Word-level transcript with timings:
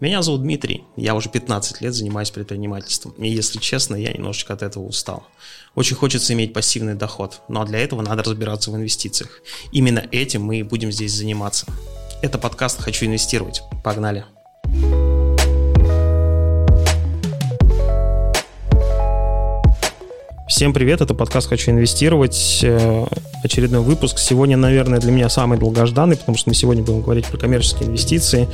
Меня 0.00 0.22
зовут 0.22 0.40
Дмитрий, 0.40 0.84
я 0.96 1.14
уже 1.14 1.28
15 1.28 1.82
лет 1.82 1.92
занимаюсь 1.92 2.30
предпринимательством, 2.30 3.12
и 3.18 3.28
если 3.28 3.58
честно, 3.58 3.96
я 3.96 4.10
немножечко 4.10 4.54
от 4.54 4.62
этого 4.62 4.84
устал. 4.84 5.26
Очень 5.74 5.94
хочется 5.94 6.32
иметь 6.32 6.54
пассивный 6.54 6.94
доход, 6.94 7.42
но 7.48 7.66
для 7.66 7.80
этого 7.80 8.00
надо 8.00 8.22
разбираться 8.22 8.70
в 8.70 8.76
инвестициях. 8.76 9.42
Именно 9.72 10.02
этим 10.10 10.42
мы 10.42 10.60
и 10.60 10.62
будем 10.62 10.90
здесь 10.90 11.12
заниматься. 11.12 11.66
Это 12.22 12.38
подкаст 12.38 12.80
«Хочу 12.80 13.04
инвестировать». 13.04 13.60
Погнали! 13.84 14.24
Всем 20.48 20.72
привет, 20.72 21.02
это 21.02 21.12
подкаст 21.12 21.46
«Хочу 21.46 21.72
инвестировать». 21.72 22.64
Э, 23.42 23.44
очередной 23.44 23.80
выпуск. 23.80 24.18
Сегодня, 24.18 24.56
наверное, 24.56 25.00
для 25.00 25.12
меня 25.12 25.28
самый 25.28 25.58
долгожданный, 25.58 26.16
потому 26.16 26.36
что 26.38 26.50
мы 26.50 26.54
сегодня 26.54 26.82
будем 26.82 27.02
говорить 27.02 27.26
про 27.26 27.38
коммерческие 27.38 27.88
инвестиции. 27.88 28.48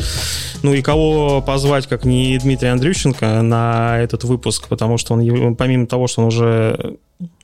Ну 0.62 0.74
и 0.74 0.82
кого 0.82 1.42
позвать, 1.42 1.86
как 1.86 2.04
не 2.04 2.38
Дмитрий 2.38 2.68
Андрющенко 2.68 3.42
на 3.42 3.98
этот 3.98 4.24
выпуск, 4.24 4.68
потому 4.68 4.98
что 4.98 5.14
он, 5.14 5.56
помимо 5.56 5.86
того, 5.86 6.06
что 6.06 6.22
он 6.22 6.28
уже 6.28 6.96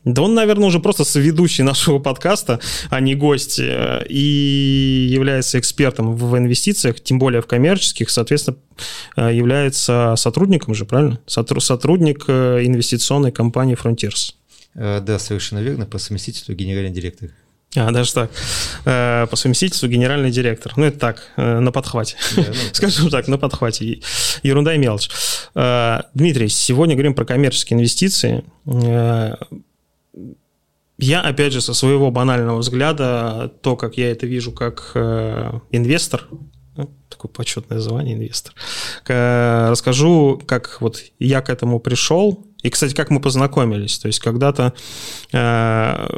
да 0.04 0.22
он, 0.22 0.34
наверное, 0.34 0.66
уже 0.66 0.80
просто 0.80 1.04
соведущий 1.04 1.62
нашего 1.62 1.98
подкаста, 2.00 2.58
а 2.90 3.00
не 3.00 3.14
гость, 3.14 3.60
э, 3.60 4.04
и 4.08 5.08
является 5.10 5.58
экспертом 5.58 6.16
в 6.16 6.36
инвестициях, 6.36 7.00
тем 7.00 7.18
более 7.18 7.40
в 7.40 7.46
коммерческих, 7.46 8.10
соответственно, 8.10 8.56
э, 9.16 9.32
является 9.32 10.14
сотрудником 10.16 10.74
же, 10.74 10.84
правильно? 10.84 11.20
Сотрудник 11.26 12.28
инвестиционной 12.28 13.30
компании 13.30 13.78
Frontiers. 13.80 14.34
Э, 14.74 15.00
да, 15.00 15.18
совершенно 15.18 15.60
верно, 15.60 15.86
по 15.86 15.98
совместительству 15.98 16.54
генеральный 16.54 16.90
директор. 16.90 17.30
А, 17.74 17.90
даже 17.90 18.12
так. 18.12 18.30
Э, 18.84 19.26
по 19.30 19.36
совместительству 19.36 19.88
генеральный 19.88 20.30
директор. 20.30 20.72
Ну, 20.76 20.84
это 20.84 20.98
так, 20.98 21.28
э, 21.36 21.58
на 21.58 21.72
подхвате. 21.72 22.16
Да, 22.36 22.44
ну, 22.48 22.54
Скажем 22.72 23.10
так, 23.10 23.28
на 23.28 23.38
подхвате. 23.38 24.00
Ерунда 24.42 24.74
и 24.74 24.78
мелочь. 24.78 25.10
Дмитрий, 25.54 26.48
сегодня 26.48 26.94
говорим 26.94 27.14
про 27.14 27.24
коммерческие 27.24 27.78
инвестиции. 27.78 28.44
Я, 30.98 31.20
опять 31.20 31.52
же, 31.52 31.60
со 31.60 31.74
своего 31.74 32.10
банального 32.10 32.58
взгляда, 32.58 33.52
то, 33.60 33.76
как 33.76 33.96
я 33.96 34.12
это 34.12 34.26
вижу 34.26 34.52
как 34.52 34.92
инвестор, 34.94 36.28
ну, 36.76 36.90
такое 37.08 37.30
почетное 37.30 37.80
звание 37.80 38.14
инвестор, 38.14 38.54
расскажу, 39.06 40.40
как 40.46 40.80
вот 40.80 41.02
я 41.18 41.40
к 41.40 41.50
этому 41.50 41.80
пришел, 41.80 42.46
и, 42.62 42.70
кстати, 42.70 42.94
как 42.94 43.10
мы 43.10 43.20
познакомились. 43.20 43.98
То 43.98 44.06
есть 44.06 44.20
когда-то 44.20 44.72
э, 45.32 46.08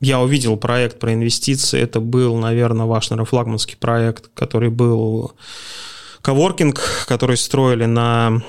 я 0.00 0.20
увидел 0.20 0.56
проект 0.56 0.98
про 0.98 1.14
инвестиции. 1.14 1.80
Это 1.80 2.00
был, 2.00 2.36
наверное, 2.36 2.86
ваш, 2.86 3.10
наверное, 3.10 3.28
флагманский 3.28 3.76
проект, 3.76 4.28
который 4.34 4.70
был 4.70 5.32
коворкинг, 6.22 6.80
который 7.06 7.36
строили 7.36 7.86
на 7.86 8.42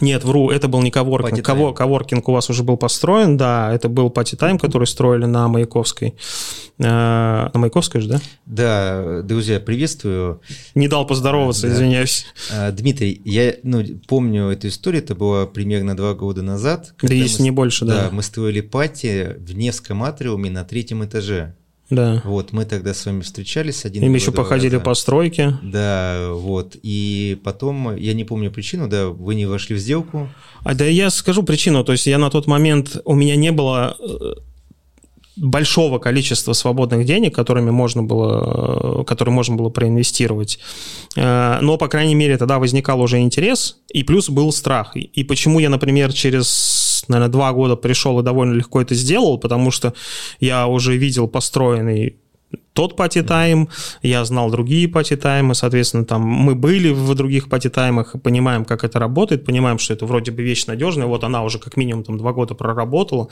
нет, 0.00 0.24
вру, 0.24 0.50
это 0.50 0.68
был 0.68 0.82
не 0.82 0.90
коворкинг. 0.90 1.44
Ково, 1.44 1.72
коворкинг 1.72 2.28
у 2.28 2.32
вас 2.32 2.50
уже 2.50 2.62
был 2.62 2.76
построен, 2.76 3.36
да, 3.36 3.72
это 3.72 3.88
был 3.88 4.10
Пати 4.10 4.36
Тайм, 4.36 4.58
который 4.58 4.86
строили 4.86 5.26
на 5.26 5.48
Маяковской. 5.48 6.14
Э, 6.78 6.82
на 6.82 7.52
Маяковской 7.54 8.00
же, 8.00 8.08
да? 8.08 8.20
Да, 8.46 9.22
друзья, 9.22 9.60
приветствую. 9.60 10.40
Не 10.74 10.88
дал 10.88 11.06
поздороваться, 11.06 11.66
да. 11.66 11.74
извиняюсь. 11.74 12.26
А, 12.52 12.70
Дмитрий, 12.72 13.20
я 13.24 13.54
ну, 13.62 13.84
помню 14.08 14.50
эту 14.50 14.68
историю, 14.68 15.02
это 15.02 15.14
было 15.14 15.46
примерно 15.46 15.96
два 15.96 16.14
года 16.14 16.42
назад. 16.42 16.94
Да, 17.02 17.12
если 17.12 17.42
мы, 17.42 17.44
не 17.44 17.50
больше, 17.50 17.84
да. 17.84 18.04
Да, 18.04 18.08
мы 18.10 18.22
строили 18.22 18.60
Пати 18.60 19.36
в 19.38 19.54
Невском 19.54 20.02
атриуме 20.02 20.50
на 20.50 20.64
третьем 20.64 21.04
этаже. 21.04 21.54
Да. 21.90 22.22
Вот, 22.24 22.52
мы 22.52 22.64
тогда 22.64 22.94
с 22.94 23.04
вами 23.04 23.20
встречались 23.22 23.84
один 23.84 24.04
Им 24.04 24.14
еще 24.14 24.30
походили 24.30 24.74
раза. 24.74 24.84
по 24.84 24.94
стройке. 24.94 25.58
Да, 25.62 26.28
вот. 26.30 26.76
И 26.82 27.38
потом, 27.42 27.96
я 27.96 28.14
не 28.14 28.24
помню 28.24 28.52
причину, 28.52 28.88
да, 28.88 29.08
вы 29.08 29.34
не 29.34 29.46
вошли 29.46 29.74
в 29.74 29.78
сделку. 29.78 30.28
А 30.62 30.74
да 30.74 30.84
я 30.84 31.10
скажу 31.10 31.42
причину. 31.42 31.82
То 31.84 31.92
есть 31.92 32.06
я 32.06 32.18
на 32.18 32.30
тот 32.30 32.46
момент, 32.46 32.96
у 33.04 33.14
меня 33.14 33.34
не 33.34 33.50
было 33.50 33.96
э, 33.98 34.34
большого 35.36 35.98
количества 35.98 36.52
свободных 36.52 37.04
денег, 37.06 37.34
которыми 37.34 37.70
можно 37.70 38.04
было, 38.04 39.02
которые 39.04 39.34
можно 39.34 39.56
было 39.56 39.70
проинвестировать. 39.70 40.60
Э, 41.16 41.58
но, 41.60 41.76
по 41.76 41.88
крайней 41.88 42.14
мере, 42.14 42.38
тогда 42.38 42.60
возникал 42.60 43.00
уже 43.00 43.18
интерес, 43.18 43.78
и 43.92 44.04
плюс 44.04 44.30
был 44.30 44.52
страх. 44.52 44.96
И 44.96 45.24
почему 45.24 45.58
я, 45.58 45.70
например, 45.70 46.12
через 46.12 46.46
наверное, 47.08 47.30
два 47.30 47.52
года 47.52 47.76
пришел 47.76 48.18
и 48.20 48.22
довольно 48.22 48.54
легко 48.54 48.80
это 48.80 48.94
сделал, 48.94 49.38
потому 49.38 49.70
что 49.70 49.94
я 50.40 50.66
уже 50.66 50.96
видел 50.96 51.28
построенный 51.28 52.16
тот 52.72 52.96
пати-тайм, 52.96 53.68
я 54.02 54.24
знал 54.24 54.50
другие 54.50 54.88
пати-таймы, 54.88 55.54
соответственно, 55.54 56.04
там 56.04 56.22
мы 56.22 56.54
были 56.54 56.90
в 56.90 57.14
других 57.14 57.48
пати-таймах, 57.48 58.16
понимаем, 58.22 58.64
как 58.64 58.84
это 58.84 58.98
работает, 58.98 59.44
понимаем, 59.44 59.78
что 59.78 59.94
это 59.94 60.06
вроде 60.06 60.30
бы 60.30 60.42
вещь 60.42 60.66
надежная, 60.66 61.06
вот 61.06 61.24
она 61.24 61.42
уже 61.42 61.58
как 61.58 61.76
минимум 61.76 62.04
там 62.04 62.18
два 62.18 62.32
года 62.32 62.54
проработала, 62.54 63.28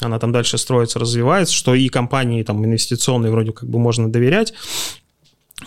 она 0.00 0.18
там 0.18 0.32
дальше 0.32 0.58
строится, 0.58 0.98
развивается, 0.98 1.54
что 1.54 1.74
и 1.74 1.88
компании 1.88 2.42
там 2.42 2.64
инвестиционные 2.64 3.32
вроде 3.32 3.52
как 3.52 3.68
бы 3.68 3.78
можно 3.78 4.10
доверять, 4.10 4.54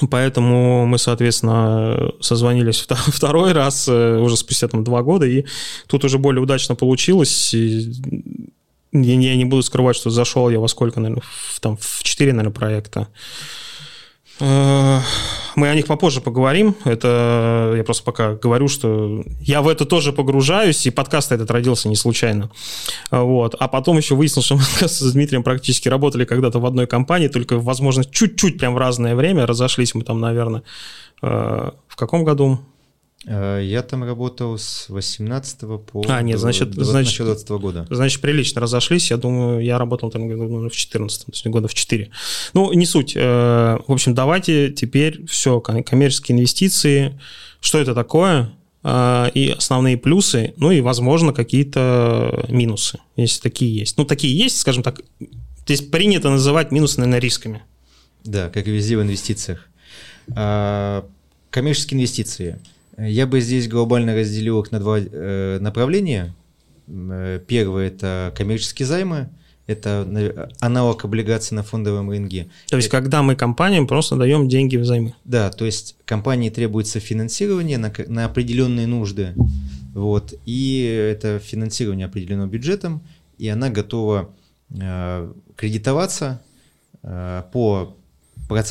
Поэтому 0.09 0.85
мы, 0.85 0.97
соответственно, 0.97 2.11
созвонились 2.21 2.85
второй 3.07 3.53
раз 3.53 3.87
э, 3.87 4.17
уже 4.17 4.37
спустя 4.37 4.67
там 4.67 4.83
два 4.83 5.03
года, 5.03 5.25
и 5.25 5.45
тут 5.87 6.03
уже 6.05 6.17
более 6.17 6.41
удачно 6.41 6.75
получилось. 6.75 7.53
И 7.53 7.91
я 8.91 9.35
не 9.35 9.45
буду 9.45 9.61
скрывать, 9.63 9.95
что 9.95 10.09
зашел 10.09 10.49
я 10.49 10.59
во 10.59 10.67
сколько, 10.67 10.99
наверное, 10.99 11.23
в, 11.23 11.59
там, 11.59 11.77
в 11.77 12.03
4, 12.03 12.33
наверное, 12.33 12.53
проекта. 12.53 13.07
Э, 14.39 14.99
мы 15.55 15.69
о 15.69 15.75
них 15.75 15.87
попозже 15.87 16.21
поговорим. 16.21 16.75
Это 16.83 17.73
я 17.77 17.83
просто 17.83 18.03
пока 18.03 18.33
говорю, 18.33 18.67
что 18.67 19.23
я 19.39 19.61
в 19.61 19.67
это 19.67 19.85
тоже 19.85 20.11
погружаюсь, 20.11 20.85
и 20.85 20.91
подкаст 20.91 21.31
этот 21.31 21.49
родился 21.49 21.87
не 21.87 21.95
случайно. 21.95 22.51
Вот. 23.11 23.55
А 23.57 23.67
потом 23.67 23.97
еще 23.97 24.15
выяснилось, 24.15 24.45
что 24.45 24.55
мы 24.81 24.87
с 24.87 25.11
Дмитрием 25.13 25.43
практически 25.43 25.87
работали 25.87 26.25
когда-то 26.25 26.59
в 26.59 26.65
одной 26.65 26.87
компании, 26.87 27.27
только, 27.27 27.57
возможно, 27.57 28.03
чуть-чуть 28.03 28.57
прям 28.57 28.73
в 28.73 28.77
разное 28.77 29.15
время. 29.15 29.45
Разошлись 29.45 29.95
мы 29.95 30.03
там, 30.03 30.19
наверное, 30.19 30.63
э, 31.21 31.71
в 31.87 31.95
каком 31.95 32.23
году? 32.23 32.59
Э, 33.27 33.59
я 33.63 33.81
там 33.81 34.03
работал 34.03 34.57
с 34.57 34.87
18 34.89 35.59
по 35.59 36.05
а, 36.07 36.21
нет, 36.21 36.39
значит, 36.39 36.71
20, 36.71 36.91
значит, 36.91 37.25
20 37.25 37.49
года. 37.49 37.87
Значит, 37.89 38.21
прилично 38.21 38.61
разошлись. 38.61 39.09
Я 39.09 39.17
думаю, 39.17 39.63
я 39.63 39.77
работал 39.77 40.11
там 40.11 40.27
в 40.27 40.69
14 40.69 41.25
то 41.25 41.31
есть 41.31 41.47
года 41.47 41.67
в 41.67 41.73
4. 41.73 42.11
Ну, 42.53 42.73
не 42.73 42.85
суть. 42.85 43.13
Э, 43.15 43.79
в 43.87 43.91
общем, 43.91 44.13
давайте 44.13 44.71
теперь 44.71 45.25
все, 45.25 45.59
коммерческие 45.59 46.37
инвестиции, 46.37 47.19
что 47.61 47.79
это 47.79 47.95
такое, 47.95 48.51
э, 48.83 49.31
и 49.33 49.49
основные 49.49 49.97
плюсы, 49.97 50.53
ну 50.57 50.71
и, 50.71 50.81
возможно, 50.81 51.33
какие-то 51.33 52.45
минусы, 52.49 52.99
если 53.15 53.41
такие 53.41 53.75
есть. 53.75 53.97
Ну, 53.97 54.05
такие 54.05 54.37
есть, 54.37 54.59
скажем 54.59 54.83
так, 54.83 55.01
здесь 55.63 55.81
принято 55.81 56.29
называть 56.29 56.71
минусы, 56.71 56.99
наверное, 56.99 57.19
рисками. 57.19 57.63
Да, 58.23 58.49
как 58.49 58.67
и 58.67 58.71
везде 58.71 58.97
в 58.97 59.01
инвестициях. 59.01 59.67
Коммерческие 60.27 61.97
инвестиции– 61.97 62.59
я 62.97 63.27
бы 63.27 63.41
здесь 63.41 63.67
глобально 63.67 64.15
разделил 64.15 64.61
их 64.61 64.71
на 64.71 64.79
два 64.79 64.99
э, 64.99 65.59
направления. 65.59 66.33
Э, 66.87 67.39
первое– 67.45 67.87
это 67.89 68.33
коммерческие 68.35 68.85
займы, 68.85 69.29
это 69.67 70.49
аналог 70.59 71.03
облигаций 71.03 71.55
на 71.55 71.63
фондовом 71.63 72.09
рынке. 72.09 72.47
То 72.67 72.77
есть, 72.77 72.87
это, 72.87 72.97
когда 72.97 73.23
мы 73.23 73.35
компаниям 73.35 73.87
просто 73.87 74.15
даем 74.15 74.47
деньги 74.47 74.77
взаймы. 74.77 75.15
Да, 75.25 75.49
то 75.49 75.65
есть 75.65 75.97
компании 76.05 76.49
требуется 76.49 76.99
финансирование 76.99 77.77
на, 77.77 77.91
на 78.07 78.25
определенные 78.25 78.87
нужды, 78.87 79.33
вот, 79.93 80.33
и 80.45 80.83
это 81.11 81.39
финансирование 81.39 82.05
определено 82.05 82.47
бюджетом, 82.47 83.01
и 83.37 83.49
она 83.49 83.69
готова 83.69 84.33
э, 84.69 85.33
кредитоваться 85.55 86.41
э, 87.03 87.43
по 87.51 87.97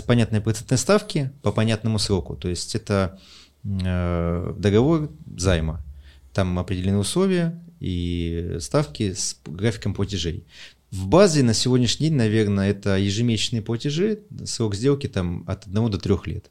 понятной 0.07 0.41
процентной 0.41 0.79
ставке 0.79 1.33
по 1.43 1.51
понятному 1.51 1.99
сроку. 1.99 2.37
То 2.37 2.49
есть 2.49 2.77
это 2.77 3.19
Э, 3.19 3.44
договор 3.65 5.11
займа. 5.37 5.83
Там 6.33 6.59
определены 6.59 6.99
условия 6.99 7.61
и 7.81 8.59
ставки 8.61 9.13
с 9.15 9.39
графиком 9.47 9.95
платежей. 9.95 10.45
В 10.91 11.09
базе 11.09 11.43
на 11.43 11.55
сегодняшний 11.55 12.09
день, 12.09 12.17
наверное, 12.17 12.71
это 12.71 12.97
ежемесячные 12.97 13.63
платежи, 13.63 14.21
срок 14.45 14.75
сделки 14.75 15.09
там 15.09 15.45
от 15.47 15.67
1 15.67 15.91
до 15.91 15.99
3 15.99 16.15
лет. 16.27 16.51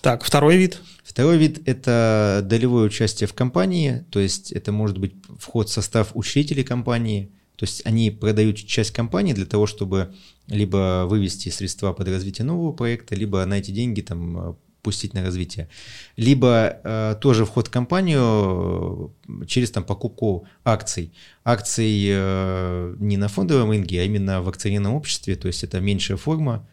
Так, 0.00 0.24
второй 0.24 0.56
вид? 0.56 0.80
Второй 1.04 1.36
вид– 1.36 1.60
это 1.66 2.40
долевое 2.44 2.86
участие 2.86 3.28
в 3.28 3.34
компании, 3.34 4.04
то 4.10 4.18
есть 4.18 4.50
это 4.52 4.72
может 4.72 4.98
быть 4.98 5.14
вход 5.38 5.68
в 5.68 5.72
состав 5.72 6.10
учредителей 6.14 6.64
компании, 6.64 7.30
то 7.56 7.64
есть 7.64 7.82
они 7.84 8.10
продают 8.10 8.56
часть 8.56 8.90
компании 8.90 9.32
для 9.32 9.46
того, 9.46 9.66
чтобы 9.66 10.14
либо 10.48 11.06
вывести 11.08 11.50
средства 11.50 11.92
под 11.92 12.08
развитие 12.08 12.44
нового 12.44 12.72
проекта, 12.72 13.14
либо 13.14 13.44
на 13.44 13.58
эти 13.58 13.70
деньги 13.70 14.00
там 14.00 14.56
пустить 14.82 15.14
на 15.14 15.22
развитие. 15.22 15.68
Либо 16.16 16.80
э, 16.82 17.16
тоже 17.20 17.44
вход 17.44 17.68
в 17.68 17.70
компанию 17.70 19.12
э, 19.28 19.46
через 19.46 19.70
там, 19.70 19.84
покупку 19.84 20.46
акций. 20.64 21.12
Акций 21.44 22.06
э, 22.08 22.96
не 22.98 23.16
на 23.16 23.28
фондовом 23.28 23.70
рынке, 23.70 24.00
а 24.00 24.04
именно 24.04 24.42
в 24.42 24.48
акционерном 24.48 24.94
обществе, 24.94 25.36
то 25.36 25.46
есть 25.46 25.64
это 25.64 25.80
меньшая 25.80 26.16
форма, 26.16 26.66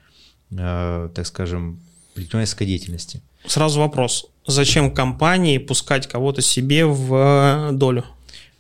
э, 0.52 1.10
так 1.14 1.26
скажем, 1.26 1.80
предпринимательской 2.16 2.66
деятельности. 2.66 3.22
Сразу 3.46 3.80
вопрос. 3.80 4.28
Зачем 4.46 4.92
компании 4.92 5.58
пускать 5.60 6.08
кого-то 6.08 6.42
себе 6.42 6.86
в 6.86 7.72
долю? 7.74 8.04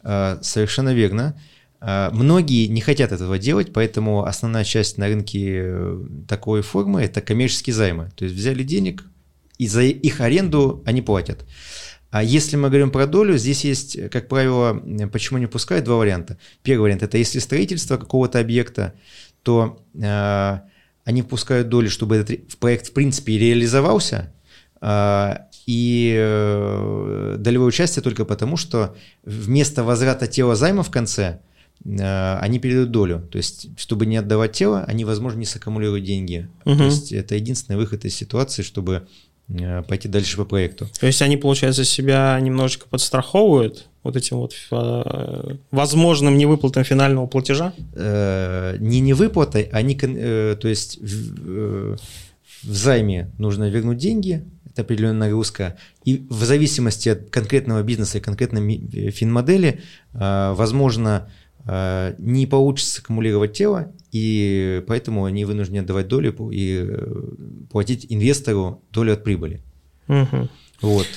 А, 0.03 0.39
совершенно 0.41 0.93
верно. 0.93 1.35
А, 1.81 2.11
многие 2.11 2.67
не 2.67 2.81
хотят 2.81 3.11
этого 3.11 3.37
делать, 3.37 3.73
поэтому 3.73 4.25
основная 4.25 4.63
часть 4.63 4.97
на 4.97 5.07
рынке 5.07 5.61
э, 5.63 6.01
такой 6.27 6.61
формы– 6.61 7.01
это 7.03 7.21
коммерческие 7.21 7.73
займы. 7.73 8.11
То 8.15 8.25
есть 8.25 8.35
взяли 8.35 8.63
денег, 8.63 9.03
и 9.59 9.67
за 9.67 9.83
их 9.83 10.21
аренду 10.21 10.81
они 10.85 11.03
платят. 11.03 11.45
А 12.09 12.23
если 12.23 12.55
мы 12.55 12.69
говорим 12.69 12.89
про 12.89 13.05
долю, 13.05 13.37
здесь 13.37 13.63
есть, 13.63 14.09
как 14.09 14.27
правило, 14.27 14.81
почему 15.11 15.37
не 15.37 15.45
пускают, 15.45 15.85
два 15.85 15.97
варианта. 15.97 16.39
Первый 16.63 16.83
вариант– 16.83 17.03
это 17.03 17.19
если 17.19 17.37
строительство 17.37 17.97
какого-то 17.97 18.39
объекта, 18.39 18.93
то 19.43 19.83
э, 19.93 20.59
они 21.03 21.21
пускают 21.21 21.69
долю, 21.69 21.89
чтобы 21.89 22.15
этот 22.15 22.57
проект 22.57 22.87
в 22.87 22.93
принципе 22.93 23.37
реализовался, 23.37 24.33
э, 24.81 25.35
и 25.67 26.15
э, 26.17 27.35
долевое 27.37 27.67
участие 27.67 28.01
только 28.01 28.25
потому, 28.25 28.57
что 28.57 28.95
вместо 29.23 29.83
возврата 29.83 30.25
тела 30.25 30.55
займа 30.55 30.81
в 30.81 30.89
конце 30.89 31.41
э, 31.85 32.37
они 32.39 32.57
передают 32.57 32.89
долю. 32.89 33.27
То 33.31 33.37
есть, 33.37 33.69
чтобы 33.77 34.07
не 34.07 34.17
отдавать 34.17 34.53
тело, 34.53 34.83
они, 34.87 35.05
возможно, 35.05 35.37
не 35.37 35.45
саккумулируют 35.45 36.05
деньги. 36.05 36.49
Угу. 36.65 36.75
То 36.75 36.85
есть, 36.85 37.11
это 37.11 37.35
единственный 37.35 37.75
выход 37.75 38.03
из 38.05 38.15
ситуации, 38.15 38.63
чтобы 38.63 39.07
пойти 39.87 40.07
дальше 40.07 40.37
по 40.37 40.45
проекту. 40.45 40.87
То 40.99 41.07
есть 41.07 41.21
они, 41.21 41.37
получается, 41.37 41.83
себя 41.83 42.39
немножечко 42.39 42.87
подстраховывают 42.87 43.87
вот 44.03 44.15
этим 44.15 44.37
вот 44.37 44.53
э, 44.71 45.55
возможным 45.71 46.37
невыплатом 46.37 46.83
финального 46.83 47.25
платежа? 47.25 47.73
Э, 47.95 48.77
не 48.79 48.99
невыплатой, 48.99 49.63
они, 49.71 49.95
то 49.95 50.67
есть 50.67 50.99
в, 51.01 51.95
в 51.95 52.73
займе 52.73 53.31
нужно 53.37 53.69
вернуть 53.69 53.97
деньги, 53.97 54.45
это 54.65 54.83
определенная 54.83 55.27
нагрузка, 55.27 55.77
и 56.05 56.25
в 56.29 56.43
зависимости 56.43 57.09
от 57.09 57.29
конкретного 57.29 57.81
бизнеса 57.81 58.19
и 58.19 58.21
конкретной 58.21 59.11
финмодели, 59.11 59.81
возможно, 60.13 61.27
Э, 61.27 61.48
не 62.17 62.47
получится 62.47 63.01
аккумулировать 63.01 63.53
тело, 63.53 63.93
и 64.11 64.83
поэтому 64.87 65.25
они 65.25 65.45
вынуждены 65.45 65.79
отдавать 65.79 66.07
долю 66.07 66.33
и 66.51 66.85
э, 66.87 67.23
платить 67.71 68.05
инвестору 68.09 68.83
долю 68.91 69.13
от 69.13 69.23
прибыли. 69.23 69.61
Угу. 70.07 70.49
Вот. 70.81 71.07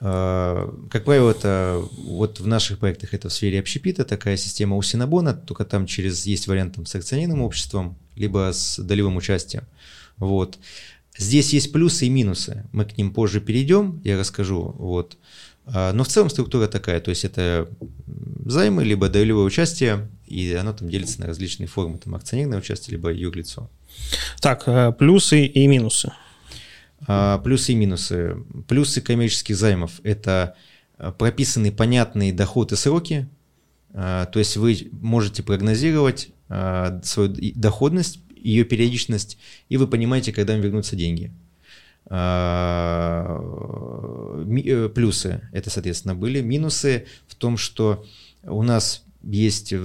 Э, 0.00 0.70
как 0.90 1.04
правило, 1.04 1.30
это 1.30 1.82
вот 2.04 2.40
в 2.40 2.46
наших 2.46 2.78
проектах 2.78 3.14
это 3.14 3.28
в 3.28 3.32
сфере 3.32 3.58
общепита, 3.58 4.04
такая 4.04 4.36
система 4.36 4.76
у 4.76 4.82
Синабона, 4.82 5.34
только 5.34 5.64
там 5.64 5.86
через 5.86 6.26
есть 6.26 6.46
вариант 6.46 6.74
там, 6.76 6.86
с 6.86 6.94
акционерным 6.94 7.42
обществом, 7.42 7.96
либо 8.14 8.50
с 8.52 8.78
долевым 8.78 9.16
участием. 9.16 9.64
Вот. 10.16 10.58
Здесь 11.16 11.52
есть 11.52 11.72
плюсы 11.72 12.06
и 12.06 12.10
минусы. 12.10 12.64
Мы 12.72 12.84
к 12.84 12.96
ним 12.96 13.12
позже 13.12 13.40
перейдем, 13.40 14.00
я 14.04 14.18
расскажу. 14.18 14.74
Вот. 14.78 15.18
А, 15.66 15.92
но 15.92 16.04
в 16.04 16.08
целом 16.08 16.30
структура 16.30 16.66
такая, 16.66 17.00
то 17.00 17.10
есть 17.10 17.24
это 17.24 17.68
займы, 18.44 18.84
либо 18.84 19.08
долевое 19.08 19.44
участие, 19.44 20.08
и 20.26 20.52
оно 20.52 20.72
там 20.72 20.88
делится 20.88 21.20
на 21.20 21.26
различные 21.26 21.66
формы, 21.66 21.98
там 21.98 22.14
акционерное 22.14 22.58
участие, 22.58 22.96
либо 22.96 23.12
юрлицо. 23.12 23.70
Так, 24.40 24.64
э, 24.66 24.92
плюсы 24.92 25.44
и 25.44 25.66
минусы. 25.66 26.12
А, 27.06 27.38
плюсы 27.38 27.72
и 27.72 27.76
минусы. 27.76 28.36
Плюсы 28.68 29.00
коммерческих 29.00 29.56
займов– 29.56 29.92
это 30.02 30.56
э, 30.98 31.12
прописанные 31.16 31.72
понятные 31.72 32.32
доходы 32.32 32.74
и 32.74 32.78
сроки, 32.78 33.28
а, 33.94 34.26
то 34.26 34.38
есть 34.38 34.56
вы 34.56 34.88
можете 34.92 35.42
прогнозировать 35.42 36.30
свою 37.02 37.34
доходность, 37.54 38.20
ее 38.36 38.64
периодичность, 38.64 39.38
и 39.70 39.78
вы 39.78 39.86
понимаете, 39.86 40.34
когда 40.34 40.52
вам 40.52 40.60
вернутся 40.60 40.96
деньги. 40.96 41.32
А, 42.06 43.38
э, 44.46 44.88
плюсы 44.94 45.40
это, 45.52 45.70
соответственно, 45.70 46.14
были. 46.14 46.40
Минусы 46.40 47.06
в 47.26 47.34
том, 47.34 47.56
что 47.56 48.04
у 48.42 48.62
нас 48.62 49.04
есть 49.22 49.72
э, 49.72 49.76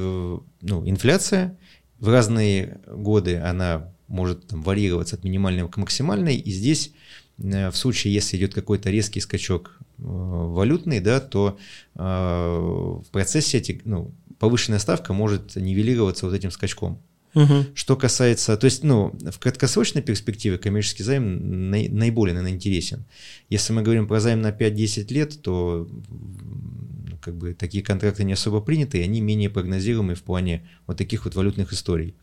ну, 0.61 0.89
инфляция, 0.89 1.57
в 1.99 2.09
разные 2.09 2.79
годы 2.87 3.37
она 3.37 3.93
может 4.07 4.47
там, 4.47 4.61
варьироваться 4.63 5.15
от 5.15 5.23
минимальной 5.23 5.67
к 5.69 5.77
максимальной, 5.77 6.35
и 6.35 6.51
здесь 6.51 6.91
э, 7.37 7.69
в 7.69 7.75
случае, 7.75 8.13
если 8.13 8.37
идет 8.37 8.53
какой-то 8.53 8.89
резкий 8.89 9.19
скачок 9.19 9.77
валютный, 9.97 10.99
да, 10.99 11.19
то 11.19 11.57
в 11.95 13.03
процессе 13.11 13.57
эти, 13.57 13.81
ну, 13.83 14.11
повышенная 14.37 14.77
ставка 14.77 15.11
может 15.11 15.55
нивелироваться 15.55 16.27
вот 16.27 16.35
этим 16.35 16.51
скачком. 16.51 17.01
Угу. 17.37 17.65
Что 17.75 17.95
касается, 17.95 18.57
то 18.57 18.65
есть, 18.65 18.83
ну, 18.83 19.15
в 19.31 19.37
краткосрочной 19.37 20.01
перспективе 20.01 20.57
коммерческий 20.57 21.03
займ 21.03 21.69
наиболее, 21.69 22.33
наверное, 22.33 22.55
интересен. 22.55 23.05
Если 23.47 23.73
мы 23.73 23.83
говорим 23.83 24.07
про 24.07 24.19
займ 24.19 24.41
на 24.41 24.49
5-10 24.49 25.13
лет, 25.13 25.41
то 25.43 25.87
как 27.21 27.35
бы 27.35 27.53
такие 27.53 27.83
контракты 27.83 28.23
не 28.23 28.33
особо 28.33 28.59
приняты, 28.59 28.97
и 28.97 29.03
они 29.03 29.21
менее 29.21 29.51
прогнозируемы 29.51 30.15
в 30.15 30.23
плане 30.23 30.67
вот 30.87 30.97
таких 30.97 31.25
вот 31.25 31.35
валютных 31.35 31.73
историй. 31.73 32.15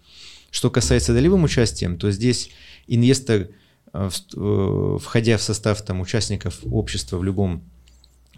Что 0.50 0.68
касается 0.68 1.12
долевым 1.12 1.44
участием, 1.44 1.96
то 1.96 2.10
здесь 2.10 2.50
инвестор, 2.88 3.48
э, 3.92 4.10
э, 4.36 4.98
входя 5.00 5.36
в 5.36 5.42
состав 5.42 5.80
там, 5.82 6.00
участников 6.00 6.58
общества 6.64 7.18
в 7.18 7.24
любом 7.24 7.62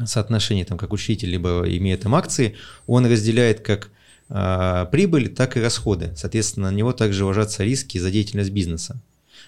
соотношении, 0.04 0.64
там, 0.64 0.76
как 0.76 0.92
учитель, 0.92 1.30
либо 1.30 1.64
имея 1.66 1.96
там 1.96 2.14
акции, 2.14 2.56
он 2.86 3.06
разделяет 3.06 3.60
как 3.60 3.90
прибыль, 4.28 5.28
так 5.28 5.56
и 5.56 5.60
расходы. 5.60 6.12
Соответственно, 6.16 6.70
на 6.70 6.74
него 6.74 6.92
также 6.92 7.24
ложатся 7.24 7.64
риски 7.64 7.98
за 7.98 8.10
деятельность 8.10 8.50
бизнеса. 8.50 9.00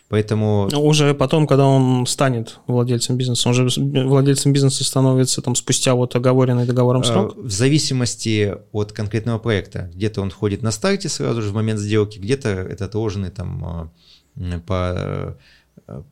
Поэтому... 0.09 0.71
Уже 0.75 1.13
потом, 1.15 1.47
когда 1.47 1.67
он 1.67 2.07
станет 2.07 2.61
владельцем 2.67 3.17
бизнеса, 3.17 3.49
он 3.49 3.55
же 3.55 3.69
владельцем 3.77 4.53
бизнеса 4.53 4.83
становится 4.83 5.43
там 5.43 5.55
спустя 5.55 5.95
вот 5.95 6.17
оговоренный 6.17 6.65
договором 6.65 7.03
а, 7.03 7.05
срок? 7.05 7.37
В 7.37 7.51
зависимости 7.51 8.55
от 8.73 8.93
конкретного 8.93 9.39
проекта. 9.39 9.91
Где-то 9.95 10.23
он 10.23 10.31
входит 10.31 10.63
на 10.63 10.71
старте 10.71 11.11
сразу 11.11 11.43
же 11.43 11.51
в 11.51 11.55
момент 11.55 11.79
сделки, 11.79 12.19
где-то 12.19 12.49
это 12.49 12.87
отложенный 12.87 13.31
там 13.31 13.65
а, 13.65 14.61
по 14.67 15.37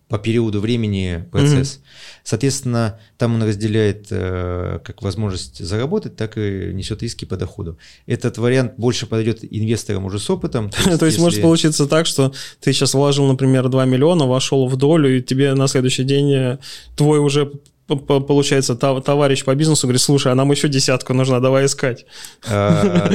по 0.09 0.19
периоду 0.19 0.61
времени 0.61 1.25
процесс. 1.31 1.77
Mm-hmm. 1.77 2.21
Соответственно, 2.25 3.01
там 3.19 3.35
он 3.35 3.43
разделяет 3.43 4.07
э, 4.11 4.81
как 4.85 5.03
возможность 5.03 5.65
заработать, 5.65 6.17
так 6.17 6.39
и 6.39 6.71
несет 6.73 7.03
риски 7.03 7.25
по 7.25 7.37
доходу. 7.37 7.79
Этот 8.07 8.39
вариант 8.39 8.75
больше 8.77 9.07
подойдет 9.07 9.41
инвесторам 9.43 10.05
уже 10.05 10.19
с 10.19 10.29
опытом. 10.31 10.71
То 10.71 10.77
есть, 10.79 10.99
то 11.01 11.07
есть 11.07 11.17
если... 11.17 11.21
может 11.21 11.43
получиться 11.43 11.87
так, 11.87 12.07
что 12.07 12.33
ты 12.61 12.73
сейчас 12.73 12.95
вложил, 12.95 13.27
например, 13.27 13.69
2 13.69 13.85
миллиона, 13.85 14.27
вошел 14.27 14.69
в 14.69 14.77
долю, 14.77 15.17
и 15.17 15.23
тебе 15.23 15.55
на 15.55 15.69
следующий 15.69 16.05
день 16.05 16.33
э, 16.33 16.59
твой 16.97 17.19
уже 17.19 17.53
получается, 17.87 18.75
товарищ 18.75 19.45
по 19.45 19.55
бизнесу 19.55 19.87
говорит, 19.87 20.03
слушай, 20.03 20.33
а 20.33 20.35
нам 20.35 20.51
еще 20.51 20.69
десятку 20.69 21.15
нужна, 21.15 21.41
давай 21.41 21.67
искать. 21.67 22.05
А, 22.49 23.09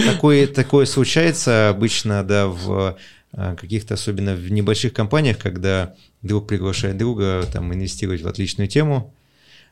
такое, 0.55 0.85
случается 0.85 1.69
обычно, 1.69 2.23
да, 2.23 2.47
в 2.47 2.97
каких-то, 3.31 3.93
особенно 3.93 4.35
в 4.35 4.51
небольших 4.51 4.93
компаниях, 4.93 5.38
когда 5.38 5.95
друг 6.21 6.47
приглашает 6.47 6.97
друга 6.97 7.45
там, 7.51 7.73
инвестировать 7.73 8.21
в 8.21 8.27
отличную 8.27 8.67
тему, 8.67 9.13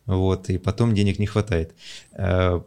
вот, 0.06 0.50
и 0.50 0.58
потом 0.58 0.96
денег 0.96 1.20
не 1.20 1.28
хватает. 1.28 1.76
А, 2.14 2.64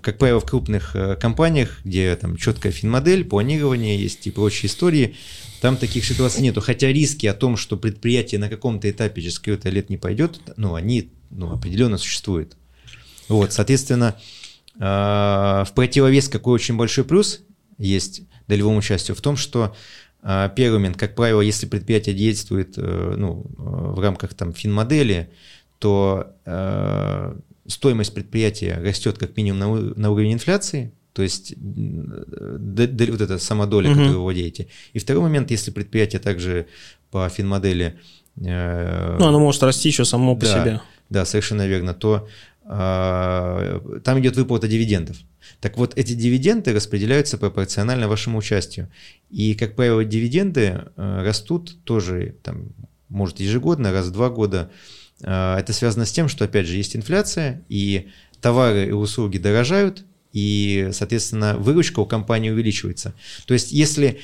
как 0.00 0.16
правило, 0.16 0.40
в 0.40 0.46
крупных 0.46 0.96
э, 0.96 1.16
компаниях, 1.16 1.80
где 1.84 2.16
там 2.16 2.38
четкая 2.38 2.72
финмодель, 2.72 3.26
планирование 3.26 4.00
есть 4.00 4.26
и 4.26 4.30
прочие 4.30 4.70
истории, 4.70 5.16
там 5.60 5.76
таких 5.76 6.06
ситуаций 6.06 6.42
нету. 6.42 6.62
Хотя 6.62 6.90
риски 6.90 7.26
о 7.26 7.34
том, 7.34 7.58
что 7.58 7.76
предприятие 7.76 8.38
на 8.38 8.48
каком-то 8.48 8.90
этапе 8.90 9.20
через 9.20 9.38
какой-то 9.38 9.68
лет 9.68 9.90
не 9.90 9.98
пойдет, 9.98 10.40
ну, 10.56 10.74
они 10.74 11.10
ну, 11.28 11.52
определенно 11.52 11.98
существуют. 11.98 12.56
Вот, 13.28 13.52
соответственно, 13.52 14.16
в 14.78 15.68
противовес 15.74 16.28
какой 16.28 16.54
очень 16.54 16.76
большой 16.76 17.04
плюс 17.04 17.42
есть 17.76 18.22
долевому 18.48 18.78
участию 18.78 19.16
в 19.16 19.20
том, 19.20 19.36
что 19.36 19.74
а, 20.22 20.48
первый 20.48 20.78
момент, 20.78 20.96
как 20.96 21.14
правило, 21.14 21.40
если 21.40 21.66
предприятие 21.66 22.14
действует 22.14 22.74
э, 22.76 23.14
ну, 23.16 23.46
в 23.56 24.00
рамках 24.00 24.34
там, 24.34 24.52
финмодели, 24.52 25.30
то 25.78 26.34
э, 26.44 27.36
стоимость 27.66 28.14
предприятия 28.14 28.80
растет 28.82 29.18
как 29.18 29.36
минимум 29.36 29.58
на, 29.58 29.94
на 29.94 30.10
уровень 30.10 30.32
инфляции, 30.32 30.92
то 31.12 31.22
есть 31.22 31.54
д, 31.56 32.86
д, 32.86 33.10
вот 33.10 33.20
эта 33.20 33.38
самодоля, 33.38 33.88
угу. 33.88 33.94
которую 33.94 34.18
вы 34.18 34.22
владеете. 34.24 34.68
И 34.92 34.98
второй 34.98 35.22
момент, 35.22 35.50
если 35.50 35.70
предприятие 35.70 36.20
также 36.20 36.66
по 37.10 37.28
финмодели... 37.28 37.98
Э, 38.36 39.16
ну, 39.18 39.28
оно 39.28 39.40
может 39.40 39.62
расти 39.62 39.88
еще 39.88 40.04
само 40.04 40.34
по 40.34 40.44
да, 40.44 40.60
себе. 40.60 40.80
Да, 41.08 41.24
совершенно 41.24 41.66
верно. 41.66 41.94
То 41.94 42.28
э, 42.64 44.00
там 44.04 44.20
идет 44.20 44.36
выплата 44.36 44.68
дивидендов. 44.68 45.16
Так 45.60 45.76
вот, 45.76 45.96
эти 45.96 46.14
дивиденды 46.14 46.72
распределяются 46.72 47.38
пропорционально 47.38 48.08
вашему 48.08 48.38
участию. 48.38 48.88
И, 49.30 49.54
как 49.54 49.76
правило, 49.76 50.04
дивиденды 50.04 50.84
э, 50.96 51.22
растут 51.22 51.76
тоже, 51.84 52.36
там, 52.42 52.68
может, 53.08 53.40
ежегодно, 53.40 53.92
раз 53.92 54.06
в 54.06 54.12
два 54.12 54.30
года. 54.30 54.70
Э, 55.22 55.56
это 55.58 55.72
связано 55.72 56.04
с 56.04 56.12
тем, 56.12 56.28
что, 56.28 56.44
опять 56.44 56.66
же, 56.66 56.76
есть 56.76 56.96
инфляция, 56.96 57.64
и 57.68 58.08
товары 58.40 58.88
и 58.88 58.92
услуги 58.92 59.38
дорожают, 59.38 60.04
и, 60.32 60.90
соответственно, 60.92 61.56
выручка 61.56 62.00
у 62.00 62.06
компании 62.06 62.50
увеличивается. 62.50 63.14
То 63.46 63.54
есть, 63.54 63.72
если 63.72 64.20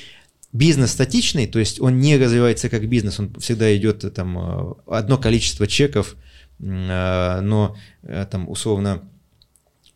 бизнес 0.52 0.92
статичный, 0.92 1.46
то 1.46 1.58
есть 1.58 1.80
он 1.80 1.98
не 1.98 2.16
развивается 2.18 2.68
как 2.68 2.88
бизнес, 2.88 3.18
он 3.18 3.34
всегда 3.40 3.74
идет 3.76 4.12
там 4.14 4.38
э, 4.38 4.74
одно 4.86 5.16
количество 5.16 5.66
чеков, 5.66 6.16
э, 6.60 7.40
но 7.40 7.76
э, 8.02 8.26
там 8.30 8.48
условно 8.48 9.02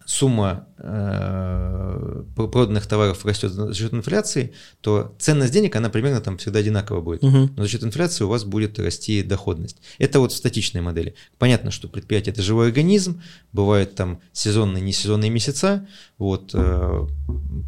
сумма 0.07 0.69
э, 0.79 2.23
проданных 2.35 2.87
товаров 2.87 3.27
растет 3.27 3.51
за 3.51 3.75
счет 3.75 3.93
инфляции, 3.93 4.53
то 4.81 5.15
ценность 5.19 5.53
денег, 5.53 5.75
она 5.75 5.91
примерно 5.91 6.21
там 6.21 6.39
всегда 6.39 6.61
одинаково 6.61 7.01
будет. 7.01 7.23
Мгм. 7.23 7.53
Но 7.57 7.65
за 7.65 7.69
счет 7.69 7.83
инфляции 7.83 8.23
у 8.23 8.29
вас 8.29 8.45
будет 8.45 8.79
расти 8.79 9.23
доходность. 9.25 9.79
Это 9.99 10.21
вот 10.21 10.33
в 10.33 10.37
статичной 10.37 10.81
модели. 10.81 11.17
Понятно, 11.39 11.73
что 11.73 11.89
предприятие 11.89 12.33
это 12.33 12.43
живой 12.43 12.69
организм, 12.69 13.21
бывают 13.53 13.97
там 13.97 14.21
сезонные, 14.33 14.81
несезонные 14.81 15.31
месяца, 15.31 15.89
вот, 16.19 16.53
э, 16.55 17.07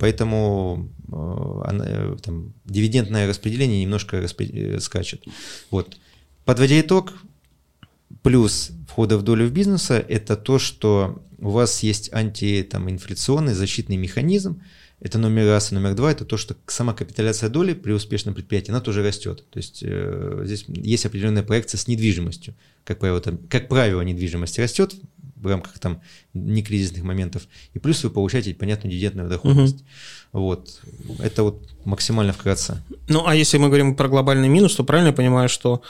поэтому 0.01 0.89
э, 1.09 1.63
она, 1.67 1.85
э, 1.87 2.17
там, 2.23 2.55
дивидендное 2.65 3.27
распределение 3.29 3.83
немножко 3.83 4.19
распре- 4.19 4.77
э, 4.77 4.81
скачет. 4.81 5.25
Вот. 5.73 5.97
Подводя 6.45 6.81
итог, 6.81 7.15
плюс 8.23 8.71
входа 8.99 9.17
в 9.17 9.23
долю 9.23 9.47
в 9.47 9.53
бизнеса– 9.53 10.05
это 10.09 10.35
то, 10.35 10.59
что 10.59 11.23
у 11.39 11.51
вас 11.51 11.85
есть 11.85 12.13
антиинфляционный 12.13 13.55
защитный 13.55 13.97
механизм, 13.97 14.61
это 15.01 15.19
номер 15.19 15.47
раз. 15.47 15.71
И 15.71 15.75
номер 15.75 15.95
два– 15.95 16.11
это 16.13 16.25
то, 16.25 16.37
что 16.37 16.57
сама 16.67 16.93
капитализация 16.93 17.49
доли 17.49 17.75
при 17.75 17.93
успешном 17.93 18.35
предприятии, 18.35 18.71
она 18.71 18.81
тоже 18.81 19.03
растет. 19.03 19.45
То 19.51 19.59
есть 19.59 19.83
э, 19.83 20.43
здесь 20.45 20.65
есть 20.69 21.07
определенная 21.07 21.43
проекция 21.43 21.79
с 21.79 21.87
недвижимостью. 21.87 22.55
Как 22.85 22.99
правило, 22.99 23.21
там, 23.21 23.39
как 23.49 23.69
правило, 23.69 24.01
недвижимость 24.01 24.59
растет 24.59 24.95
в 25.37 25.47
рамках 25.47 25.79
там 25.79 26.03
некризисных 26.35 27.05
моментов, 27.05 27.47
и 27.73 27.79
плюс 27.79 28.03
вы 28.03 28.11
получаете 28.11 28.55
понятную 28.55 28.91
дивидендную 28.91 29.29
доходность. 29.29 29.85
Вот. 30.33 30.81
Это 31.21 31.45
вот 31.45 31.63
максимально 31.85 32.33
вкратце. 32.33 32.83
Ну, 33.09 33.27
а 33.27 33.35
если 33.35 33.57
мы 33.59 33.69
говорим 33.69 33.95
про 33.95 34.09
глобальный 34.09 34.49
минус, 34.49 34.75
то 34.75 34.85
правильно 34.85 35.09
я 35.09 35.15
понимаю, 35.15 35.49
что 35.49 35.83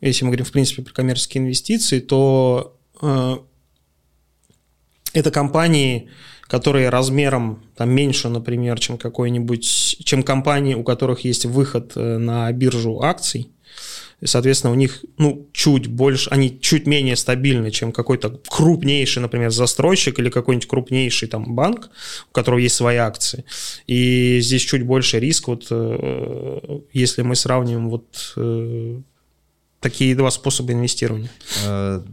если 0.00 0.24
мы 0.24 0.30
говорим, 0.30 0.46
в 0.46 0.52
принципе, 0.52 0.82
про 0.82 0.92
коммерческие 0.92 1.42
инвестиции, 1.42 2.00
то 2.00 2.76
э, 3.02 3.36
это 5.12 5.30
компании, 5.30 6.08
которые 6.54 6.88
размером 6.88 7.64
там 7.74 7.90
меньше, 7.90 8.28
например, 8.28 8.78
чем 8.78 8.96
какой-нибудь, 8.96 9.96
чем 10.04 10.22
компании, 10.22 10.76
у 10.76 10.84
которых 10.84 11.24
есть 11.24 11.46
выход 11.46 11.94
э, 11.96 12.18
на 12.18 12.52
биржу 12.52 13.02
акций. 13.02 13.50
Соответственно, 14.24 14.72
у 14.72 14.76
них 14.76 15.04
ну, 15.18 15.48
чуть 15.52 15.88
больше, 15.88 16.30
они 16.30 16.60
чуть 16.60 16.86
менее 16.86 17.16
стабильны, 17.16 17.72
чем 17.72 17.90
какой-то 17.90 18.40
крупнейший, 18.48 19.20
например, 19.20 19.50
застройщик 19.50 20.20
или 20.20 20.30
какой-нибудь 20.30 20.68
крупнейший 20.68 21.26
там 21.26 21.56
банк, 21.56 21.90
у 22.30 22.32
которого 22.32 22.60
есть 22.60 22.76
свои 22.76 22.98
акции. 22.98 23.44
И 23.88 24.38
здесь 24.40 24.62
чуть 24.62 24.84
больше 24.84 25.18
риск, 25.18 25.48
вот 25.48 25.66
э, 25.70 26.78
если 26.92 27.22
мы 27.22 27.34
сравним 27.34 27.90
вот 27.90 28.32
э, 28.36 29.00
такие 29.80 30.14
два 30.14 30.30
способа 30.30 30.72
инвестирования. 30.72 31.30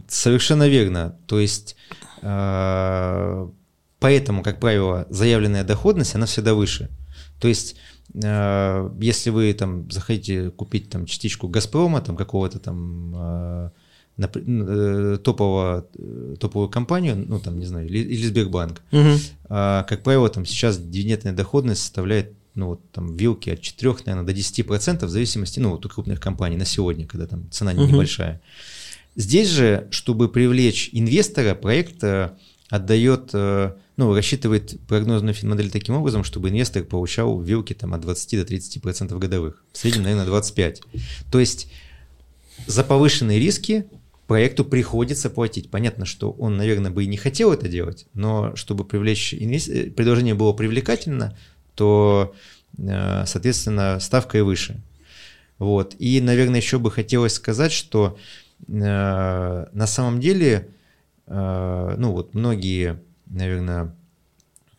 Совершенно 0.08 0.68
верно. 0.68 1.16
То 1.28 1.38
есть 1.38 1.76
поэтому, 4.02 4.42
как 4.42 4.60
правило, 4.60 5.06
заявленная 5.10 5.64
доходность, 5.64 6.14
она 6.14 6.26
всегда 6.26 6.54
выше. 6.54 6.90
То 7.40 7.48
есть 7.48 7.76
э, 8.14 8.90
если 9.00 9.30
вы 9.30 9.52
там 9.54 9.90
захотите 9.90 10.50
купить 10.50 10.90
там 10.90 11.06
частичку 11.06 11.48
Газпрома, 11.48 12.00
там 12.00 12.16
какого-то 12.16 12.58
там 12.58 13.14
э, 13.16 13.70
э, 14.18 15.18
топового, 15.22 15.86
топовую 16.38 16.68
компанию, 16.68 17.16
ну 17.16 17.40
там, 17.40 17.58
не 17.58 17.66
знаю, 17.66 17.86
или, 17.86 17.98
или 17.98 18.26
Сбербанк, 18.26 18.82
а, 19.48 19.84
как 19.84 20.02
правило, 20.02 20.28
там 20.28 20.44
сейчас 20.46 20.78
дивидендная 20.78 21.32
доходность 21.32 21.82
составляет 21.82 22.34
ну, 22.54 22.66
вот, 22.66 22.90
там, 22.92 23.16
вилки 23.16 23.50
от 23.50 23.60
4, 23.60 23.94
наверное, 24.06 24.26
до 24.26 24.38
10% 24.38 25.06
в 25.06 25.08
зависимости, 25.08 25.58
ну, 25.58 25.70
вот 25.70 25.86
у 25.86 25.88
крупных 25.88 26.20
компаний 26.20 26.56
на 26.56 26.64
сегодня, 26.64 27.06
когда 27.06 27.26
там 27.26 27.50
цена 27.50 27.72
Мгм. 27.72 27.86
небольшая. 27.86 28.40
Здесь 29.16 29.48
же, 29.48 29.88
чтобы 29.90 30.28
привлечь 30.28 30.90
инвестора, 30.92 31.54
проект 31.54 32.02
э, 32.02 32.32
отдает, 32.70 33.30
э, 33.34 33.72
ну, 33.96 34.14
рассчитывает 34.14 34.80
прогнозную 34.88 35.34
финмодель 35.34 35.70
таким 35.70 35.96
образом, 35.96 36.24
чтобы 36.24 36.48
инвестор 36.48 36.84
получал 36.84 37.40
вилки 37.40 37.74
там, 37.74 37.94
от 37.94 38.00
20 38.00 38.46
до 38.46 38.54
30% 38.54 39.18
годовых. 39.18 39.62
В 39.72 39.78
среднем, 39.78 40.04
наверное, 40.04 40.26
25. 40.26 40.82
То 41.30 41.40
есть 41.40 41.70
за 42.66 42.84
повышенные 42.84 43.38
риски 43.38 43.86
проекту 44.26 44.64
приходится 44.64 45.28
платить. 45.28 45.70
Понятно, 45.70 46.06
что 46.06 46.30
он, 46.30 46.56
наверное, 46.56 46.90
бы 46.90 47.04
и 47.04 47.06
не 47.06 47.16
хотел 47.16 47.52
это 47.52 47.68
делать, 47.68 48.06
но 48.14 48.56
чтобы 48.56 48.84
привлечь 48.84 49.34
инвес... 49.34 49.68
э, 49.68 49.90
предложение 49.90 50.34
было 50.34 50.52
привлекательно, 50.52 51.36
то, 51.74 52.34
э, 52.78 53.24
соответственно, 53.26 54.00
ставка 54.00 54.38
и 54.38 54.40
выше. 54.40 54.80
Вот. 55.58 55.94
И, 55.98 56.20
наверное, 56.20 56.60
еще 56.60 56.78
бы 56.78 56.90
хотелось 56.90 57.34
сказать, 57.34 57.72
что 57.72 58.16
э, 58.66 58.72
на 58.72 59.86
самом 59.86 60.20
деле, 60.20 60.68
ну 61.26 62.12
вот 62.12 62.34
многие, 62.34 62.98
наверное, 63.32 63.94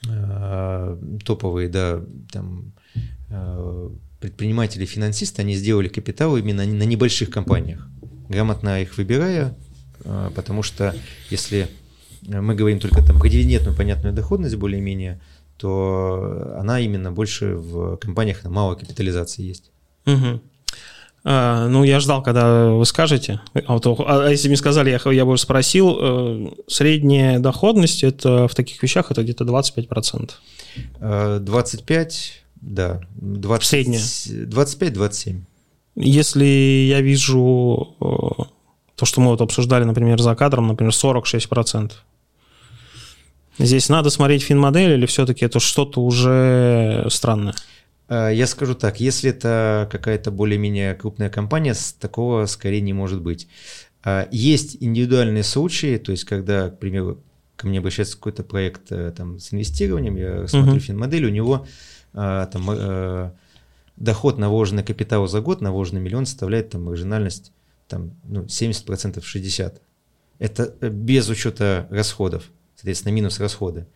э, 0.07 0.97
топовые, 1.23 1.69
да, 1.69 2.01
там 2.31 2.73
э, 3.29 3.89
предприниматели, 4.19 4.85
финансисты, 4.85 5.41
они 5.41 5.55
сделали 5.55 5.87
капитал 5.87 6.37
именно 6.37 6.65
на 6.65 6.83
небольших 6.83 7.29
компаниях, 7.29 7.87
грамотно 8.29 8.81
их 8.81 8.97
выбирая, 8.97 9.55
э, 10.03 10.31
потому 10.35 10.63
что 10.63 10.95
если 11.29 11.67
мы 12.21 12.55
говорим 12.55 12.79
только 12.79 13.03
там 13.03 13.19
про 13.19 13.27
дивидендную 13.27 13.75
понятную 13.75 14.13
доходность 14.13 14.55
более-менее, 14.55 15.19
то 15.57 16.55
она 16.59 16.79
именно 16.79 17.11
больше 17.11 17.55
в 17.55 17.97
компаниях 17.97 18.43
на 18.43 18.49
малой 18.49 18.77
капитализации 18.77 19.43
есть. 19.43 19.71
Мгм. 20.05 20.41
А, 21.25 21.67
ну, 21.67 21.83
я 21.83 21.99
ждал, 21.99 22.21
когда 22.21 22.69
вы 22.71 22.85
скажете. 22.85 23.39
А, 23.53 23.73
вот, 23.73 23.85
а 24.05 24.27
если 24.29 24.49
мне 24.49 24.57
сказали, 24.57 24.89
я, 24.89 25.11
я 25.11 25.25
бы 25.25 25.37
спросил, 25.37 25.97
э, 25.99 26.47
средняя 26.67 27.39
доходность 27.39 28.03
это 28.03 28.47
в 28.47 28.55
таких 28.55 28.83
вещах 28.83 29.09
это 29.09 29.23
где-то 29.23 29.45
25%. 29.45 30.31
Э, 30.99 31.39
25, 31.39 32.43
да, 32.55 33.01
20, 33.15 33.67
Средняя. 33.67 34.01
25-27. 34.01 35.41
Если 35.95 36.45
я 36.89 37.01
вижу 37.01 37.95
э, 38.01 38.43
то, 38.95 39.05
что 39.05 39.21
мы 39.21 39.27
вот 39.27 39.41
обсуждали, 39.41 39.85
например, 39.85 40.19
за 40.21 40.35
кадром, 40.35 40.67
например, 40.67 40.91
46%. 40.91 41.91
Здесь 43.59 43.87
надо 43.87 44.09
смотреть 44.09 44.43
финмодель 44.43 44.93
или 44.93 45.05
все-таки 45.05 45.45
это 45.45 45.59
что-то 45.59 46.01
уже 46.01 47.05
странное? 47.09 47.53
Э, 48.13 48.31
Я 48.33 48.47
скажу 48.47 48.75
так, 48.75 48.99
если 48.99 49.29
это 49.31 49.87
какая-то 49.91 50.31
более-менее 50.31 50.93
крупная 50.93 51.29
компания, 51.29 51.75
такого 51.99 52.45
скорее 52.45 52.81
не 52.81 52.93
может 52.93 53.21
быть. 53.21 53.47
Э, 54.05 54.27
Есть 54.31 54.77
индивидуальные 54.79 55.43
случаи, 55.43 55.97
то 55.97 56.11
есть 56.11 56.25
когда, 56.25 56.69
к 56.69 56.79
примеру, 56.79 57.23
ко 57.55 57.67
мне 57.67 57.79
обращается 57.79 58.15
какой-то 58.17 58.43
проект 58.43 58.91
э, 58.91 59.11
там, 59.11 59.39
с 59.39 59.53
инвестированием, 59.53 60.15
я 60.15 60.47
смотрю 60.47 60.73
Мгм. 60.73 60.79
финмодель, 60.81 61.25
у 61.25 61.29
него 61.29 61.65
там, 62.13 63.33
доход 63.97 64.37
на 64.37 64.49
вложенный 64.49 64.83
капитал 64.83 65.27
за 65.27 65.41
год, 65.41 65.61
на 65.61 65.71
вложенный 65.71 65.99
миллион 65.99 66.27
составляет 66.27 66.69
там 66.69 66.83
маржинальность 66.83 67.51
там, 67.87 68.11
ну, 68.23 68.43
70%, 68.43 69.23
60%. 69.23 69.81
Это 70.37 70.75
без 70.89 71.29
учета 71.29 71.87
расходов, 71.89 72.51
соответственно, 72.75 73.13
минус 73.13 73.39
расходы. 73.39 73.87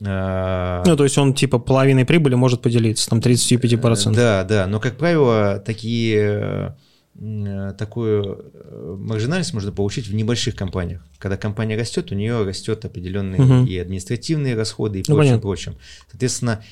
Ну, 0.00 0.96
то 0.96 1.04
есть 1.04 1.18
он 1.18 1.34
типа 1.34 1.58
половиной 1.58 2.04
прибыли 2.04 2.34
может 2.36 2.62
поделиться, 2.62 3.10
там 3.10 3.18
35%. 3.18 4.14
да, 4.14 4.44
да, 4.44 4.66
но, 4.68 4.78
как 4.78 4.96
правило, 4.96 5.58
такие, 5.64 6.76
э, 7.20 7.72
такую 7.76 8.52
э, 8.54 8.96
маржинальность 8.98 9.52
можно 9.54 9.72
получить 9.72 10.06
в 10.06 10.14
небольших 10.14 10.54
компаниях. 10.54 11.04
Когда 11.18 11.36
компания 11.36 11.76
растет, 11.76 12.12
у 12.12 12.14
нее 12.14 12.44
растет 12.44 12.84
определенные 12.84 13.40
Мгм. 13.40 13.64
и 13.66 13.76
административные 13.76 14.54
расходы, 14.54 15.00
и 15.00 15.04
Ну, 15.08 15.14
прочим, 15.16 15.18
понятно. 15.30 15.40
прочим. 15.40 15.76
Соответственно, 16.10 16.62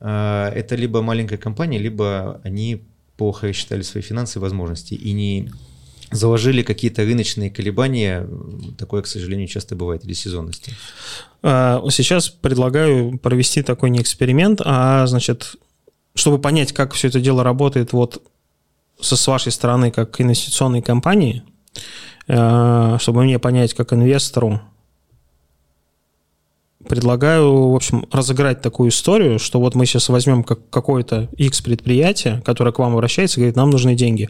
э, 0.00 0.50
это 0.54 0.76
либо 0.76 1.00
маленькая 1.00 1.38
компания, 1.38 1.78
либо 1.78 2.40
они 2.44 2.82
плохо 3.16 3.46
рассчитали 3.48 3.80
свои 3.82 4.02
финансы 4.02 4.38
и 4.38 4.42
возможности 4.42 4.92
и 4.94 5.12
не 5.12 5.50
заложили 6.16 6.62
какие-то 6.62 7.04
рыночные 7.04 7.50
колебания. 7.50 8.26
Такое, 8.78 9.02
к 9.02 9.06
сожалению, 9.06 9.48
часто 9.48 9.76
бывает, 9.76 10.04
или 10.04 10.12
сезонности. 10.12 10.72
А, 11.42 11.82
Сейчас 11.90 12.28
предлагаю 12.28 13.18
провести 13.18 13.62
такой 13.62 13.90
не 13.90 14.00
эксперимент, 14.00 14.60
а, 14.64 15.06
значит, 15.06 15.56
чтобы 16.14 16.38
понять, 16.38 16.72
как 16.72 16.92
все 16.92 17.08
это 17.08 17.20
дело 17.20 17.42
работает 17.42 17.92
вот 17.92 18.22
со, 19.00 19.16
с 19.16 19.26
вашей 19.26 19.52
стороны, 19.52 19.90
как 19.90 20.20
инвестиционной 20.20 20.82
компании, 20.82 21.42
э, 22.28 22.96
чтобы 23.00 23.24
мне 23.24 23.38
понять, 23.38 23.74
как 23.74 23.92
инвестору, 23.92 24.60
предлагаю, 26.88 27.70
в 27.70 27.74
общем, 27.74 28.06
разыграть 28.10 28.62
такую 28.62 28.90
историю, 28.90 29.38
что 29.38 29.60
вот 29.60 29.74
мы 29.74 29.86
сейчас 29.86 30.08
возьмем 30.08 30.44
как 30.44 30.70
какое-то 30.70 31.28
X 31.36 31.60
предприятие, 31.62 32.42
которое 32.44 32.72
к 32.72 32.78
вам 32.78 32.94
обращается 32.94 33.38
и 33.38 33.40
говорит, 33.40 33.56
нам 33.56 33.70
нужны 33.70 33.94
деньги. 33.94 34.28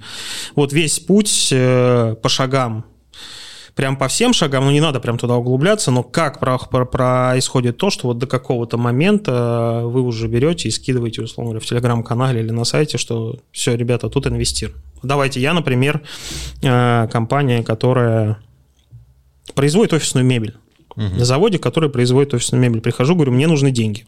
Вот 0.54 0.73
весь 0.73 1.00
путь 1.00 1.49
э, 1.52 2.16
по 2.23 2.28
шагам 2.28 2.84
прям 3.75 3.96
по 3.96 4.08
всем 4.08 4.32
шагам, 4.32 4.64
ну 4.64 4.70
не 4.70 4.80
надо 4.80 5.00
прям 5.00 5.18
туда 5.18 5.34
углубляться, 5.37 5.90
но 5.90 6.02
как 6.02 6.38
про, 6.38 6.58
про, 6.58 6.84
происходит 6.84 7.76
то, 7.76 7.90
что 7.90 8.08
вот 8.08 8.18
до 8.18 8.26
какого-то 8.26 8.78
момента 8.78 9.82
вы 9.84 10.02
уже 10.02 10.28
берете 10.28 10.68
и 10.68 10.70
скидываете, 10.70 11.23
условно 11.23 11.50
говоря, 11.50 11.64
в 11.64 11.68
телеграм-канале 11.68 12.40
или 12.40 12.50
на 12.50 12.64
сайте, 12.64 12.99
что 12.99 13.38
все, 13.52 13.76
ребята, 13.76 14.08
тут 14.08 14.26
инвестируем. 14.26 14.80
Давайте, 15.02 15.40
я, 15.40 15.52
например, 15.52 16.02
э, 16.62 17.08
компания, 17.11 17.62
которая 17.62 18.38
производит 19.54 19.92
офисную 19.92 20.25
мебель. 20.25 20.56
Угу. 20.96 21.16
На 21.16 21.24
заводе, 21.24 21.58
который 21.58 21.90
производит 21.90 22.34
офисную 22.34 22.62
мебель. 22.62 22.80
Прихожу, 22.80 23.14
говорю, 23.14 23.32
мне 23.32 23.46
нужны 23.46 23.70
деньги. 23.70 24.06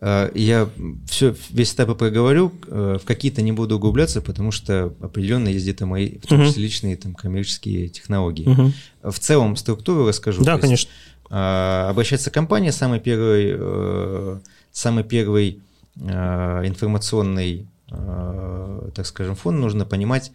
Э, 0.00 0.30
я 0.34 0.68
все, 1.08 1.34
весь 1.50 1.72
этап 1.74 1.96
проговорю, 1.96 2.52
э, 2.66 2.98
в 3.00 3.06
какие-то 3.06 3.42
не 3.42 3.52
буду 3.52 3.76
углубляться, 3.76 4.20
потому 4.20 4.50
что 4.50 4.94
определенно 5.00 5.48
есть 5.48 5.64
где-то 5.64 5.86
мои, 5.86 6.18
в 6.18 6.26
том 6.26 6.44
числе 6.44 6.62
личные 6.62 6.96
там, 6.96 7.14
коммерческие 7.14 7.88
технологии. 7.88 8.48
Угу. 8.48 9.10
В 9.12 9.18
целом 9.18 9.56
структуру 9.56 10.06
расскажу. 10.06 10.44
Да, 10.44 10.58
конечно. 10.58 10.88
Есть, 10.88 10.98
обращается 11.30 12.30
компания, 12.30 12.70
самый 12.70 13.00
первый, 13.00 14.40
самый 14.72 15.04
первый 15.04 15.62
информационный, 15.96 17.66
так 17.88 19.06
скажем, 19.06 19.34
фон 19.34 19.58
нужно 19.58 19.86
понимать, 19.86 20.32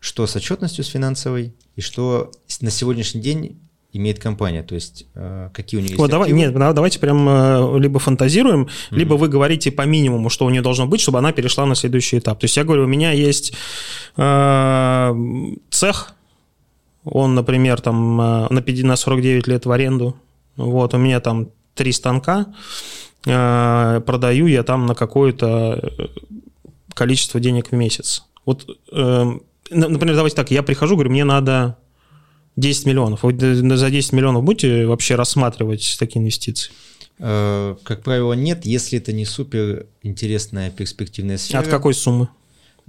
что 0.00 0.26
с 0.26 0.34
отчетностью 0.34 0.82
с 0.84 0.88
финансовой 0.88 1.54
и 1.76 1.80
что 1.80 2.32
на 2.60 2.70
сегодняшний 2.70 3.20
день 3.22 3.60
имеет 3.92 4.18
компания, 4.18 4.62
то 4.62 4.74
есть 4.74 5.06
э, 5.14 5.50
какие 5.52 5.78
у 5.78 5.82
нее 5.82 5.90
есть 5.90 5.98
вот 5.98 6.10
давай, 6.10 6.32
Нет, 6.32 6.54
давайте 6.54 6.98
прям 6.98 7.28
э, 7.28 7.78
либо 7.78 7.98
фантазируем, 7.98 8.62
mm-hmm. 8.62 8.96
либо 8.96 9.14
вы 9.14 9.28
говорите 9.28 9.70
по 9.70 9.82
минимуму, 9.82 10.30
что 10.30 10.46
у 10.46 10.50
нее 10.50 10.62
должно 10.62 10.86
быть, 10.86 11.00
чтобы 11.00 11.18
она 11.18 11.32
перешла 11.32 11.66
на 11.66 11.74
следующий 11.74 12.18
этап. 12.18 12.40
То 12.40 12.44
есть 12.44 12.56
я 12.56 12.64
говорю, 12.64 12.84
у 12.84 12.86
меня 12.86 13.12
есть 13.12 13.52
э, 14.16 15.14
цех, 15.70 16.14
он, 17.04 17.34
например, 17.34 17.80
там 17.80 18.20
э, 18.20 18.46
на, 18.50 18.62
50, 18.62 18.86
на 18.86 18.96
49 18.96 19.46
лет 19.46 19.66
в 19.66 19.70
аренду, 19.70 20.16
вот, 20.56 20.94
у 20.94 20.98
меня 20.98 21.20
там 21.20 21.48
три 21.74 21.92
станка, 21.92 22.46
э, 23.26 24.00
продаю 24.06 24.46
я 24.46 24.62
там 24.62 24.86
на 24.86 24.94
какое-то 24.94 25.92
количество 26.94 27.40
денег 27.40 27.68
в 27.68 27.72
месяц. 27.72 28.24
Вот, 28.46 28.66
э, 28.90 29.32
например, 29.70 30.16
давайте 30.16 30.36
так, 30.36 30.50
я 30.50 30.62
прихожу, 30.62 30.94
говорю, 30.94 31.10
мне 31.10 31.24
надо 31.24 31.76
10 32.56 32.86
миллионов. 32.86 33.22
Вы 33.22 33.36
за 33.76 33.90
10 33.90 34.12
миллионов 34.12 34.44
будете 34.44 34.86
вообще 34.86 35.14
рассматривать 35.14 35.96
такие 35.98 36.20
инвестиции? 36.20 36.70
Э, 37.18 37.76
как 37.82 38.02
правило, 38.02 38.32
нет, 38.32 38.66
если 38.66 38.98
это 38.98 39.12
не 39.12 39.24
супер 39.24 39.86
интересная 40.02 40.70
перспективная 40.70 41.38
сфера. 41.38 41.60
От 41.60 41.68
какой 41.68 41.94
суммы? 41.94 42.28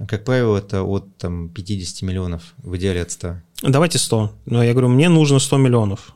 Как 0.08 0.26
правило, 0.26 0.58
это 0.58 0.84
от 0.84 1.06
там, 1.18 1.50
50 1.50 2.02
миллионов, 2.02 2.56
в 2.58 2.76
идеале 2.78 3.04
от 3.04 3.12
100. 3.12 3.36
Давайте 3.62 4.00
100. 4.00 4.32
Но 4.46 4.64
я 4.64 4.72
говорю, 4.72 4.90
мне 4.90 5.08
нужно 5.08 5.40
100 5.40 5.58
миллионов. 5.58 6.14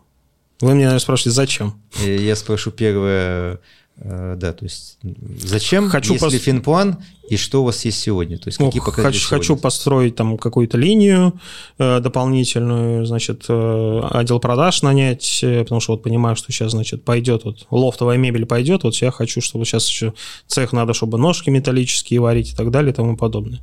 Вы 0.60 0.74
меня 0.74 0.98
спрашиваете, 1.00 1.36
зачем? 1.36 1.80
Э, 2.04 2.16
я 2.16 2.36
спрошу 2.36 2.72
первое, 2.72 3.60
да, 4.00 4.54
то 4.54 4.64
есть 4.64 5.00
зачем, 5.40 5.90
хочу 5.90 6.14
если 6.14 6.26
пос... 6.26 6.36
финплан, 6.36 6.98
и 7.30 7.36
что 7.36 7.64
у 7.64 7.66
вас 7.66 7.84
есть 7.84 8.00
сегодня? 8.00 8.38
То 8.38 8.50
есть 8.50 8.60
какие 8.60 8.80
ну, 8.80 8.92
хочу, 8.92 9.20
сегодня? 9.20 9.38
хочу 9.38 9.58
построить 9.58 10.16
там 10.16 10.38
какую-то 10.38 10.78
линию 10.78 11.34
э, 11.80 12.00
дополнительную, 12.00 13.08
значит, 13.08 13.46
э, 13.50 14.02
отдел 14.12 14.40
продаж 14.40 14.84
нанять, 14.84 15.40
э, 15.42 15.64
потому 15.64 15.82
что 15.82 15.94
вот 15.94 16.04
понимаю, 16.04 16.36
что 16.36 16.52
сейчас, 16.52 16.72
значит, 16.72 17.04
пойдет 17.04 17.44
вот 17.44 17.66
лофтовая 17.72 18.18
мебель 18.18 18.46
пойдет, 18.46 18.84
вот 18.84 18.96
я 18.98 19.10
хочу, 19.10 19.42
чтобы 19.42 19.66
сейчас 19.66 19.90
еще 19.90 20.14
цех 20.46 20.74
надо, 20.74 20.94
чтобы 20.94 21.18
ножки 21.18 21.50
металлические 21.50 22.22
варить 22.22 22.54
и 22.54 22.56
так 22.56 22.70
далее 22.70 22.92
и 22.92 22.96
тому 22.96 23.18
подобное. 23.18 23.62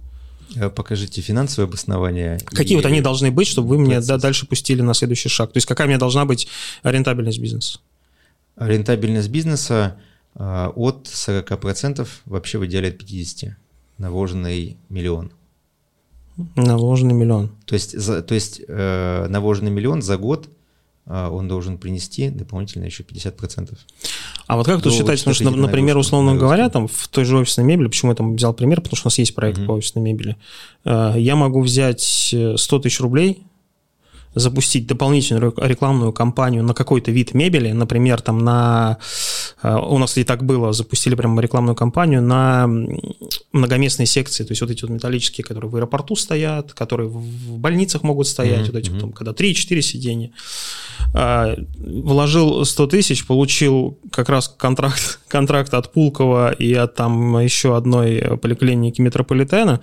Э, 0.56 0.68
покажите 0.68 1.20
финансовое 1.20 1.68
обоснование. 1.68 2.40
Какие 2.44 2.74
и... 2.74 2.76
вот 2.76 2.86
они 2.86 3.00
должны 3.00 3.30
быть, 3.30 3.46
чтобы 3.46 3.68
вы 3.68 3.78
мне 3.78 4.00
дальше 4.00 4.46
пустили 4.46 4.82
на 4.82 4.94
следующий 4.94 5.28
шаг? 5.28 5.52
То 5.52 5.58
есть 5.58 5.66
какая 5.66 5.84
у 5.84 5.88
меня 5.88 5.98
должна 5.98 6.24
быть 6.24 6.48
рентабельность 6.82 7.38
бизнеса? 7.38 7.78
Рентабельность 8.56 9.28
бизнеса– 9.28 9.96
от 10.36 11.06
40% 11.06 12.08
вообще 12.26 12.58
в 12.58 12.66
идеале 12.66 12.88
от 12.88 13.02
50% 13.02 13.54
на 13.98 14.10
вложенный 14.10 14.76
миллион. 14.88 15.32
На 16.56 16.76
вложенный 16.76 17.14
миллион. 17.14 17.50
То 17.64 17.74
есть, 17.74 17.98
за, 17.98 18.22
то 18.22 18.34
есть 18.34 18.60
э, 18.66 19.26
на 19.28 19.40
вложенный 19.40 19.70
миллион 19.70 20.02
за 20.02 20.16
год 20.16 20.48
э, 21.06 21.28
он 21.28 21.46
должен 21.46 21.78
принести 21.78 22.28
дополнительно 22.28 22.84
еще 22.84 23.04
50%. 23.04 23.76
А 24.46 24.56
вот 24.56 24.66
как 24.66 24.82
тут 24.82 24.92
считать, 24.92 25.20
потому 25.20 25.34
что, 25.34 25.50
например, 25.50 25.96
условно 25.96 26.34
говоря, 26.34 26.68
там 26.70 26.88
в 26.88 27.08
той 27.08 27.24
же 27.24 27.38
офисной 27.38 27.64
мебели, 27.64 27.86
почему 27.86 28.10
я 28.10 28.16
там 28.16 28.34
взял 28.34 28.52
пример, 28.52 28.80
потому 28.80 28.96
что 28.96 29.06
у 29.06 29.10
нас 29.10 29.18
есть 29.18 29.34
проект 29.34 29.58
mm-hmm. 29.58 29.66
по 29.66 29.72
офисной 29.72 30.02
мебели, 30.02 30.36
э, 30.84 31.14
я 31.18 31.36
могу 31.36 31.62
взять 31.62 32.02
100 32.02 32.78
тысяч 32.80 33.00
рублей, 33.00 33.44
запустить 34.34 34.86
дополнительную 34.86 35.54
рекламную 35.56 36.12
кампанию 36.12 36.62
на 36.62 36.74
какой-то 36.74 37.10
вид 37.10 37.34
мебели, 37.34 37.72
например, 37.72 38.20
там 38.20 38.38
на... 38.38 38.98
Э, 39.62 39.76
у 39.76 39.98
нас 39.98 40.16
и 40.18 40.24
так 40.24 40.44
было, 40.44 40.72
запустили 40.72 41.14
прямо 41.14 41.40
рекламную 41.40 41.74
кампанию 41.74 42.22
на 42.22 42.68
многоместные 43.52 44.06
секции, 44.06 44.44
то 44.44 44.52
есть 44.52 44.60
вот 44.60 44.70
эти 44.70 44.82
вот 44.82 44.90
металлические, 44.90 45.44
которые 45.44 45.70
в 45.70 45.76
аэропорту 45.76 46.16
стоят, 46.16 46.72
которые 46.72 47.08
в 47.08 47.58
больницах 47.58 48.02
могут 48.02 48.26
стоять, 48.26 48.62
mm-hmm. 48.62 48.72
вот 48.72 48.76
эти 48.76 48.90
вот, 48.90 49.00
там, 49.00 49.12
когда 49.12 49.32
3-4 49.32 49.80
сиденья. 49.80 50.30
А, 51.14 51.56
вложил 51.76 52.64
100 52.64 52.86
тысяч, 52.88 53.26
получил 53.26 53.98
как 54.10 54.28
раз 54.28 54.48
контракт, 54.48 55.20
контракт 55.28 55.72
от 55.74 55.92
Пулкова 55.92 56.50
и 56.52 56.74
от 56.74 56.94
там 56.96 57.38
еще 57.38 57.76
одной 57.76 58.38
поликлиники 58.38 59.00
метрополитена, 59.00 59.80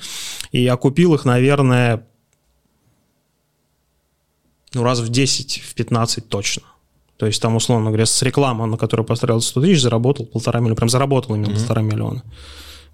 и 0.51 0.67
окупил 0.67 1.13
их, 1.13 1.25
наверное, 1.25 2.05
ну, 4.73 4.83
раз 4.83 4.99
в 4.99 5.09
10, 5.09 5.61
в 5.61 5.73
15 5.73 6.27
точно. 6.27 6.63
То 7.17 7.27
есть 7.27 7.41
там, 7.41 7.55
условно 7.55 7.87
говоря, 7.87 8.05
с 8.05 8.21
рекламы, 8.23 8.65
на 8.65 8.77
которую 8.77 9.05
поставил 9.05 9.41
100 9.41 9.61
тысяч, 9.61 9.81
заработал 9.81 10.25
полтора 10.25 10.59
миллиона, 10.59 10.75
прям 10.75 10.89
заработал 10.89 11.35
именно 11.35 11.51
mm-hmm. 11.51 11.59
полтора 11.59 11.81
миллиона. 11.81 12.23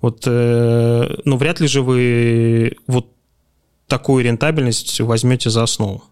Вот, 0.02 0.24
э, 0.26 1.18
ну, 1.24 1.38
вряд 1.38 1.60
ли 1.60 1.68
же 1.68 1.82
вы 1.82 2.76
вот 2.88 3.08
такую 3.88 4.24
рентабельность 4.24 5.00
возьмете 5.00 5.50
за 5.50 5.63
основу. 5.63 6.04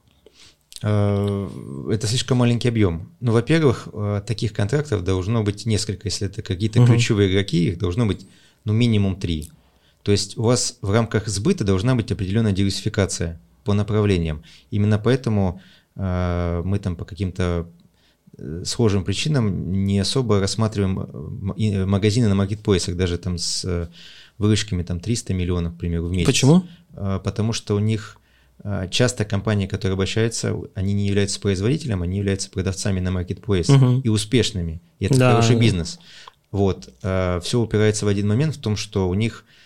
Э, 0.82 1.50
это 1.92 2.08
слишком 2.08 2.38
маленький 2.38 2.70
объем. 2.70 3.12
Ну, 3.20 3.32
во-первых, 3.32 3.90
э, 3.92 4.22
таких 4.26 4.54
контрактов 4.54 5.04
должно 5.04 5.44
быть 5.44 5.66
несколько. 5.66 6.08
Если 6.08 6.28
это 6.28 6.42
какие-то 6.42 6.82
угу. 6.82 6.94
ключевые 6.94 7.32
игроки, 7.32 7.68
их 7.68 7.78
должно 7.78 8.06
быть 8.06 8.26
ну, 8.64 8.74
минимум 8.74 9.18
три. 9.18 9.52
То 10.04 10.12
есть 10.12 10.38
у 10.38 10.44
вас 10.44 10.78
в 10.82 10.92
рамках 10.92 11.28
сбыта 11.28 11.64
должна 11.64 11.96
быть 11.96 12.12
определенная 12.12 12.52
диверсификация 12.52 13.42
по 13.66 13.74
направлениям. 13.74 14.44
Именно 14.72 15.00
поэтому 15.00 15.60
э, 15.96 16.62
мы 16.64 16.80
там 16.80 16.96
по 16.96 17.04
каким-то 17.04 17.68
э, 18.38 18.62
схожим 18.64 19.04
причинам 19.04 19.86
не 19.86 20.00
особо 20.00 20.40
рассматриваем 20.40 21.00
э, 21.58 21.86
магазины 21.86 22.30
на 22.30 22.36
маркетплейсах, 22.36 22.96
даже 22.96 23.18
там 23.18 23.38
с 23.38 23.90
выручками 24.38 24.84
там 24.84 25.00
300 25.00 25.34
миллионов, 25.34 25.74
к 25.74 25.78
примеру, 25.78 26.08
в 26.08 26.12
месяц. 26.12 26.28
Почему? 26.28 26.64
Потому 26.94 27.54
что 27.54 27.76
у 27.76 27.80
них 27.80 28.18
часто 28.90 29.26
компании, 29.26 29.68
которые 29.68 29.94
обращаются, 29.94 30.56
они 30.76 30.94
не 30.94 31.08
являются 31.08 31.40
производителем, 31.40 32.02
они 32.02 32.18
являются 32.18 32.50
продавцами 32.50 33.00
на 33.00 33.12
маркетплейс 33.12 33.70
угу. 33.70 34.02
и 34.04 34.10
успешными. 34.10 34.82
И 35.00 35.06
это 35.06 35.18
да. 35.18 35.32
хороший 35.32 35.58
бизнес. 35.58 36.00
Вот. 36.52 36.94
Все 37.00 37.60
упирается 37.60 38.06
в 38.06 38.10
один 38.10 38.28
момент 38.28 38.56
в 38.56 38.62
том, 38.62 38.76
что 38.76 39.08
у 39.08 39.14
них 39.14 39.46
Э, 39.46 39.65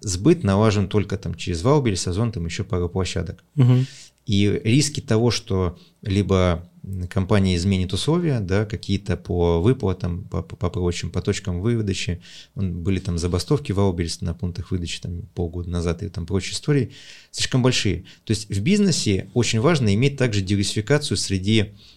сбыт 0.00 0.44
налажен 0.44 0.88
только 0.88 1.16
там 1.16 1.34
через 1.34 1.62
Ваубель, 1.62 1.96
Сазон, 1.96 2.32
там 2.32 2.46
еще 2.46 2.64
пару 2.64 2.88
площадок. 2.88 3.44
Угу. 3.56 3.84
И 4.26 4.60
риски 4.64 5.00
того, 5.00 5.30
что 5.30 5.78
либо 6.02 6.68
компания 7.10 7.56
изменит 7.56 7.92
условия, 7.92 8.40
да, 8.40 8.64
какие-то 8.64 9.16
по 9.16 9.60
выплатам, 9.60 10.24
по, 10.24 10.42
по, 10.42 10.56
по 10.56 10.70
прочим, 10.70 11.10
по 11.10 11.20
точкам 11.20 11.60
выдачи, 11.60 12.20
были 12.54 13.00
там 13.00 13.18
забастовки 13.18 13.72
в 13.72 13.80
Аубельс 13.80 14.20
на 14.20 14.34
пунктах 14.34 14.70
выдачи 14.70 15.00
там 15.00 15.22
полгода 15.34 15.70
назад 15.70 16.02
и 16.02 16.08
там 16.08 16.26
прочие 16.26 16.54
истории, 16.54 16.92
слишком 17.30 17.62
большие. 17.62 18.04
То 18.24 18.32
есть 18.32 18.48
в 18.48 18.60
бизнесе 18.60 19.28
очень 19.34 19.60
важно 19.60 19.92
иметь 19.94 20.16
также 20.16 20.42
диверсификацию 20.42 21.16
среди 21.16 21.72
Э, 21.72 21.95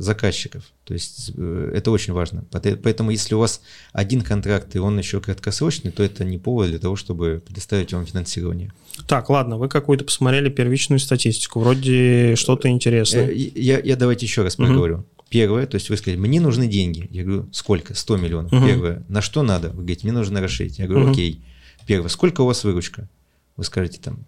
заказчиков. 0.00 0.64
То 0.84 0.94
есть 0.94 1.32
э, 1.36 1.72
это 1.74 1.90
очень 1.90 2.14
важно. 2.14 2.44
Поэтому 2.50 3.10
если 3.10 3.34
у 3.34 3.38
вас 3.38 3.60
один 3.92 4.22
контракт 4.22 4.74
и 4.74 4.78
он 4.78 4.98
еще 4.98 5.20
краткосрочный, 5.20 5.90
то 5.90 6.02
это 6.02 6.24
не 6.24 6.38
повод 6.38 6.70
для 6.70 6.78
того, 6.78 6.96
чтобы 6.96 7.42
предоставить 7.44 7.92
вам 7.92 8.06
финансирование. 8.06 8.72
Так, 9.06 9.28
ладно, 9.28 9.58
вы 9.58 9.68
какую-то 9.68 10.04
посмотрели 10.04 10.48
первичную 10.48 10.98
статистику, 10.98 11.60
вроде 11.60 12.34
что-то 12.36 12.68
интересное. 12.68 13.28
Э, 13.28 13.34
я, 13.34 13.78
я 13.78 13.96
давайте 13.96 14.24
еще 14.24 14.42
раз 14.42 14.56
проговорю. 14.56 14.96
Угу. 14.96 15.04
Первое, 15.28 15.66
то 15.66 15.76
есть 15.76 15.90
вы 15.90 15.96
сказали, 15.96 16.18
мне 16.18 16.40
нужны 16.40 16.66
деньги. 16.66 17.06
Я 17.10 17.22
говорю, 17.22 17.48
сколько? 17.52 17.94
100 17.94 18.16
миллионов. 18.16 18.52
Угу. 18.52 18.66
Первое, 18.66 19.04
на 19.08 19.20
что 19.20 19.42
надо? 19.42 19.68
Вы 19.68 19.82
говорите, 19.82 20.00
мне 20.04 20.12
нужно 20.12 20.40
расширить. 20.40 20.78
Я 20.78 20.86
говорю, 20.86 21.04
угу. 21.04 21.12
окей. 21.12 21.42
Первое, 21.86 22.08
сколько 22.08 22.40
у 22.40 22.46
вас 22.46 22.64
выручка? 22.64 23.08
Вы 23.56 23.64
скажете 23.64 24.00
там, 24.00 24.24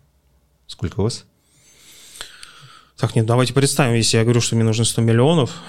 сколько 0.66 1.00
у 1.00 1.04
вас? 1.04 1.24
Так, 3.03 3.17
нет, 3.17 3.27
давайте 3.27 3.53
представим, 3.53 3.97
если 3.97 4.17
я 4.17 4.23
говорю, 4.23 4.41
что 4.41 4.55
мне 4.55 4.62
нужно 4.62 4.85
100 4.85 5.03
миллионов. 5.03 5.61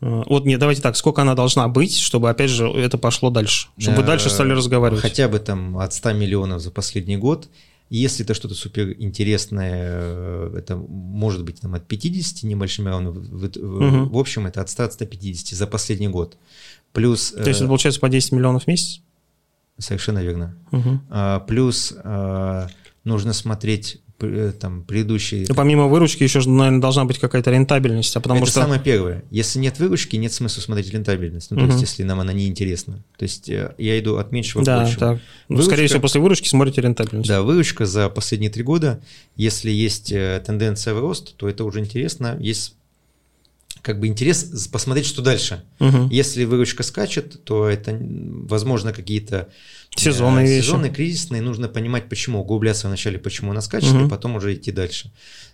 Э, 0.00 0.22
вот 0.28 0.44
нет, 0.44 0.60
давайте 0.60 0.80
так, 0.80 0.94
сколько 0.96 1.22
она 1.22 1.34
должна 1.34 1.66
быть, 1.66 1.98
чтобы, 1.98 2.30
опять 2.30 2.50
же, 2.50 2.68
это 2.68 2.98
пошло 2.98 3.30
дальше, 3.30 3.66
чтобы 3.76 3.96
вы 3.96 4.04
дальше 4.04 4.30
стали 4.30 4.52
разговаривать. 4.52 5.02
Хотя 5.02 5.26
бы 5.26 5.40
там 5.40 5.76
от 5.78 5.92
100 5.92 6.12
миллионов 6.12 6.62
за 6.62 6.70
последний 6.70 7.16
год. 7.16 7.48
Если 7.88 8.24
это 8.24 8.34
что-то 8.34 8.54
супер 8.54 8.94
интересное, 9.00 9.88
э, 9.90 10.54
это 10.56 10.76
может 10.76 11.42
быть 11.42 11.62
там, 11.62 11.74
от 11.74 11.88
50 11.88 12.44
небольшими 12.44 12.88
раундами, 12.90 13.26
в, 13.26 13.44
угу. 13.46 14.16
в 14.16 14.16
общем 14.16 14.46
это 14.46 14.60
от 14.60 14.70
100 14.70 14.84
от 14.84 14.92
150 14.92 15.58
за 15.58 15.66
последний 15.66 16.06
год. 16.06 16.36
Плюс... 16.92 17.32
То 17.32 17.48
есть 17.48 17.58
это 17.58 17.66
получается 17.66 17.98
по 17.98 18.08
10 18.08 18.30
миллионов 18.30 18.62
в 18.62 18.66
месяц? 18.68 19.00
Совершенно 19.78 20.20
верно. 20.20 20.56
Угу. 20.70 21.00
А, 21.10 21.40
плюс 21.40 21.92
а, 22.04 22.68
нужно 23.02 23.32
смотреть 23.32 24.00
Э, 24.00 24.09
там 24.60 24.84
предыдущие... 24.84 25.46
Ну, 25.48 25.54
помимо 25.54 25.86
выручки 25.86 26.22
еще, 26.22 26.40
наверное, 26.48 26.80
должна 26.80 27.04
быть 27.04 27.18
какая-то 27.18 27.50
рентабельность, 27.50 28.14
а 28.16 28.20
потому 28.20 28.40
Это 28.42 28.50
что... 28.50 28.60
самое 28.60 28.80
первое. 28.80 29.24
Если 29.30 29.58
нет 29.58 29.78
выручки, 29.78 30.16
нет 30.16 30.32
смысла 30.32 30.60
смотреть 30.60 30.92
рентабельность. 30.92 31.50
Ну, 31.50 31.56
то 31.56 31.64
угу. 31.64 31.72
есть, 31.72 31.82
если 31.82 32.02
нам 32.02 32.20
она 32.20 32.32
не 32.32 32.46
интересна. 32.46 33.04
То 33.16 33.22
есть, 33.24 33.48
э, 33.48 33.74
я 33.78 33.98
иду 33.98 34.16
от 34.16 34.32
меньшего 34.32 34.64
да, 34.64 34.76
к 34.76 34.82
большему. 34.82 35.00
Да, 35.00 35.12
ну, 35.48 35.56
выручка... 35.56 35.72
скорее 35.72 35.88
всего, 35.88 36.00
после 36.00 36.20
выручки 36.20 36.48
смотрите 36.48 36.80
рентабельность. 36.80 37.28
Да, 37.28 37.42
выручка 37.42 37.86
за 37.86 38.08
последние 38.08 38.50
три 38.50 38.62
года. 38.62 39.02
Если 39.36 39.70
есть 39.70 40.12
э, 40.12 40.42
тенденция 40.44 40.94
в 40.94 41.00
рост, 41.00 41.36
то 41.36 41.48
это 41.48 41.64
уже 41.64 41.80
интересно. 41.80 42.36
Есть 42.40 42.74
как 43.82 44.00
бы 44.00 44.06
интерес 44.06 44.44
посмотреть, 44.68 45.06
что 45.06 45.22
дальше. 45.22 45.64
Угу. 45.78 46.08
Если 46.10 46.44
выручка 46.44 46.82
скачет, 46.82 47.44
то 47.44 47.68
это, 47.68 47.98
возможно, 48.00 48.92
какие-то 48.92 49.48
сезонные, 49.96 50.58
э, 50.58 50.62
сезонные 50.62 50.92
кризисные. 50.92 51.42
Нужно 51.42 51.68
понимать, 51.68 52.08
почему, 52.08 52.40
углубляться 52.40 52.88
вначале, 52.88 53.18
почему 53.18 53.50
она 53.52 53.60
скачет, 53.60 53.94
угу. 53.94 54.06
и 54.06 54.08
потом 54.08 54.36
уже 54.36 54.54
идти 54.54 54.72
дальше. 54.72 55.12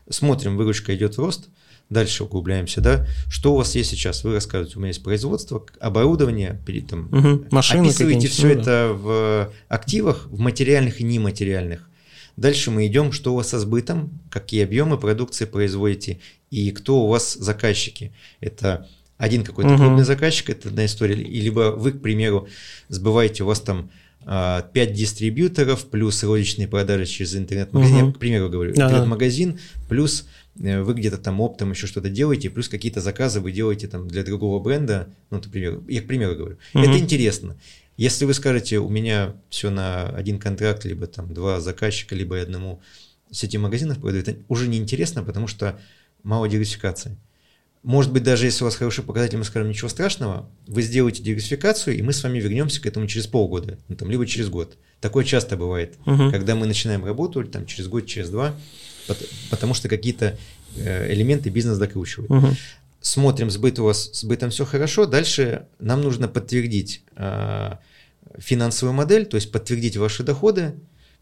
Смотрим, 0.09 0.57
выручка 0.57 0.95
идет 0.95 1.17
в 1.17 1.21
рост, 1.21 1.49
дальше 1.91 2.25
углубляемся, 2.25 2.81
да. 2.81 3.07
Что 3.29 3.55
у 3.55 3.57
вас 3.57 3.75
есть 3.75 3.91
сейчас? 3.91 4.25
Вы 4.25 4.35
рассказываете, 4.35 4.77
у 4.77 4.81
меня 4.81 4.89
есть 4.89 5.03
производство, 5.03 5.65
оборудование, 5.81 6.61
там, 6.89 7.09
угу. 7.13 7.47
Машины 7.51 7.87
описываете 7.87 8.29
все 8.29 8.49
ну, 8.49 8.53
это 8.53 8.93
в 8.93 9.53
активах, 9.69 10.27
в 10.31 10.39
материальных 10.39 11.01
и 11.01 11.05
нематериальных. 11.05 11.89
Дальше 12.37 12.71
мы 12.71 12.87
идем, 12.87 13.13
что 13.13 13.33
у 13.33 13.37
вас 13.37 13.49
со 13.49 13.59
сбытом, 13.59 14.11
какие 14.31 14.63
объемы 14.65 14.99
продукции 14.99 15.47
производите 15.47 16.21
и 16.51 16.71
кто 16.71 17.05
у 17.05 17.09
вас 17.09 17.35
заказчики. 17.35 18.13
Это 18.41 18.87
один 19.17 19.45
какой-то 19.45 19.71
угу. 19.71 19.79
крупный 19.79 20.05
заказчик, 20.05 20.51
это 20.51 20.69
одна 20.69 20.85
история, 20.85 21.15
и 21.15 21.41
либо 21.41 21.75
вы, 21.77 21.93
к 21.93 22.03
примеру, 22.03 22.49
сбываете, 22.89 23.45
у 23.45 23.47
вас 23.47 23.61
там 23.61 23.91
5 24.27 24.27
а, 24.27 24.87
дистрибьюторов, 24.87 25.87
плюс 25.87 26.23
розничные 26.25 26.69
продажи 26.69 27.07
через 27.07 27.35
интернет-магазин, 27.37 27.97
угу. 27.97 28.07
я, 28.09 28.13
к 28.13 28.19
примеру 28.19 28.51
говорю, 28.51 28.73
интернет-магазин, 28.73 29.59
плюс 29.89 30.27
вы 30.59 30.95
где-то 30.95 31.19
там 31.19 31.41
оптом 31.41 31.71
еще 31.71 31.87
что-то 31.87 32.09
делаете, 32.09 32.51
плюс 32.51 32.69
какие-то 32.69 33.01
заказы 33.01 33.41
вы 33.41 33.53
делаете 33.53 33.89
там 33.89 34.09
для 34.09 34.25
другого 34.25 34.59
бренда, 34.63 35.09
ну, 35.31 35.39
например, 35.39 35.83
я 35.89 36.01
к 36.01 36.07
примеру 36.07 36.35
говорю. 36.35 36.59
Угу. 36.75 36.83
Это 36.83 36.99
интересно. 36.99 37.57
Если 37.97 38.25
вы 38.25 38.35
скажете, 38.35 38.79
у 38.79 38.89
меня 38.89 39.35
все 39.49 39.71
на 39.71 40.09
один 40.09 40.39
контракт, 40.39 40.85
либо 40.85 41.07
там 41.07 41.33
два 41.33 41.61
заказчика, 41.61 42.15
либо 42.15 42.41
одному 42.41 42.81
сети 43.31 43.59
магазинов 43.59 43.99
продают, 44.01 44.29
это 44.29 44.41
уже 44.49 44.69
неинтересно, 44.69 45.23
потому 45.23 45.47
что 45.47 45.79
мало 46.23 46.49
диверсификации. 46.49 47.17
Может 47.83 48.13
быть, 48.13 48.25
даже 48.25 48.47
если 48.47 48.65
у 48.65 48.67
вас 48.67 48.75
хороший 48.75 49.05
показатель, 49.05 49.39
мы 49.39 49.45
скажем, 49.45 49.69
ничего 49.69 49.89
страшного, 49.89 50.51
вы 50.67 50.83
сделаете 50.83 51.23
диверсификацию, 51.23 51.97
и 51.97 52.03
мы 52.03 52.13
с 52.13 52.23
вами 52.23 52.41
вернемся 52.41 52.83
к 52.83 52.87
этому 52.87 53.07
через 53.07 53.29
полгода, 53.29 53.79
ну, 53.89 53.95
там, 53.95 54.11
либо 54.11 54.27
через 54.27 54.49
год. 54.49 54.77
Такое 55.01 55.25
часто 55.25 55.57
бывает, 55.57 55.95
угу. 56.05 56.31
когда 56.31 56.57
мы 56.57 56.67
начинаем 56.67 57.05
работу, 57.05 57.45
там, 57.45 57.65
через 57.65 57.87
год, 57.87 58.07
через 58.07 58.31
два, 58.31 58.57
потому 59.51 59.75
что 59.75 59.89
какие-то 59.89 60.37
э, 60.77 61.13
элементы 61.13 61.51
бизнес 61.51 61.79
докручивают. 61.79 62.31
Угу. 62.31 62.57
Смотрим, 63.01 63.51
сбыт 63.51 63.79
у 63.79 63.85
вас, 63.85 64.11
с 64.13 64.21
сбытом 64.21 64.51
все 64.51 64.65
хорошо, 64.65 65.07
дальше 65.07 65.67
нам 65.79 66.03
нужно 66.03 66.29
подтвердить 66.29 67.03
э, 67.17 67.73
финансовую 68.39 68.95
модель, 68.95 69.27
то 69.27 69.37
есть 69.37 69.53
подтвердить 69.53 69.97
ваши 69.97 70.23
доходы, 70.23 70.75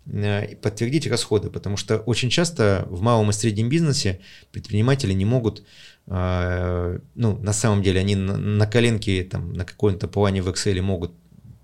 Э, 0.06 0.54
подтвердить 0.56 1.06
расходы, 1.06 1.48
потому 1.48 1.78
что 1.78 1.96
очень 1.96 2.28
часто 2.28 2.86
в 2.90 3.00
малом 3.00 3.30
и 3.30 3.32
среднем 3.32 3.70
бизнесе 3.70 4.20
предприниматели 4.52 5.14
не 5.14 5.24
могут, 5.24 5.62
э, 6.08 6.98
ну, 7.14 7.38
на 7.38 7.52
самом 7.54 7.82
деле 7.82 8.00
они 8.00 8.14
на 8.14 8.66
коленке, 8.66 9.24
там, 9.24 9.54
на 9.54 9.64
каком-то 9.64 10.06
плане 10.06 10.42
в 10.42 10.48
Excel 10.48 10.82
могут 10.82 11.12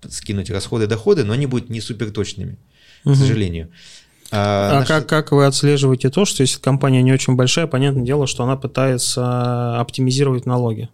скинуть 0.09 0.49
расходы, 0.49 0.87
доходы, 0.87 1.23
но 1.23 1.33
они 1.33 1.45
будут 1.45 1.69
не 1.69 1.81
суперточными, 1.81 2.57
угу. 3.05 3.13
к 3.13 3.17
сожалению. 3.17 3.69
А, 4.31 4.71
а 4.71 4.79
наш... 4.79 4.87
как, 4.87 5.07
как 5.07 5.31
вы 5.31 5.45
отслеживаете 5.45 6.09
то, 6.09 6.25
что 6.25 6.41
если 6.41 6.59
компания 6.59 7.01
не 7.01 7.11
очень 7.11 7.35
большая, 7.35 7.67
понятное 7.67 8.03
дело, 8.03 8.27
что 8.27 8.43
она 8.43 8.55
пытается 8.55 9.79
оптимизировать 9.79 10.45
налоги? 10.45 10.89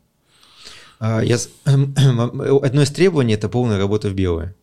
А, 0.99 1.21
я... 1.21 1.37
Одно 1.65 2.81
из 2.81 2.91
требований– 2.91 3.33
это 3.35 3.49
полная 3.49 3.77
работа 3.77 4.09
в 4.09 4.13
белое. 4.13 4.55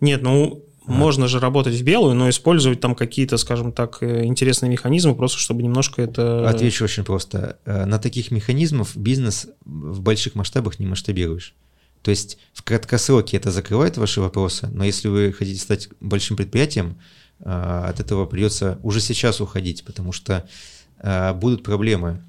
Нет, 0.00 0.22
ну 0.22 0.64
можно 0.86 1.28
же 1.28 1.40
работать 1.40 1.74
в 1.74 1.82
белую, 1.82 2.14
но 2.14 2.28
использовать 2.28 2.80
там 2.80 2.94
какие-то, 2.94 3.38
скажем 3.38 3.72
так, 3.72 3.98
э, 4.02 4.24
интересные 4.24 4.70
механизмы, 4.70 5.14
просто 5.14 5.38
чтобы 5.38 5.62
немножко 5.62 6.02
это... 6.02 6.48
Отвечу 6.48 6.84
очень 6.84 7.04
просто. 7.04 7.58
Э, 7.64 7.86
на 7.86 7.98
таких 7.98 8.30
механизмов 8.30 8.94
бизнес 8.96 9.46
в 9.64 10.00
больших 10.00 10.34
масштабах 10.34 10.78
не 10.78 10.86
масштабируешь. 10.86 11.54
То 12.02 12.10
есть 12.10 12.38
в 12.52 12.62
краткосроке 12.62 13.38
это 13.38 13.50
закрывает 13.50 13.96
ваши 13.96 14.20
вопросы, 14.20 14.68
но 14.72 14.84
если 14.84 15.08
вы 15.08 15.32
хотите 15.32 15.58
стать 15.58 15.88
большим 16.00 16.36
предприятием, 16.36 16.98
от 17.40 18.00
этого 18.00 18.26
придется 18.26 18.78
уже 18.82 19.00
сейчас 19.00 19.40
уходить, 19.40 19.84
потому 19.84 20.12
что 20.12 20.48
будут 21.34 21.62
проблемы. 21.62 22.22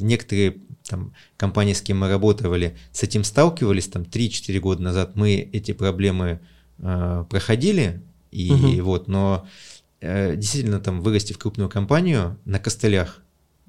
Некоторые 0.00 0.56
там, 0.88 1.12
компании, 1.36 1.74
с 1.74 1.82
кем 1.82 1.98
мы 1.98 2.08
работали, 2.08 2.76
с 2.92 3.02
этим 3.02 3.24
сталкивались 3.24 3.88
там 3.88 4.02
3-4 4.02 4.58
года 4.58 4.82
назад. 4.82 5.12
Мы 5.14 5.36
эти 5.52 5.72
проблемы 5.72 6.40
э, 6.78 7.24
проходили, 7.28 8.02
и 8.30 8.50
угу. 8.52 8.82
вот, 8.84 9.08
но 9.08 9.46
э, 10.00 10.36
действительно 10.36 10.80
там 10.80 11.00
вырасти 11.00 11.32
в 11.32 11.38
крупную 11.38 11.68
компанию 11.68 12.38
на 12.44 12.58
костылях, 12.58 13.22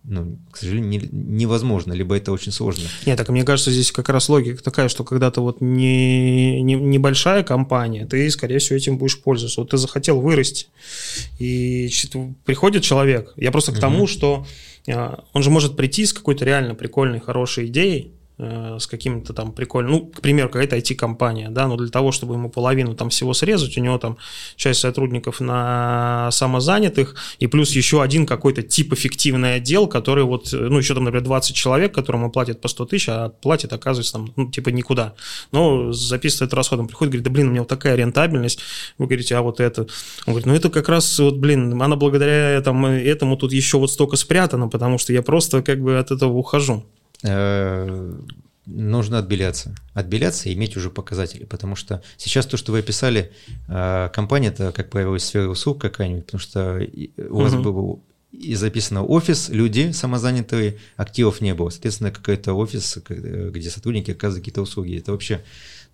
ну, 0.03 0.39
к 0.51 0.57
сожалению, 0.57 0.89
не, 0.89 1.09
невозможно, 1.11 1.93
либо 1.93 2.15
это 2.15 2.31
очень 2.31 2.51
сложно. 2.51 2.85
Нет, 3.05 3.17
так 3.17 3.29
мне 3.29 3.43
кажется, 3.43 3.71
здесь 3.71 3.91
как 3.91 4.09
раз 4.09 4.29
логика 4.29 4.63
такая, 4.63 4.89
что 4.89 5.03
когда 5.03 5.31
ты 5.31 5.41
вот 5.41 5.61
не, 5.61 6.61
не, 6.61 6.75
небольшая 6.75 7.43
компания, 7.43 8.05
ты, 8.05 8.29
скорее 8.29 8.59
всего, 8.59 8.77
этим 8.77 8.97
будешь 8.97 9.21
пользоваться. 9.21 9.61
Вот 9.61 9.71
ты 9.71 9.77
захотел 9.77 10.21
вырасти, 10.21 10.67
и 11.37 11.89
приходит 12.45 12.83
человек, 12.83 13.33
я 13.35 13.51
просто 13.51 13.71
к 13.71 13.79
тому, 13.79 14.07
что 14.07 14.45
э, 14.87 15.15
он 15.33 15.43
же 15.43 15.49
может 15.49 15.75
прийти 15.75 16.05
с 16.05 16.13
какой-то 16.13 16.45
реально 16.45 16.75
прикольной, 16.75 17.19
хорошей 17.19 17.67
идеей, 17.67 18.13
с 18.39 18.87
каким-то 18.87 19.33
там 19.33 19.51
прикольным, 19.51 19.91
ну, 19.91 20.05
к 20.07 20.21
примеру, 20.21 20.49
какая-то 20.49 20.77
IT-компания, 20.77 21.49
да, 21.49 21.67
но 21.67 21.75
для 21.75 21.89
того, 21.89 22.13
чтобы 22.13 22.35
ему 22.35 22.49
половину 22.49 22.95
там 22.95 23.09
всего 23.09 23.33
срезать, 23.33 23.77
у 23.77 23.81
него 23.81 23.97
там 23.97 24.17
часть 24.55 24.79
сотрудников 24.79 25.41
на 25.41 26.29
самозанятых, 26.31 27.15
и 27.39 27.47
плюс 27.47 27.71
еще 27.71 28.01
один 28.01 28.25
какой-то 28.25 28.61
тип 28.61 28.93
эффективный 28.93 29.55
отдел, 29.55 29.87
который 29.87 30.23
вот, 30.23 30.49
ну, 30.53 30.77
еще 30.77 30.93
там, 30.93 31.03
например, 31.03 31.25
20 31.25 31.53
человек, 31.53 31.93
которому 31.93 32.31
платят 32.31 32.61
по 32.61 32.69
100 32.69 32.85
тысяч, 32.85 33.09
а 33.09 33.29
платят, 33.29 33.73
оказывается, 33.73 34.13
там, 34.13 34.31
ну, 34.37 34.49
типа 34.49 34.69
никуда. 34.69 35.15
Но 35.51 35.91
записывает 35.91 36.53
расходом, 36.53 36.87
приходит, 36.87 37.11
говорит, 37.11 37.25
да, 37.25 37.31
блин, 37.31 37.47
у 37.47 37.51
меня 37.51 37.61
вот 37.61 37.69
такая 37.69 37.95
рентабельность, 37.95 38.61
вы 38.97 39.07
говорите, 39.07 39.35
а 39.35 39.41
вот 39.41 39.59
это. 39.59 39.81
Он 40.25 40.33
говорит, 40.33 40.45
ну, 40.45 40.53
это 40.53 40.69
как 40.69 40.87
раз, 40.87 41.19
вот, 41.19 41.35
блин, 41.35 41.81
она 41.81 41.97
благодаря 41.97 42.51
этому, 42.51 42.87
этому 42.87 43.35
тут 43.35 43.51
еще 43.51 43.79
вот 43.79 43.91
столько 43.91 44.15
спрятано, 44.15 44.69
потому 44.69 44.97
что 44.97 45.11
я 45.11 45.21
просто 45.21 45.61
как 45.61 45.81
бы 45.81 45.97
от 45.97 46.11
этого 46.11 46.31
ухожу. 46.31 46.85
Э, 47.23 48.13
нужно 48.65 49.17
отбеляться. 49.17 49.75
Отбеляться 49.93 50.49
и 50.49 50.53
иметь 50.53 50.77
уже 50.77 50.89
показатели, 50.89 51.45
потому 51.45 51.75
что 51.75 52.01
сейчас 52.17 52.45
то, 52.45 52.57
что 52.57 52.71
вы 52.71 52.79
описали, 52.79 53.31
э, 53.67 54.09
компания, 54.13 54.49
это, 54.49 54.71
как 54.71 54.89
правило, 54.89 55.15
из 55.15 55.25
сферы 55.25 55.49
услуг 55.49 55.81
какая-нибудь, 55.81 56.25
потому 56.25 56.39
что 56.39 56.87
у 57.29 57.41
вас 57.41 57.53
угу. 57.53 57.63
был 57.63 58.03
и 58.31 58.53
записано 58.53 59.03
офис, 59.03 59.49
люди 59.49 59.91
самозанятые, 59.91 60.77
активов 60.97 61.41
не 61.41 61.55
было. 61.55 61.69
Соответственно, 61.69 62.11
какой-то 62.11 62.53
офис, 62.53 62.99
где 63.07 63.69
сотрудники 63.69 64.11
оказывают 64.11 64.43
какие-то 64.43 64.61
услуги. 64.61 64.97
Это 64.97 65.11
вообще 65.11 65.41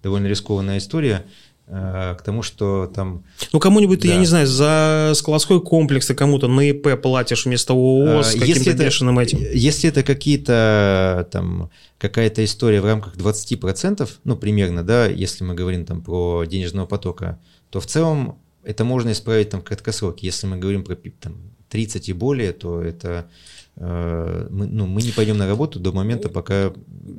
довольно 0.03 0.27
рискованная 0.27 0.77
история. 0.77 1.25
Э, 1.67 2.15
к 2.15 2.21
тому, 2.21 2.43
что 2.43 2.85
там... 2.93 3.23
Ну, 3.51 3.59
кому-нибудь, 3.59 4.01
да. 4.01 4.09
я 4.09 4.17
не 4.17 4.27
знаю, 4.27 4.45
за 4.45 5.13
складской 5.15 5.59
комплекс 5.59 6.05
ты 6.05 6.13
кому-то 6.13 6.47
на 6.47 6.61
ИП 6.69 7.01
платишь 7.01 7.45
вместо 7.45 7.73
ООО 7.73 8.21
с 8.21 8.35
каким-то 8.35 8.73
бешеным 8.73 9.17
этим. 9.17 9.39
Если 9.39 9.89
это 9.89 10.03
какие-то 10.03 11.27
там 11.31 11.71
какая-то 11.97 12.45
история 12.45 12.81
в 12.81 12.85
рамках 12.85 13.15
20%, 13.15 14.07
ну, 14.25 14.35
примерно, 14.35 14.83
да, 14.83 15.07
если 15.07 15.43
мы 15.43 15.55
говорим 15.55 15.85
там 15.85 16.03
про 16.03 16.45
денежного 16.45 16.85
потока, 16.85 17.39
то 17.71 17.79
в 17.79 17.87
целом 17.87 18.37
это 18.63 18.83
можно 18.83 19.11
исправить 19.11 19.49
там 19.49 19.61
в 19.61 19.63
краткосроке. 19.63 20.27
Если 20.27 20.45
мы 20.45 20.57
говорим 20.57 20.83
про 20.83 20.95
там, 21.19 21.35
30 21.69 22.09
и 22.09 22.13
более, 22.13 22.53
то 22.53 22.79
это 22.79 23.07
Э, 23.17 23.25
мы, 23.77 24.67
ну, 24.67 24.85
мы 24.85 25.01
не 25.01 25.11
пойдем 25.11 25.37
на 25.37 25.47
работу 25.47 25.79
до 25.79 25.91
момента, 25.91 26.29
пока... 26.29 26.71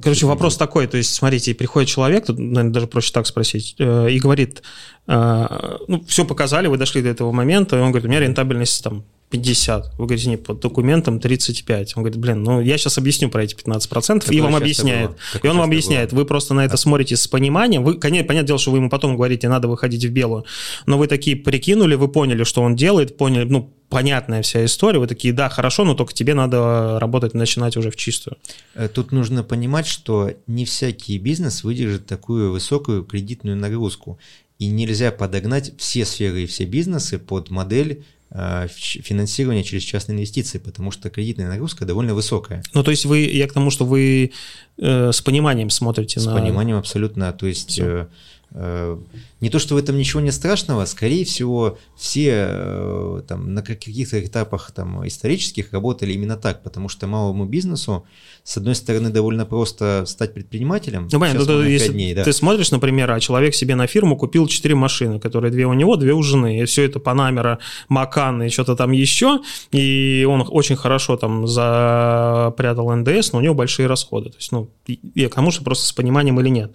Короче, 0.02 0.26
вопрос 0.26 0.56
такой, 0.56 0.86
то 0.86 0.96
есть, 0.96 1.14
смотрите, 1.14 1.54
приходит 1.54 1.88
человек, 1.88 2.26
тут, 2.26 2.38
наверное, 2.38 2.72
даже 2.72 2.86
проще 2.86 3.12
так 3.12 3.26
спросить, 3.26 3.74
э, 3.78 4.10
и 4.10 4.18
говорит, 4.18 4.62
э, 5.06 5.76
ну, 5.86 6.02
все 6.06 6.24
показали, 6.24 6.66
вы 6.68 6.78
дошли 6.78 7.02
до 7.02 7.10
этого 7.10 7.30
момента, 7.30 7.76
и 7.76 7.80
он 7.80 7.90
говорит, 7.90 8.06
у 8.06 8.08
меня 8.08 8.20
рентабельность 8.20 8.82
там 8.82 9.04
50. 9.30 9.94
Вы 9.98 10.06
говорите, 10.06 10.28
нет, 10.28 10.44
по 10.44 10.54
документам 10.54 11.18
35. 11.18 11.96
Он 11.96 12.02
говорит, 12.02 12.18
блин, 12.18 12.42
ну 12.42 12.60
я 12.60 12.78
сейчас 12.78 12.96
объясню 12.98 13.28
про 13.28 13.42
эти 13.42 13.54
15%, 13.54 14.20
Такое 14.20 14.36
и 14.36 14.40
вам 14.40 14.54
объясняет. 14.54 15.12
И 15.42 15.46
он 15.48 15.56
вам 15.56 15.66
объясняет, 15.66 16.10
было. 16.10 16.20
вы 16.20 16.26
просто 16.26 16.54
на 16.54 16.64
это 16.64 16.76
смотрите 16.76 17.16
с 17.16 17.26
пониманием. 17.26 17.82
Вы, 17.82 17.94
конечно, 17.94 18.26
понятное 18.26 18.46
дело, 18.46 18.58
что 18.58 18.70
вы 18.70 18.78
ему 18.78 18.88
потом 18.88 19.16
говорите, 19.16 19.48
надо 19.48 19.66
выходить 19.66 20.04
в 20.04 20.10
белую. 20.10 20.44
Но 20.86 20.96
вы 20.96 21.08
такие 21.08 21.36
прикинули, 21.36 21.96
вы 21.96 22.08
поняли, 22.08 22.44
что 22.44 22.62
он 22.62 22.76
делает, 22.76 23.16
поняли, 23.16 23.44
ну, 23.44 23.75
понятная 23.88 24.42
вся 24.42 24.64
история. 24.64 24.98
Вы 24.98 25.06
такие, 25.06 25.32
да, 25.32 25.48
хорошо, 25.48 25.84
но 25.84 25.94
только 25.94 26.12
тебе 26.12 26.34
надо 26.34 26.98
работать, 27.00 27.34
начинать 27.34 27.76
уже 27.76 27.90
в 27.90 27.96
чистую. 27.96 28.36
Э, 28.74 28.88
Тут 28.88 29.12
нужно 29.12 29.42
понимать, 29.42 29.86
что 29.86 30.32
не 30.46 30.64
всякий 30.64 31.18
бизнес 31.18 31.64
выдержит 31.64 32.06
такую 32.06 32.52
высокую 32.52 33.04
кредитную 33.04 33.56
нагрузку. 33.56 34.18
И 34.58 34.68
нельзя 34.68 35.12
подогнать 35.12 35.72
все 35.76 36.04
сферы 36.04 36.44
и 36.44 36.46
все 36.46 36.64
бизнесы 36.64 37.18
под 37.18 37.50
модель 37.50 38.04
э, 38.30 38.66
финансирования 38.68 39.62
через 39.62 39.82
частные 39.82 40.16
инвестиции, 40.16 40.58
потому 40.58 40.90
что 40.90 41.10
кредитная 41.10 41.48
нагрузка 41.48 41.84
довольно 41.84 42.14
высокая. 42.14 42.62
Ну, 42.72 42.82
то 42.82 42.90
есть 42.90 43.04
вы, 43.04 43.18
я 43.18 43.48
к 43.48 43.52
тому, 43.52 43.70
что 43.70 43.84
вы 43.84 44.32
э, 44.78 45.12
с 45.12 45.20
пониманием 45.20 45.68
смотрите 45.68 46.20
С 46.20 46.24
на... 46.24 46.34
пониманием 46.34 46.78
абсолютно. 46.78 47.32
То 47.32 47.46
есть 47.46 47.70
Всё. 47.70 48.08
Э, 48.56 48.98
не 49.40 49.50
то, 49.50 49.58
что 49.58 49.74
в 49.74 49.78
этом 49.78 49.98
ничего 49.98 50.20
нет 50.20 50.34
страшного, 50.34 50.86
скорее 50.86 51.24
всего, 51.24 51.78
все 51.94 52.48
э, 52.48 53.22
там, 53.28 53.52
на 53.54 53.62
каких-то 53.62 54.24
этапах 54.24 54.72
там, 54.72 55.06
исторических 55.06 55.72
работали 55.72 56.12
именно 56.14 56.36
так, 56.36 56.62
потому 56.62 56.88
что 56.88 57.06
малому 57.06 57.44
бизнесу, 57.44 58.06
с 58.44 58.56
одной 58.56 58.74
стороны, 58.74 59.10
довольно 59.10 59.44
просто 59.44 60.04
стать 60.06 60.32
предпринимателем. 60.32 61.08
Ну, 61.12 61.20
понятно, 61.20 61.44
мы 61.44 61.62
на 61.62 61.66
если 61.66 61.92
дней, 61.92 62.14
да. 62.14 62.24
ты 62.24 62.32
смотришь, 62.32 62.70
например, 62.70 63.10
а 63.10 63.20
человек 63.20 63.54
себе 63.54 63.74
на 63.74 63.86
фирму 63.86 64.16
купил 64.16 64.46
4 64.46 64.74
машины, 64.74 65.20
которые 65.20 65.52
две 65.52 65.66
у 65.66 65.74
него, 65.74 65.96
две 65.96 66.14
у 66.14 66.22
жены, 66.22 66.62
и 66.62 66.64
все 66.64 66.84
это 66.84 66.98
Панамера, 66.98 67.58
Макан 67.88 68.42
и 68.42 68.48
что-то 68.48 68.74
там 68.74 68.92
еще, 68.92 69.40
и 69.70 70.26
он 70.28 70.46
очень 70.48 70.76
хорошо 70.76 71.16
там 71.16 71.46
запрятал 71.46 72.90
НДС, 72.96 73.32
но 73.32 73.38
у 73.38 73.42
него 73.42 73.54
большие 73.54 73.86
расходы. 73.86 74.30
То 74.30 74.36
есть, 74.38 74.50
ну, 74.50 74.70
я 75.14 75.28
к 75.28 75.34
тому, 75.34 75.50
что 75.50 75.62
просто 75.62 75.86
с 75.86 75.92
пониманием 75.92 76.40
или 76.40 76.48
нет. 76.48 76.74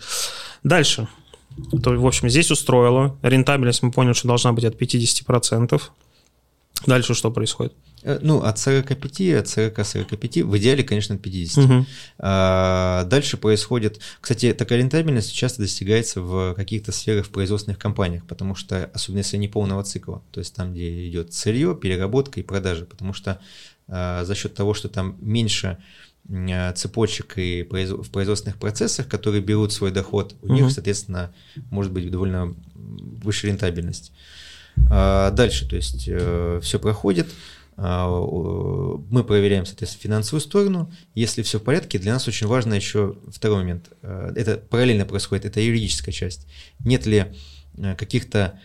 Дальше. 0.64 1.08
То, 1.84 1.92
в 1.92 2.06
общем, 2.06 2.30
здесь 2.30 2.52
устроило. 2.52 3.18
Рентабельность 3.22 3.84
мы 3.84 3.92
поняли, 3.92 4.14
что 4.14 4.28
должна 4.28 4.54
быть 4.54 4.66
от 4.66 4.80
50%. 4.82 5.82
Дальше 6.88 7.14
что 7.14 7.32
происходит? 7.32 7.74
Э, 8.04 8.20
Ну, 8.22 8.42
от 8.42 8.58
45, 8.58 9.22
от 9.40 9.46
40-45, 9.46 10.44
в 10.44 10.58
идеале, 10.58 10.84
конечно, 10.84 11.16
от 11.16 11.22
50. 11.22 11.66
Мгм. 11.66 11.88
А, 12.20 13.04
Дальше 13.06 13.38
происходит... 13.38 14.00
Кстати, 14.20 14.54
такая 14.54 14.80
рентабельность 14.80 15.34
часто 15.34 15.62
достигается 15.62 16.22
в 16.22 16.54
каких-то 16.56 16.92
сферах 16.92 17.28
в 17.28 17.30
производственных 17.30 17.78
компаниях, 17.80 18.26
потому 18.26 18.56
что, 18.56 18.90
особенно 18.94 19.20
если 19.20 19.38
не 19.38 19.48
полного 19.48 19.84
цикла, 19.84 20.24
то 20.32 20.40
есть 20.40 20.56
там, 20.56 20.74
где 20.74 21.08
идет 21.08 21.34
сырье, 21.34 21.76
переработка 21.76 22.40
и 22.40 22.44
продажа, 22.44 22.86
потому 22.86 23.14
что 23.14 23.40
а, 23.88 24.24
за 24.26 24.36
счет 24.36 24.54
того, 24.54 24.74
что 24.74 24.90
там 24.90 25.18
меньше 25.22 25.78
цепочек 26.76 27.38
и 27.38 27.64
в 27.64 28.10
производственных 28.10 28.58
процессах, 28.58 29.08
которые 29.08 29.42
берут 29.42 29.74
свой 29.74 29.92
доход, 29.92 30.36
у 30.42 30.54
них, 30.54 30.64
Мгм. 30.64 30.72
соответственно, 30.72 31.34
может 31.70 31.92
быть 31.92 32.10
довольно 32.10 32.56
выше 32.76 33.48
рентабельность. 33.48 34.14
А, 34.90 35.32
Дальше, 35.32 35.68
то 35.68 35.76
есть 35.76 36.04
все 36.04 36.80
проходит, 36.80 37.28
а, 37.76 38.08
мы 39.10 39.24
проверяем, 39.24 39.66
соответственно, 39.66 40.04
финансовую 40.04 40.42
сторону. 40.42 40.92
Если 41.16 41.42
все 41.42 41.60
в 41.60 41.64
порядке, 41.64 42.00
для 42.00 42.14
нас 42.14 42.28
очень 42.28 42.48
важно 42.48 42.74
еще 42.76 43.18
второй 43.28 43.58
момент. 43.60 43.90
А, 44.02 44.32
Это 44.36 44.58
параллельно 44.58 45.06
происходит, 45.06 45.46
это 45.46 45.60
юридическая 45.60 46.14
часть. 46.14 46.48
Нет 46.80 47.06
ли 47.06 47.26
каких-то 47.98 48.60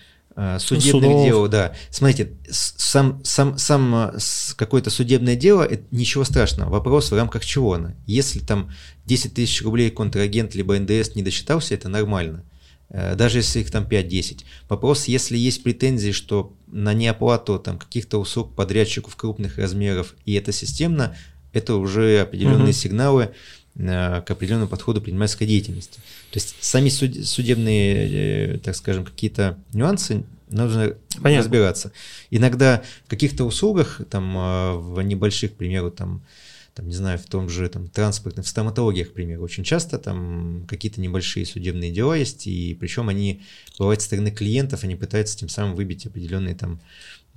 судебных 0.58 1.02
Судов. 1.12 1.24
дел, 1.24 1.48
да. 1.48 1.72
Смотрите, 1.90 2.32
сам, 2.50 3.20
сам, 3.24 3.56
сам 3.58 4.12
с- 4.18 4.52
какое-то 4.54 4.90
судебное 4.90 5.34
дело, 5.36 5.62
это 5.62 5.82
ничего 5.90 6.24
страшного. 6.24 6.70
Вопрос 6.70 7.10
в 7.10 7.16
рамках 7.16 7.44
чего 7.44 7.74
оно. 7.74 7.92
Если 8.06 8.40
там 8.40 8.70
10 9.06 9.34
тысяч 9.34 9.62
рублей 9.62 9.90
контрагент 9.90 10.54
либо 10.54 10.78
НДС 10.78 11.14
не 11.14 11.22
досчитался, 11.22 11.74
это 11.74 11.88
нормально. 11.88 12.44
Э, 12.90 13.14
Даже 13.16 13.38
если 13.38 13.60
их 13.60 13.70
там 13.70 13.84
5-10. 13.84 14.44
Вопрос, 14.68 15.08
если 15.08 15.36
есть 15.38 15.62
претензии, 15.62 16.12
что 16.12 16.52
на 16.66 16.92
неоплату 16.92 17.58
там, 17.58 17.78
каких-то 17.78 18.18
услуг 18.20 18.54
подрядчиков 18.54 19.16
крупных 19.16 19.56
размеров, 19.58 20.14
и 20.26 20.34
это 20.34 20.52
системно, 20.52 21.16
это 21.52 21.76
уже 21.76 22.20
определенные 22.20 22.64
Мгм. 22.64 22.72
сигналы 22.72 23.22
э, 23.24 23.28
к 23.76 24.24
определенному 24.30 24.68
подходу 24.68 25.00
предпринимательской 25.00 25.46
деятельности. 25.46 25.96
То 26.30 26.38
есть 26.38 26.56
сами 26.60 26.88
суд- 26.88 27.26
судебные, 27.26 28.54
э, 28.54 28.58
так 28.58 28.74
скажем, 28.74 29.04
какие-то 29.04 29.58
нюансы 29.72 30.24
нужно 30.48 30.94
Понятно. 31.22 31.42
разбираться. 31.44 31.92
Иногда 32.30 32.82
в 33.06 33.10
каких-то 33.10 33.44
услугах, 33.44 34.00
там, 34.10 34.36
э, 34.36 34.72
в 34.76 35.02
небольших, 35.02 35.52
к 35.52 35.56
примеру, 35.56 35.90
там, 35.90 36.22
там, 36.74 36.88
не 36.88 36.94
знаю, 36.94 37.18
в 37.18 37.24
том 37.24 37.48
же 37.48 37.68
там, 37.68 37.88
транспортных, 37.88 38.44
в 38.44 38.48
стоматологиях, 38.48 39.10
к 39.10 39.12
примеру, 39.14 39.42
очень 39.42 39.64
часто 39.64 39.98
там 39.98 40.64
какие-то 40.68 41.00
небольшие 41.00 41.46
судебные 41.46 41.90
дела 41.90 42.14
есть, 42.14 42.46
и 42.46 42.76
причем 42.78 43.08
они, 43.08 43.42
бывают, 43.78 44.00
со 44.02 44.06
стороны 44.08 44.30
клиентов, 44.30 44.84
они 44.84 44.94
пытаются 44.94 45.38
тем 45.38 45.48
самым 45.48 45.74
выбить 45.74 46.06
определенные 46.06 46.54
там 46.54 46.80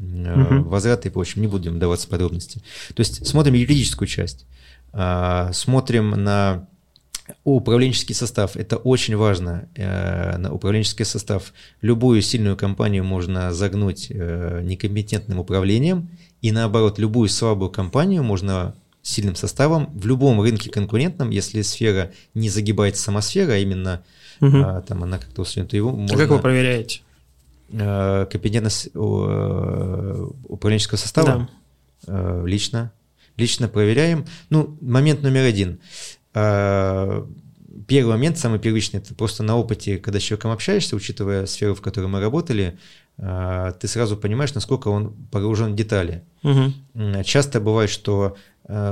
э, 0.02 0.04
Мгм. 0.04 0.64
возвраты 0.70 1.10
и 1.10 1.12
прочим, 1.12 1.42
не 1.42 1.48
будем 1.48 1.80
даваться 1.80 2.08
подробности. 2.08 2.62
То 2.94 3.02
есть 3.02 3.26
смотрим 3.28 3.54
юридическую 3.54 4.08
часть, 4.08 4.46
смотрим 5.54 6.12
на 6.12 6.68
управленческий 7.44 8.16
состав. 8.16 8.56
Это 8.56 8.78
очень 8.78 9.16
важно. 9.16 9.68
э, 9.76 10.38
На 10.38 10.52
управленческий 10.52 11.06
состав. 11.06 11.54
Любую 11.82 12.22
сильную 12.24 12.58
компанию 12.58 13.04
можно 13.04 13.54
загнуть 13.54 14.08
э, 14.10 14.62
некомпетентным 14.64 15.38
управлением, 15.40 16.10
и 16.42 16.52
наоборот, 16.52 16.98
любую 17.00 17.30
слабую 17.30 17.70
компанию 17.70 18.24
можно 18.24 18.74
сильным 19.04 19.36
составом 19.36 19.90
в 19.94 20.06
любом 20.08 20.42
рынке 20.42 20.70
конкурентном, 20.72 21.30
если 21.30 21.62
сфера 21.62 22.12
не 22.34 22.50
загибается 22.50 23.02
сама 23.04 23.22
сфера, 23.22 23.54
а 23.54 23.58
именно 23.58 24.02
Мгм. 24.40 24.64
а, 24.66 24.82
там 24.82 25.04
она 25.04 25.18
как-то 25.20 25.42
устроена, 25.44 25.70
то 25.70 25.78
его 25.78 25.90
А 25.90 25.94
можно 25.94 26.18
как 26.18 26.30
вы 26.30 26.40
проверяете? 26.40 27.02
э, 27.72 28.26
компетентность 28.32 28.90
управленческого 30.48 30.98
состава 30.98 31.50
э, 32.08 32.44
лично. 32.46 32.92
Лично 33.40 33.68
проверяем. 33.68 34.26
Ну, 34.50 34.78
момент 34.82 35.22
номер 35.24 35.44
один. 35.46 35.80
Э, 36.34 37.26
Первый 37.88 38.10
момент, 38.12 38.38
самый 38.38 38.60
первичный, 38.60 39.00
это 39.00 39.16
просто 39.16 39.42
на 39.42 39.58
опыте, 39.58 39.98
когда 39.98 40.20
с 40.20 40.24
человеком 40.24 40.52
общаешься, 40.52 40.96
учитывая 40.96 41.48
сферу, 41.48 41.74
в 41.74 41.82
которой 41.82 42.06
мы 42.06 42.20
работали, 42.20 42.78
э, 43.18 43.74
ты 43.80 43.88
сразу 43.88 44.16
понимаешь, 44.16 44.54
насколько 44.54 44.90
он 44.90 45.14
погружен 45.32 45.74
в 45.74 45.76
детали. 45.76 46.24
М, 46.44 47.24
Часто 47.24 47.60
бывает, 47.60 47.90
что 47.90 48.36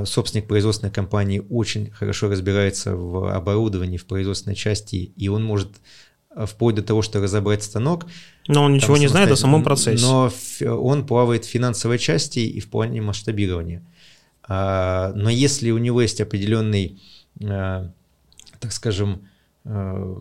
собственник 0.05 0.47
производственной 0.47 0.91
компании 0.91 1.43
очень 1.51 1.91
хорошо 1.91 2.29
разбирается 2.29 2.95
в 2.95 3.31
оборудовании, 3.31 3.97
в 3.97 4.05
производственной 4.07 4.55
части, 4.55 4.95
и 4.95 5.27
он 5.29 5.43
может 5.43 5.69
вплоть 6.45 6.73
до 6.75 6.81
того, 6.81 7.03
что 7.03 7.21
разобрать 7.21 7.62
станок. 7.63 8.07
Но 8.47 8.63
он 8.63 8.73
ничего 8.73 8.97
не 8.97 9.07
знает 9.07 9.31
о 9.31 9.36
самом 9.36 9.63
процессе. 9.63 10.03
Но 10.03 10.31
он 10.62 11.05
плавает 11.05 11.45
в 11.45 11.49
финансовой 11.49 11.99
части 11.99 12.39
и 12.39 12.60
в 12.60 12.69
плане 12.69 13.01
масштабирования. 13.01 13.83
А, 14.47 15.12
Но 15.15 15.29
если 15.29 15.71
у 15.71 15.77
него 15.77 16.01
есть 16.01 16.21
определенный, 16.21 17.01
э, 17.39 17.89
так 18.60 18.71
скажем, 18.71 19.27
э, 19.65 20.15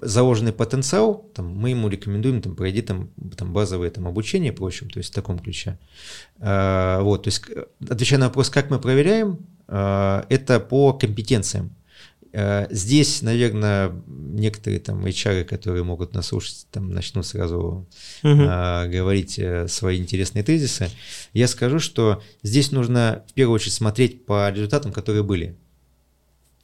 заложенный 0.00 0.52
потенциал, 0.52 1.26
там, 1.34 1.46
мы 1.46 1.70
ему 1.70 1.88
рекомендуем 1.88 2.40
там, 2.40 2.56
пройти 2.56 2.82
там, 2.82 3.10
там, 3.36 3.52
базовое 3.52 3.90
там, 3.90 4.06
обучение 4.06 4.52
прочим, 4.52 4.88
то 4.90 4.98
есть 4.98 5.10
в 5.10 5.14
таком 5.14 5.38
ключе. 5.38 5.78
А, 6.38 7.00
Вот, 7.02 7.24
то 7.24 7.28
есть, 7.28 7.42
отвечая 7.88 8.18
на 8.18 8.26
вопрос, 8.26 8.50
как 8.50 8.70
мы 8.70 8.78
проверяем, 8.78 9.38
а, 9.68 10.24
это 10.28 10.60
по 10.60 10.92
компетенциям. 10.92 11.70
А, 12.32 12.68
Здесь, 12.70 13.22
наверное, 13.22 13.92
некоторые 14.06 14.80
там 14.80 15.04
HR, 15.04 15.44
которые 15.44 15.82
могут 15.84 16.14
нас 16.14 16.28
слушать, 16.28 16.66
там 16.70 16.92
начнут 16.92 17.26
сразу 17.26 17.86
а, 18.22 18.86
говорить 18.86 19.38
э, 19.38 19.68
свои 19.68 19.98
интересные 19.98 20.44
тезисы. 20.44 20.90
Я 21.32 21.48
скажу, 21.48 21.78
что 21.78 22.22
здесь 22.42 22.72
нужно 22.72 23.24
в 23.28 23.32
первую 23.34 23.56
очередь 23.56 23.74
смотреть 23.74 24.24
по 24.24 24.50
результатам, 24.50 24.92
которые 24.92 25.22
были. 25.22 25.56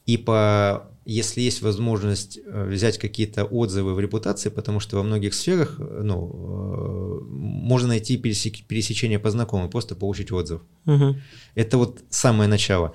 И 0.06 0.16
по, 0.16 0.88
если 1.04 1.40
есть 1.40 1.62
возможность 1.62 2.38
э, 2.38 2.68
взять 2.68 2.96
какие-то 2.98 3.44
отзывы 3.44 3.92
в 3.94 4.00
репутации, 4.00 4.50
потому 4.50 4.78
что 4.78 4.96
во 4.96 5.02
многих 5.02 5.34
сферах 5.34 5.76
э, 5.80 6.00
ну, 6.04 6.30
э, 6.32 7.24
можно 7.24 7.88
найти 7.88 8.16
пересек- 8.16 8.62
пересечение 8.68 9.18
по 9.18 9.30
знакомым, 9.30 9.68
просто 9.68 9.96
получить 9.96 10.30
отзыв. 10.30 10.62
Мгм. 10.84 11.20
Это 11.56 11.76
вот 11.78 12.04
самое 12.08 12.48
начало. 12.48 12.92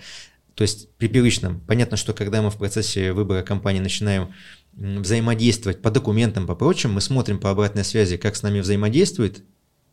То 0.55 0.63
есть 0.63 0.89
при 0.97 1.07
первичном, 1.07 1.61
понятно, 1.61 1.97
что 1.97 2.13
когда 2.13 2.41
мы 2.41 2.49
в 2.49 2.57
процессе 2.57 3.13
выбора 3.13 3.41
компании 3.41 3.79
начинаем 3.79 4.33
взаимодействовать 4.73 5.81
по 5.81 5.91
документам, 5.91 6.47
по 6.47 6.55
прочим, 6.55 6.93
мы 6.93 7.01
смотрим 7.01 7.39
по 7.39 7.49
обратной 7.49 7.83
связи, 7.83 8.17
как 8.17 8.35
с 8.35 8.43
нами 8.43 8.59
взаимодействует, 8.59 9.43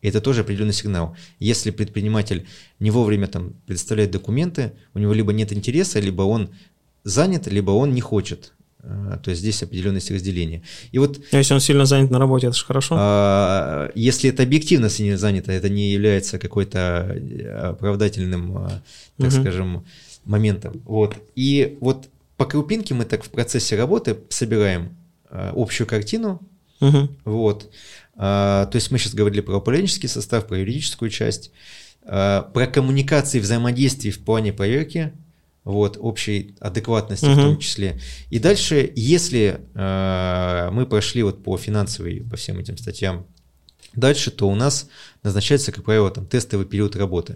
и 0.01 0.07
это 0.07 0.21
тоже 0.21 0.41
определенный 0.41 0.73
сигнал. 0.73 1.15
Если 1.39 1.71
предприниматель 1.71 2.47
не 2.79 2.91
вовремя 2.91 3.27
там 3.27 3.53
предоставляет 3.65 4.11
документы, 4.11 4.73
у 4.93 4.99
него 4.99 5.13
либо 5.13 5.33
нет 5.33 5.51
интереса, 5.51 5.99
либо 5.99 6.21
он 6.21 6.51
занят, 7.03 7.47
либо 7.47 7.71
он 7.71 7.93
не 7.93 8.01
хочет. 8.01 8.53
То 8.81 9.29
есть 9.29 9.41
здесь 9.41 9.61
определенность 9.61 10.09
разделения. 10.09 10.63
И 10.93 10.99
вот, 10.99 11.19
а 11.33 11.37
если 11.37 11.53
он 11.53 11.59
сильно 11.59 11.85
занят 11.85 12.11
на 12.11 12.17
работе, 12.17 12.47
это 12.47 12.55
же 12.55 12.63
хорошо. 12.63 12.95
А, 12.97 13.91
если 13.93 14.29
это 14.29 14.43
объективно 14.43 14.89
сильно 14.89 15.17
занято, 15.17 15.51
это 15.51 15.67
не 15.67 15.91
является 15.91 16.39
какой-то 16.39 17.17
оправдательным, 17.71 18.69
так 19.17 19.33
угу. 19.33 19.41
скажем, 19.41 19.85
моментом. 20.29 20.81
Вот. 20.85 21.15
И 21.35 21.77
вот 21.81 22.07
по 22.37 22.45
крупинке 22.45 22.93
мы 22.93 23.05
так 23.05 23.23
в 23.23 23.29
процессе 23.29 23.75
работы 23.75 24.17
собираем 24.29 24.95
общую 25.29 25.87
картину. 25.87 26.41
Угу. 26.79 27.09
Вот. 27.25 27.69
То 28.15 28.71
есть 28.73 28.91
мы 28.91 28.97
сейчас 28.97 29.13
говорили 29.13 29.41
про 29.41 29.57
управленческий 29.57 30.07
состав, 30.07 30.47
про 30.47 30.57
юридическую 30.57 31.09
часть, 31.09 31.51
про 32.01 32.69
коммуникации 32.73 33.39
взаимодействий 33.39 34.11
в 34.11 34.19
плане 34.23 34.53
проверки 34.53 35.13
вот, 35.63 35.97
общей 35.99 36.55
адекватности 36.59 37.25
uh-huh. 37.25 37.33
в 37.33 37.41
том 37.41 37.57
числе. 37.59 37.99
И 38.29 38.39
дальше, 38.39 38.91
если 38.95 39.61
э, 39.75 40.69
мы 40.71 40.85
прошли 40.85 41.21
вот 41.21 41.43
по 41.43 41.57
финансовой, 41.57 42.23
по 42.29 42.37
всем 42.37 42.57
этим 42.57 42.77
статьям, 42.77 43.25
дальше, 43.93 44.31
то 44.31 44.49
у 44.49 44.55
нас 44.55 44.87
назначается, 45.21 45.71
как 45.71 45.83
правило, 45.83 46.09
там 46.09 46.25
тестовый 46.25 46.65
период 46.65 46.95
работы. 46.95 47.35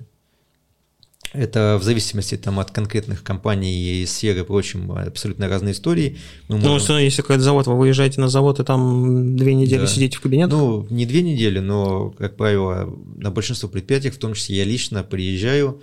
Это 1.33 1.77
в 1.79 1.83
зависимости 1.83 2.37
там, 2.37 2.59
от 2.59 2.71
конкретных 2.71 3.23
компаний 3.23 4.01
и 4.01 4.05
сферы 4.05 4.41
и 4.41 4.43
прочим 4.43 4.91
абсолютно 4.91 5.49
разные 5.49 5.73
истории. 5.73 6.17
Мы 6.47 6.59
ну, 6.59 6.69
можем... 6.69 6.97
если 6.97 7.21
какой-то 7.21 7.41
завод, 7.41 7.67
вы 7.67 7.75
выезжаете 7.75 8.21
на 8.21 8.29
завод 8.29 8.59
и 8.59 8.63
там 8.63 9.35
две 9.35 9.55
недели 9.55 9.81
да. 9.81 9.87
сидите 9.87 10.17
в 10.17 10.21
кабинете? 10.21 10.53
Ну, 10.53 10.87
не 10.91 11.05
две 11.05 11.23
недели, 11.23 11.59
но, 11.59 12.11
как 12.11 12.37
правило, 12.37 12.95
на 13.17 13.31
большинство 13.31 13.67
предприятий, 13.67 14.11
в 14.11 14.17
том 14.17 14.35
числе 14.35 14.57
я 14.57 14.63
лично 14.63 15.03
приезжаю, 15.03 15.81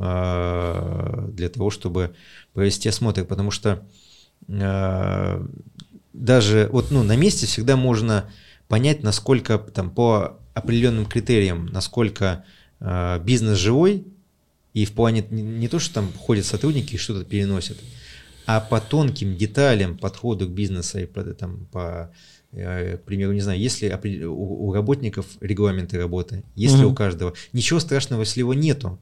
Э, 0.00 1.26
для 1.32 1.48
того, 1.48 1.70
чтобы 1.70 2.14
провести 2.52 2.88
осмотр, 2.88 3.24
потому 3.24 3.50
что 3.50 3.84
э, 4.46 5.46
даже 6.12 6.68
вот 6.70 6.92
ну, 6.92 7.02
на 7.02 7.16
месте 7.16 7.46
всегда 7.46 7.76
можно 7.76 8.30
понять, 8.68 9.02
насколько 9.02 9.58
там 9.58 9.90
по 9.90 10.38
определенным 10.54 11.04
критериям, 11.04 11.66
насколько 11.66 12.44
э, 12.78 13.18
бизнес 13.24 13.58
живой, 13.58 14.06
и 14.74 14.84
в 14.84 14.92
плане 14.92 15.24
не, 15.30 15.42
не 15.42 15.68
то, 15.68 15.78
что 15.78 15.94
там 15.94 16.12
ходят 16.12 16.46
сотрудники 16.46 16.94
и 16.94 16.98
что-то 16.98 17.24
переносят, 17.24 17.78
а 18.46 18.60
по 18.60 18.80
тонким 18.80 19.36
деталям 19.36 19.98
подходу 19.98 20.46
к 20.46 20.50
бизнесу 20.50 20.98
и 21.00 21.06
по, 21.06 21.22
там, 21.22 21.66
по 21.66 22.12
к 22.50 23.02
примеру, 23.04 23.32
не 23.32 23.40
знаю, 23.40 23.60
если 23.60 23.92
у 24.26 24.72
работников 24.72 25.26
регламенты 25.40 25.98
работы, 25.98 26.44
если 26.54 26.84
угу. 26.84 26.92
у 26.92 26.94
каждого, 26.94 27.34
ничего 27.52 27.78
страшного, 27.78 28.20
если 28.20 28.40
его 28.40 28.54
нету. 28.54 28.98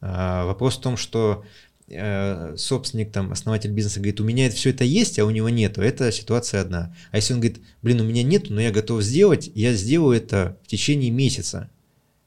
А, 0.00 0.44
вопрос 0.44 0.76
в 0.76 0.80
том, 0.80 0.96
что 0.96 1.44
э, 1.88 2.54
собственник, 2.56 3.10
там, 3.10 3.32
основатель 3.32 3.70
бизнеса 3.70 3.98
говорит, 3.98 4.20
у 4.20 4.24
меня 4.24 4.46
это 4.46 4.54
все 4.54 4.70
это 4.70 4.84
есть, 4.84 5.18
а 5.18 5.24
у 5.24 5.30
него 5.30 5.48
нету, 5.48 5.82
это 5.82 6.12
ситуация 6.12 6.60
одна. 6.60 6.94
А 7.10 7.16
если 7.16 7.34
он 7.34 7.40
говорит, 7.40 7.62
блин, 7.82 8.00
у 8.00 8.04
меня 8.04 8.22
нету, 8.22 8.52
но 8.52 8.60
я 8.60 8.70
готов 8.70 9.02
сделать, 9.02 9.50
я 9.54 9.72
сделаю 9.74 10.16
это 10.16 10.58
в 10.62 10.68
течение 10.68 11.10
месяца. 11.10 11.70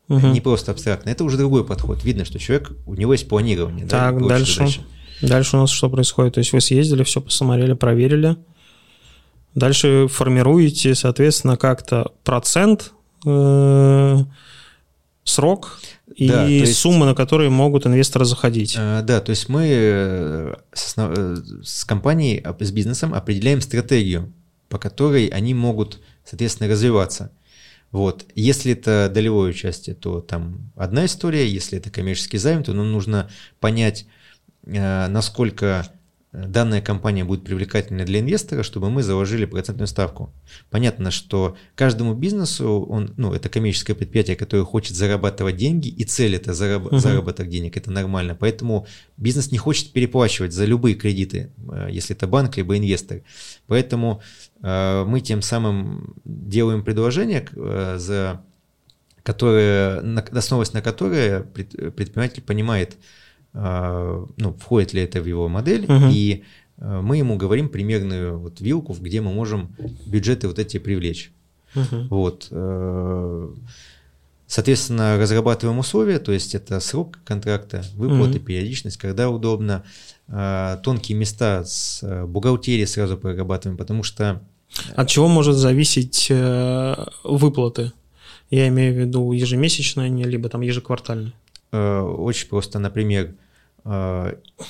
Угу. 0.09 0.27
Не 0.27 0.41
просто 0.41 0.71
абстрактно. 0.71 1.09
Это 1.09 1.23
уже 1.23 1.37
другой 1.37 1.65
подход. 1.65 2.03
Видно, 2.03 2.25
что 2.25 2.39
человек, 2.39 2.71
у 2.85 2.95
него 2.95 3.13
есть 3.13 3.27
планирование. 3.27 3.85
Так, 3.85 4.21
да, 4.21 4.27
дальше. 4.27 4.59
Задачи. 4.59 4.81
Дальше 5.21 5.57
у 5.57 5.59
нас 5.61 5.69
что 5.69 5.89
происходит? 5.89 6.35
То 6.35 6.39
есть 6.39 6.53
вы 6.53 6.61
съездили, 6.61 7.03
все 7.03 7.21
посмотрели, 7.21 7.73
проверили. 7.73 8.37
Дальше 9.55 10.07
формируете, 10.09 10.93
соответственно, 10.93 11.57
как-то 11.57 12.11
процент, 12.23 12.93
э, 13.25 14.17
срок 15.23 15.79
и 16.15 16.29
да, 16.29 16.45
есть, 16.45 16.77
суммы, 16.77 17.05
на 17.05 17.15
которые 17.15 17.49
могут 17.49 17.85
инвесторы 17.85 18.25
заходить. 18.25 18.75
Э, 18.77 19.01
да, 19.03 19.19
то 19.19 19.31
есть 19.31 19.49
мы 19.49 19.67
э, 19.69 20.55
с, 20.73 20.93
э, 20.97 21.35
с 21.63 21.83
компанией, 21.85 22.43
с 22.59 22.71
бизнесом 22.71 23.13
определяем 23.13 23.61
стратегию, 23.61 24.31
по 24.69 24.77
которой 24.77 25.27
они 25.27 25.53
могут, 25.53 25.99
соответственно, 26.23 26.69
развиваться. 26.69 27.31
Вот. 27.91 28.25
Если 28.35 28.73
это 28.73 29.09
долевое 29.13 29.51
участие, 29.51 29.95
то 29.95 30.21
там 30.21 30.71
одна 30.75 31.05
история, 31.05 31.47
если 31.47 31.77
это 31.77 31.89
коммерческий 31.89 32.37
займ, 32.37 32.63
то 32.63 32.73
нам 32.73 32.91
нужно 32.91 33.29
понять, 33.59 34.05
насколько 34.63 35.91
данная 36.45 36.81
компания 36.81 37.23
будет 37.23 37.43
привлекательной 37.43 38.05
для 38.05 38.19
инвестора, 38.19 38.63
чтобы 38.63 38.89
мы 38.89 39.01
заложили 39.01 39.45
процентную 39.45 39.87
ставку. 39.87 40.31
Понятно, 40.69 41.09
что 41.09 41.57
каждому 41.75 42.13
бизнесу, 42.13 42.85
он, 42.87 43.13
ну, 43.17 43.33
это 43.33 43.49
коммерческое 43.49 43.95
предприятие, 43.95 44.35
которое 44.35 44.63
хочет 44.63 44.95
зарабатывать 44.95 45.55
деньги, 45.57 45.87
и 45.87 46.03
цель 46.03 46.35
это 46.35 46.51
зараб- 46.51 46.89
uh-huh. 46.89 46.99
заработок 46.99 47.49
денег, 47.49 47.75
это 47.75 47.91
нормально. 47.91 48.35
Поэтому 48.35 48.85
бизнес 49.17 49.51
не 49.51 49.57
хочет 49.57 49.91
переплачивать 49.93 50.53
за 50.53 50.65
любые 50.65 50.95
кредиты, 50.95 51.51
э, 51.71 51.87
если 51.91 52.15
это 52.15 52.27
банк, 52.27 52.55
либо 52.57 52.77
инвестор. 52.77 53.21
Поэтому 53.65 54.21
э, 54.61 55.03
мы 55.07 55.21
тем 55.21 55.41
самым 55.41 56.15
делаем 56.23 56.83
предложение, 56.83 57.47
э, 57.51 57.95
за 57.97 58.43
которое, 59.23 59.99
основываясь 60.31 60.73
на 60.73 60.81
которое 60.81 61.41
предприниматель 61.41 62.41
понимает, 62.43 62.97
ну, 63.59 64.53
входит 64.59 64.93
ли 64.93 65.01
это 65.01 65.19
в 65.19 65.25
его 65.25 65.47
модель, 65.47 65.85
угу. 65.85 66.09
и 66.11 66.43
а, 66.79 67.01
мы 67.01 67.17
ему 67.17 67.37
говорим 67.37 67.69
примерную 67.69 68.37
вот 68.37 68.61
вилку, 68.61 68.93
где 68.93 69.21
мы 69.21 69.33
можем 69.33 69.75
бюджеты 70.05 70.47
вот 70.47 70.59
эти 70.59 70.77
привлечь. 70.77 71.31
Угу. 71.75 72.07
Вот. 72.09 72.47
Э, 72.51 73.49
соответственно, 74.47 75.17
разрабатываем 75.17 75.79
условия, 75.79 76.19
то 76.19 76.31
есть 76.31 76.55
это 76.55 76.79
срок 76.79 77.19
контракта, 77.25 77.83
выплаты, 77.95 78.37
угу. 78.37 78.45
периодичность, 78.45 78.97
когда 78.97 79.29
удобно. 79.29 79.83
Тонкие 80.27 81.17
места 81.17 81.63
с 81.63 82.03
э, 82.03 82.25
бухгалтерией 82.25 82.85
сразу 82.85 83.17
прорабатываем, 83.17 83.77
потому 83.77 84.03
что... 84.03 84.41
От 84.93 85.07
чего 85.07 85.29
может 85.29 85.55
зависеть 85.55 86.27
э, 86.29 86.95
выплаты? 87.23 87.93
Я 88.49 88.67
имею 88.67 88.93
в 88.93 88.97
виду 88.97 89.31
ежемесячные, 89.31 90.09
либо 90.09 90.49
там 90.49 90.61
ежеквартальные. 90.61 91.31
Очень 91.71 92.49
просто, 92.49 92.79
например, 92.79 93.27
Э, 93.27 93.46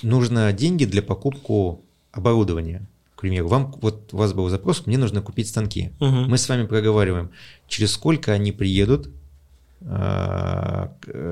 нужно 0.03 0.53
деньги 0.53 0.85
для 0.85 1.01
покупку 1.01 1.83
оборудования. 2.11 2.87
К 3.15 3.21
примеру, 3.21 3.47
вам 3.47 3.73
вот 3.81 4.13
у 4.13 4.17
вас 4.17 4.33
был 4.33 4.47
запрос, 4.49 4.85
мне 4.85 4.97
нужно 4.97 5.21
купить 5.21 5.47
станки. 5.47 5.91
Угу. 5.99 6.27
Мы 6.27 6.37
с 6.37 6.47
вами 6.47 6.67
проговариваем, 6.67 7.31
через 7.67 7.93
сколько 7.93 8.31
они 8.31 8.51
приедут, 8.51 9.09
э, 9.81 10.89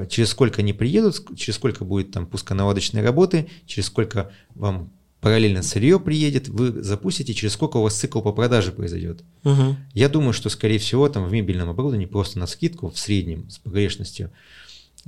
через 0.10 0.30
сколько 0.30 0.62
они 0.62 0.74
приедут, 0.74 1.38
через 1.38 1.56
сколько 1.56 1.86
будет 1.86 2.12
там 2.12 2.26
пусконаладочной 2.26 3.04
работы, 3.04 3.50
через 3.68 3.86
сколько 3.86 4.32
вам 4.56 4.90
параллельно 5.22 5.62
сырье 5.62 6.00
приедет, 6.00 6.48
вы 6.50 6.84
запустите, 6.84 7.34
через 7.34 7.54
сколько 7.54 7.78
у 7.78 7.84
вас 7.84 7.96
цикл 7.96 8.22
по 8.22 8.32
продаже 8.32 8.72
произойдет. 8.72 9.24
Угу. 9.44 9.76
Я 9.94 10.10
думаю, 10.10 10.34
что, 10.34 10.50
скорее 10.50 10.80
всего, 10.80 11.08
там 11.10 11.26
в 11.26 11.32
мебельном 11.32 11.70
оборудовании 11.70 12.06
просто 12.06 12.40
на 12.40 12.48
скидку 12.48 12.90
в 12.90 12.98
среднем 12.98 13.50
с 13.50 13.60
погрешностью, 13.60 14.32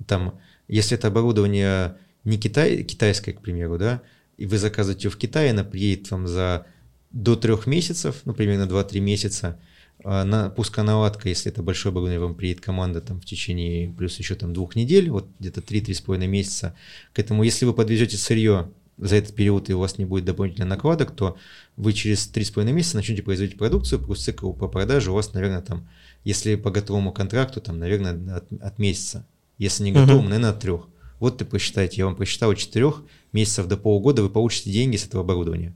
там, 0.05 0.35
если 0.67 0.95
это 0.95 1.07
оборудование 1.07 1.97
не 2.27 2.37
Китай, 2.37 2.83
китайская, 2.83 3.33
к 3.33 3.41
примеру, 3.41 3.77
да, 3.77 4.01
и 4.37 4.45
вы 4.45 4.57
заказываете 4.57 5.09
в 5.09 5.17
Китае, 5.17 5.51
она 5.51 5.63
приедет 5.63 6.11
вам 6.11 6.27
за 6.27 6.65
до 7.11 7.35
трех 7.35 7.67
месяцев, 7.67 8.21
ну, 8.25 8.33
примерно 8.33 8.69
2-3 8.69 8.99
месяца, 8.99 9.59
а 10.03 10.23
на 10.25 10.49
пусконаладка, 10.49 11.29
если 11.29 11.51
это 11.51 11.63
большой 11.63 11.91
оборудование, 11.91 12.19
вам 12.19 12.35
приедет 12.35 12.61
команда 12.61 13.01
там 13.01 13.19
в 13.19 13.25
течение 13.25 13.89
плюс 13.89 14.19
еще 14.19 14.35
там 14.35 14.53
двух 14.53 14.75
недель, 14.75 15.09
вот 15.09 15.27
где-то 15.39 15.61
3-3,5 15.61 16.27
месяца. 16.27 16.75
К 17.13 17.19
этому, 17.19 17.43
если 17.43 17.65
вы 17.65 17.73
подвезете 17.73 18.17
сырье 18.17 18.71
за 18.97 19.15
этот 19.15 19.35
период 19.35 19.69
и 19.69 19.73
у 19.73 19.79
вас 19.79 19.97
не 19.97 20.05
будет 20.05 20.25
дополнительных 20.25 20.69
накладок, 20.69 21.15
то 21.15 21.37
вы 21.75 21.93
через 21.93 22.29
3,5 22.31 22.71
месяца 22.71 22.97
начнете 22.97 23.23
производить 23.23 23.57
продукцию, 23.57 23.99
плюс 23.99 24.23
цикл 24.23 24.53
по 24.53 24.67
продаже 24.67 25.11
у 25.11 25.15
вас, 25.15 25.33
наверное, 25.33 25.61
там, 25.61 25.87
если 26.23 26.55
по 26.55 26.71
готовому 26.71 27.11
контракту, 27.11 27.61
там, 27.61 27.79
наверное, 27.79 28.37
от, 28.37 28.51
от 28.51 28.79
месяца. 28.79 29.25
Если 29.57 29.83
не 29.83 29.91
готовому, 29.91 30.27
uh-huh. 30.27 30.29
наверное, 30.29 30.49
от 30.51 30.59
трех. 30.59 30.87
Вот 31.19 31.37
ты 31.37 31.45
посчитайте, 31.45 31.97
я 31.97 32.05
вам 32.05 32.15
посчитал 32.15 32.51
от 32.51 32.57
4 32.57 32.93
месяцев 33.33 33.67
до 33.67 33.77
полугода, 33.77 34.21
вы 34.21 34.29
получите 34.29 34.71
деньги 34.71 34.97
с 34.97 35.05
этого 35.05 35.23
оборудования. 35.23 35.75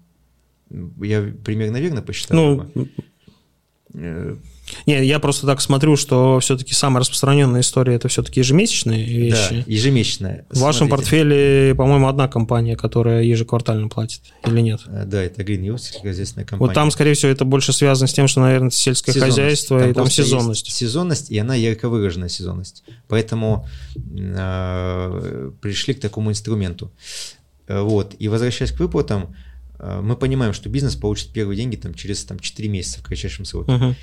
Я 0.70 1.34
примерно 1.44 1.78
верно 1.78 2.02
посчитал? 2.02 2.38
Ну, 2.38 2.88
не, 3.94 5.06
я 5.06 5.20
просто 5.20 5.46
так 5.46 5.62
смотрю, 5.62 5.96
что 5.96 6.40
все-таки 6.40 6.74
самая 6.74 7.02
распространенная 7.02 7.62
история 7.62 7.96
это 7.96 8.08
все-таки 8.08 8.40
ежемесячные 8.40 9.04
вещи. 9.06 9.56
Да, 9.56 9.64
ежемесячная. 9.68 10.46
В 10.50 10.60
вашем 10.60 10.90
портфеле, 10.90 11.76
по-моему, 11.76 12.08
одна 12.08 12.28
компания, 12.28 12.76
которая 12.76 13.24
ежеквартально 13.24 13.90
платит, 13.90 14.22
или 14.46 14.62
нет? 14.62 14.82
Э, 14.88 15.04
да, 15.06 15.22
это 15.22 15.42
Green 15.42 15.62
News, 15.62 15.80
сельскохозяйственная 15.80 16.46
компания. 16.46 16.70
Вот 16.70 16.74
там, 16.74 16.92
скорее 16.92 17.14
всего, 17.14 17.32
это 17.32 17.46
больше 17.46 17.74
связано 17.74 18.08
с 18.08 18.14
тем, 18.14 18.28
что, 18.28 18.42
наверное, 18.42 18.70
это 18.70 18.78
сельское 18.78 19.12
сезонность. 19.12 19.36
хозяйство 19.38 19.80
там 19.80 19.90
и 19.90 19.94
там 19.94 20.10
сезонность. 20.10 20.72
Сезонность, 20.72 21.32
и 21.32 21.38
она 21.38 21.56
ярко 21.56 21.90
выраженная 21.90 22.30
сезонность. 22.30 22.84
Поэтому 23.08 23.68
э, 23.96 25.52
пришли 25.62 25.94
к 25.94 26.00
такому 26.00 26.32
инструменту. 26.32 26.92
Э, 27.68 27.82
вот. 27.82 28.16
И 28.20 28.28
возвращаясь 28.28 28.72
к 28.72 28.80
выплатам, 28.80 29.24
э, 29.24 29.51
мы 30.02 30.16
понимаем, 30.16 30.54
что 30.54 30.70
бизнес 30.70 30.96
получит 30.96 31.34
первые 31.34 31.58
деньги 31.58 31.76
там, 31.76 31.94
через 31.94 32.24
там, 32.24 32.40
4 32.40 32.70
месяца 32.70 33.00
в 33.00 33.04
кратчайшем 33.04 33.46
сроке. 33.46 33.72
Uh-huh. 33.72 33.96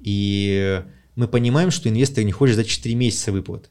И 0.00 0.82
мы 1.16 1.28
понимаем, 1.28 1.70
что 1.70 1.88
инвестор 1.88 2.24
не 2.24 2.32
хочет 2.32 2.54
ждать 2.54 2.68
4 2.68 2.94
месяца 2.94 3.32
выплат. 3.32 3.70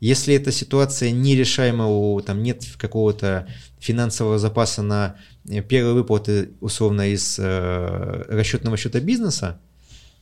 Если 0.00 0.34
эта 0.34 0.50
ситуация 0.50 1.12
нерешаемая, 1.12 2.20
там 2.22 2.42
нет 2.42 2.64
какого-то 2.76 3.46
финансового 3.78 4.38
запаса 4.38 4.82
на 4.82 5.16
э, 5.48 5.62
первые 5.62 5.94
выплаты, 5.94 6.50
условно, 6.60 7.12
из 7.12 7.38
э, 7.38 8.24
расчетного 8.28 8.76
счета 8.76 8.98
бизнеса, 9.00 9.60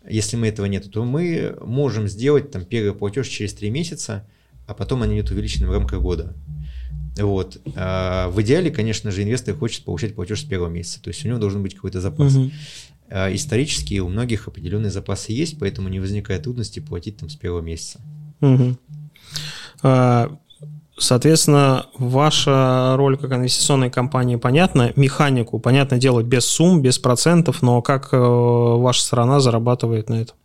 если 0.07 0.37
мы 0.37 0.49
этого 0.49 0.67
нет, 0.67 0.91
то 0.91 1.05
мы 1.05 1.57
можем 1.63 2.09
сделать 2.09 2.51
там 2.51 2.65
первый 2.65 2.95
платеж 2.95 3.29
через 3.29 3.55
3 3.55 3.71
месяца, 3.71 4.27
а 4.71 4.75
потом 4.75 5.03
они 5.03 5.17
будут 5.17 5.33
увеличены 5.33 5.67
в 5.67 5.73
рамках 5.73 6.01
года. 6.01 6.33
Вот. 7.19 7.61
А 7.75 8.29
в 8.29 8.41
идеале, 8.41 8.71
конечно 8.71 9.11
же, 9.11 9.25
инвестор 9.25 9.57
хочет 9.57 9.85
получать 9.85 10.15
платеж 10.15 10.43
с 10.43 10.45
первого 10.45 10.69
месяца, 10.69 11.03
то 11.03 11.09
есть 11.09 11.25
у 11.25 11.29
него 11.29 11.39
должен 11.39 11.61
быть 11.61 11.75
какой-то 11.75 12.01
запас. 12.01 12.37
Угу. 12.37 12.51
А 13.11 13.35
исторически 13.35 13.99
у 13.99 14.09
многих 14.09 14.47
определенные 14.47 14.93
запасы 14.93 15.33
есть, 15.33 15.59
поэтому 15.59 15.89
не 15.89 15.99
возникает 15.99 16.45
трудности 16.45 16.79
платить 16.79 17.17
там 17.17 17.29
с 17.29 17.35
первого 17.35 17.61
месяца. 17.61 18.01
Угу. 18.41 18.77
А, 19.83 20.39
соответственно, 20.97 21.87
ваша 21.99 22.95
роль 22.97 23.19
как 23.19 23.33
инвестиционной 23.33 23.91
компании 23.91 24.37
понятна, 24.37 24.93
механику, 24.95 25.59
понятно 25.59 25.99
дело, 25.99 26.23
без 26.23 26.45
сумм, 26.45 26.81
без 26.81 27.01
процентов, 27.01 27.61
но 27.61 27.83
как 27.83 28.11
э, 28.13 28.17
ваша 28.17 29.03
страна 29.03 29.41
зарабатывает 29.41 30.09
на 30.09 30.23
этом? 30.23 30.37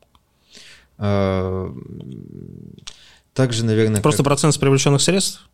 Также, 3.36 3.66
наверное... 3.66 4.02
Просто 4.02 4.24
как... 4.24 4.32
процент 4.32 4.56
с 4.56 4.58
привлеченных 4.58 5.02
средств? 5.02 5.48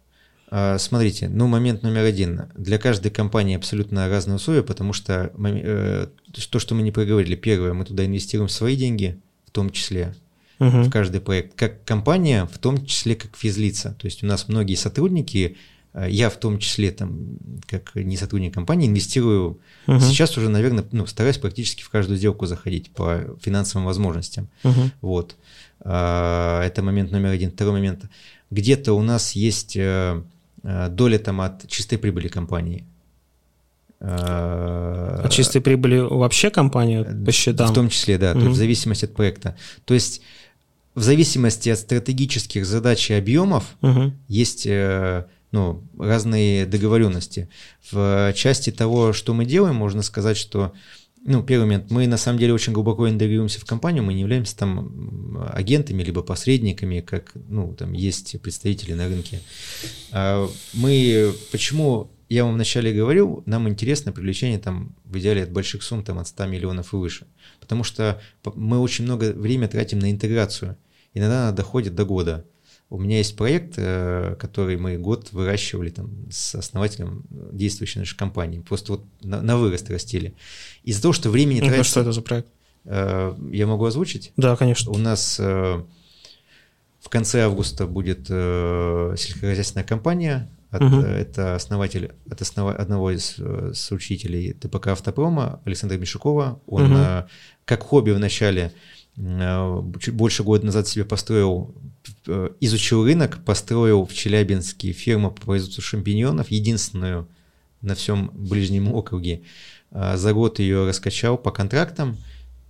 А, 0.49 0.77
смотрите, 0.77 1.29
ну 1.29 1.47
момент 1.47 1.82
номер 1.82 2.03
один. 2.03 2.43
Для 2.55 2.77
каждой 2.77 3.09
компании 3.09 3.55
абсолютно 3.55 4.07
разные 4.07 4.36
условия, 4.36 4.61
потому 4.61 4.93
что 4.93 5.32
э, 5.36 6.07
то, 6.49 6.59
что 6.59 6.75
мы 6.75 6.84
не 6.84 6.91
проговорили, 6.91 7.36
первое, 7.36 7.73
мы 7.73 7.84
туда 7.84 8.05
инвестируем 8.05 8.49
свои 8.49 8.75
деньги, 8.75 9.19
в 9.47 9.51
том 9.51 9.71
числе, 9.71 10.13
угу. 10.59 10.84
в 10.84 10.91
каждый 10.91 11.21
проект, 11.21 11.55
как 11.55 11.84
компания, 11.84 12.45
в 12.45 12.59
том 12.59 12.86
числе 12.86 13.15
как 13.15 13.36
физлица. 13.36 13.95
То 13.99 14.05
есть 14.05 14.23
у 14.23 14.27
нас 14.27 14.47
многие 14.47 14.75
сотрудники, 14.75 15.57
я 15.94 16.30
в 16.30 16.38
том 16.38 16.58
числе, 16.60 16.92
там, 16.92 17.38
как 17.68 17.96
не 17.96 18.16
сотрудник 18.16 18.54
компании, 18.54 18.88
инвестирую. 18.88 19.60
Угу. 19.88 20.00
Сейчас 20.00 20.38
уже, 20.38 20.50
наверное, 20.50 20.86
ну, 20.92 21.06
стараюсь 21.06 21.38
практически 21.38 21.84
в 21.84 21.89
каждую 21.89 22.18
сделку 22.18 22.46
заходить 22.46 22.92
по 22.92 23.36
финансовым 23.42 23.86
возможностям. 23.86 24.48
Угу. 24.64 24.92
Вот. 25.02 25.36
А, 25.82 26.64
это 26.64 26.82
момент 26.82 27.12
номер 27.12 27.30
один. 27.32 27.52
Второй 27.52 27.74
момент. 27.74 28.06
Где-то 28.52 28.94
у 28.94 29.02
нас 29.02 29.34
есть 29.34 29.76
э, 29.76 30.22
э, 30.64 30.89
доля 30.89 31.20
там 31.20 31.42
от 31.42 31.68
чистой 31.68 31.98
прибыли 31.98 32.28
компании. 32.28 32.86
А 34.00 35.28
чистой 35.30 35.62
прибыли 35.62 36.00
вообще 36.00 36.50
компания 36.50 37.04
по 37.04 37.32
счетам? 37.32 37.70
В 37.70 37.74
том 37.74 37.89
числе, 37.89 38.18
да, 38.18 38.32
угу. 38.32 38.39
то 38.39 38.46
есть 38.46 38.56
в 38.56 38.58
зависимости 38.58 39.06
от 39.06 39.14
проекта. 39.14 39.56
То 39.86 39.94
есть 39.94 40.22
в 40.96 41.02
зависимости 41.02 41.70
от 41.70 41.80
стратегических 41.80 42.66
задач 42.66 43.12
и 43.12 43.14
объемов 43.14 43.64
угу. 43.82 44.12
есть 44.28 44.66
э, 44.66 45.26
ну, 45.52 45.84
разные 45.97 46.66
договоренности. 46.66 47.49
В 47.91 48.34
части 48.36 48.72
того, 48.72 49.14
что 49.14 49.34
мы 49.34 49.45
делаем, 49.45 49.76
можно 49.76 50.02
сказать, 50.02 50.38
что 50.38 50.74
ну, 51.24 51.43
первый 51.43 51.66
момент, 51.66 51.91
мы 51.91 52.08
на 52.08 52.18
самом 52.18 52.39
деле 52.39 52.54
очень 52.54 52.74
глубоко 52.74 53.08
интегрируемся 53.08 53.60
в 53.60 53.66
компанию, 53.66 54.04
мы 54.04 54.14
не 54.14 54.22
являемся 54.22 54.58
там 54.58 55.38
агентами 55.54 56.02
либо 56.02 56.24
посредниками, 56.24 57.02
как, 57.02 57.34
ну, 57.47 57.76
там 57.76 57.93
есть 57.93 58.41
представители 58.41 58.93
на 58.93 59.08
рынке. 59.08 59.39
А 60.12 60.47
мы, 60.74 61.34
почему, 61.52 62.12
я 62.28 62.43
вам 62.43 62.56
вначале 62.56 62.91
говорил, 62.91 63.43
нам 63.45 63.70
интересно 63.70 64.12
привлечение 64.12 64.58
там 64.58 64.95
в 65.04 65.18
идеале 65.20 65.43
от 65.43 65.52
больших 65.52 65.84
сумм, 65.84 66.04
там 66.04 66.18
от 66.18 66.28
100 66.28 66.45
миллионов 66.47 66.93
и 66.93 66.95
выше, 66.95 67.28
потому 67.60 67.84
что 67.84 68.20
мы 68.56 68.80
очень 68.80 69.06
много 69.06 69.32
времени 69.32 69.68
тратим 69.68 69.99
на 69.99 70.10
интеграцию, 70.10 70.76
иногда 71.14 71.49
она 71.49 71.52
доходит 71.52 71.93
до 71.93 72.06
года. 72.06 72.45
У 72.92 72.98
меня 72.98 73.20
есть 73.20 73.38
проект, 73.38 73.76
э, 73.78 74.36
который 74.38 74.76
мы 74.76 74.98
год 74.98 75.32
выращивали 75.32 75.92
там 75.92 76.10
с 76.30 76.56
основателем 76.56 77.24
действующей 77.30 78.00
нашей 78.00 78.18
компании. 78.18 78.60
Просто 78.60 78.92
вот 78.92 79.06
на, 79.22 79.42
на 79.42 79.58
вырост 79.58 79.89
растили. 79.89 80.36
Из-за 80.84 81.02
того, 81.02 81.14
что 81.14 81.30
времени 81.30 81.62
ну, 81.62 81.68
тратится... 81.68 81.89
Что 81.89 82.02
это 82.02 82.12
за 82.12 82.22
проект? 82.22 82.50
Э, 82.84 83.34
я 83.50 83.66
могу 83.66 83.86
озвучить? 83.86 84.34
Да, 84.36 84.58
конечно. 84.58 84.92
У 84.92 84.98
нас 84.98 85.39
э, 85.39 85.82
в 87.00 87.08
конце 87.08 87.46
августа 87.46 87.88
будет 87.88 88.28
сельскохозяйственная 88.28 89.86
компания. 89.86 90.50
От, 90.70 90.82
угу. 90.82 90.98
Это 90.98 91.56
основатель 91.56 92.12
от 92.30 92.42
основ, 92.42 92.76
одного 92.78 93.12
из 93.12 93.39
соучителей 93.74 94.52
ТПК 94.52 94.88
«Автопрома» 94.88 95.62
Александра 95.64 95.98
Мишукова. 95.98 96.60
Он 96.68 96.92
угу. 96.92 97.30
как 97.64 97.84
хобби 97.84 98.12
вначале 98.12 98.74
чуть 99.16 100.14
больше 100.14 100.43
года 100.43 100.66
назад 100.66 100.88
себе 100.88 101.05
построил 101.05 101.76
Э, 102.28 102.49
изучил 102.59 103.05
рынок, 103.05 103.43
построил 103.43 104.05
в 104.05 104.14
Челябинске 104.14 104.91
фирму 104.91 105.32
по 105.32 105.41
производству 105.41 105.82
шампиньонов, 105.82 106.51
единственную 106.51 107.28
на 107.82 107.95
всем 107.95 108.32
ближнем 108.34 108.93
округе. 108.93 109.41
А, 109.91 110.18
за 110.18 110.34
год 110.34 110.59
ее 110.59 110.88
раскачал 110.88 111.38
по 111.38 111.51
контрактам, 111.51 112.18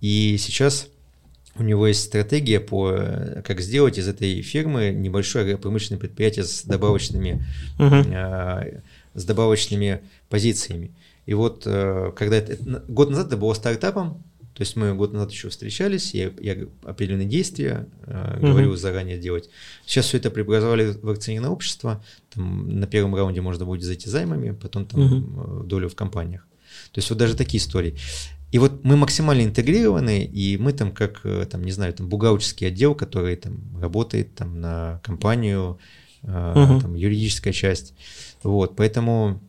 и 0.00 0.36
сейчас 0.38 0.88
у 1.54 1.62
него 1.62 1.86
есть 1.86 2.04
стратегия 2.04 2.60
по 2.60 2.92
э, 2.92 3.42
как 3.42 3.60
сделать 3.60 3.98
из 3.98 4.08
этой 4.08 4.40
фирмы 4.40 4.90
небольшое 4.90 5.58
промышленное 5.58 6.00
предприятие 6.00 6.44
с 6.44 6.64
добавочными, 6.64 7.44
uh-huh. 7.78 8.82
с 9.14 9.24
добавочными 9.24 10.00
позициями. 10.30 10.92
И 11.26 11.34
вот 11.34 11.64
э, 11.66 12.12
когда 12.16 12.36
это, 12.36 12.82
год 12.88 13.10
назад 13.10 13.26
это 13.26 13.36
было 13.36 13.52
стартапом, 13.52 14.22
то 14.54 14.62
есть 14.62 14.76
мы 14.76 14.94
год 14.94 15.12
назад 15.12 15.30
еще 15.30 15.48
встречались, 15.48 16.12
я, 16.14 16.30
я 16.40 16.56
определенные 16.84 17.26
действия 17.26 17.88
э, 18.06 18.36
угу. 18.36 18.48
говорю 18.48 18.76
заранее 18.76 19.18
делать. 19.18 19.48
Сейчас 19.86 20.06
все 20.06 20.18
это 20.18 20.30
преобразовали 20.30 20.94
в 21.00 21.08
акционерное 21.08 21.50
общество. 21.50 22.04
Там, 22.34 22.80
на 22.80 22.86
первом 22.86 23.14
раунде 23.14 23.40
можно 23.40 23.64
будет 23.64 23.82
зайти 23.82 24.10
займами, 24.10 24.50
потом 24.50 24.84
там 24.84 25.00
угу. 25.00 25.62
долю 25.64 25.88
в 25.88 25.94
компаниях. 25.94 26.46
То 26.92 26.98
есть 26.98 27.08
вот 27.08 27.18
даже 27.18 27.34
такие 27.34 27.62
истории. 27.62 27.96
И 28.50 28.58
вот 28.58 28.84
мы 28.84 28.96
максимально 28.96 29.44
интегрированы, 29.44 30.24
и 30.24 30.58
мы 30.58 30.74
там 30.74 30.92
как, 30.92 31.20
э, 31.24 31.46
там, 31.50 31.64
не 31.64 31.72
знаю, 31.72 31.94
там 31.94 32.10
бухгалтерский 32.10 32.66
отдел, 32.68 32.94
который 32.94 33.36
там 33.36 33.58
работает 33.80 34.34
там 34.34 34.60
на 34.60 35.00
компанию, 35.02 35.78
э, 36.22 36.52
угу. 36.54 36.80
там 36.80 36.94
юридическая 36.94 37.54
часть. 37.54 37.94
Вот, 38.42 38.76
поэтому 38.76 39.40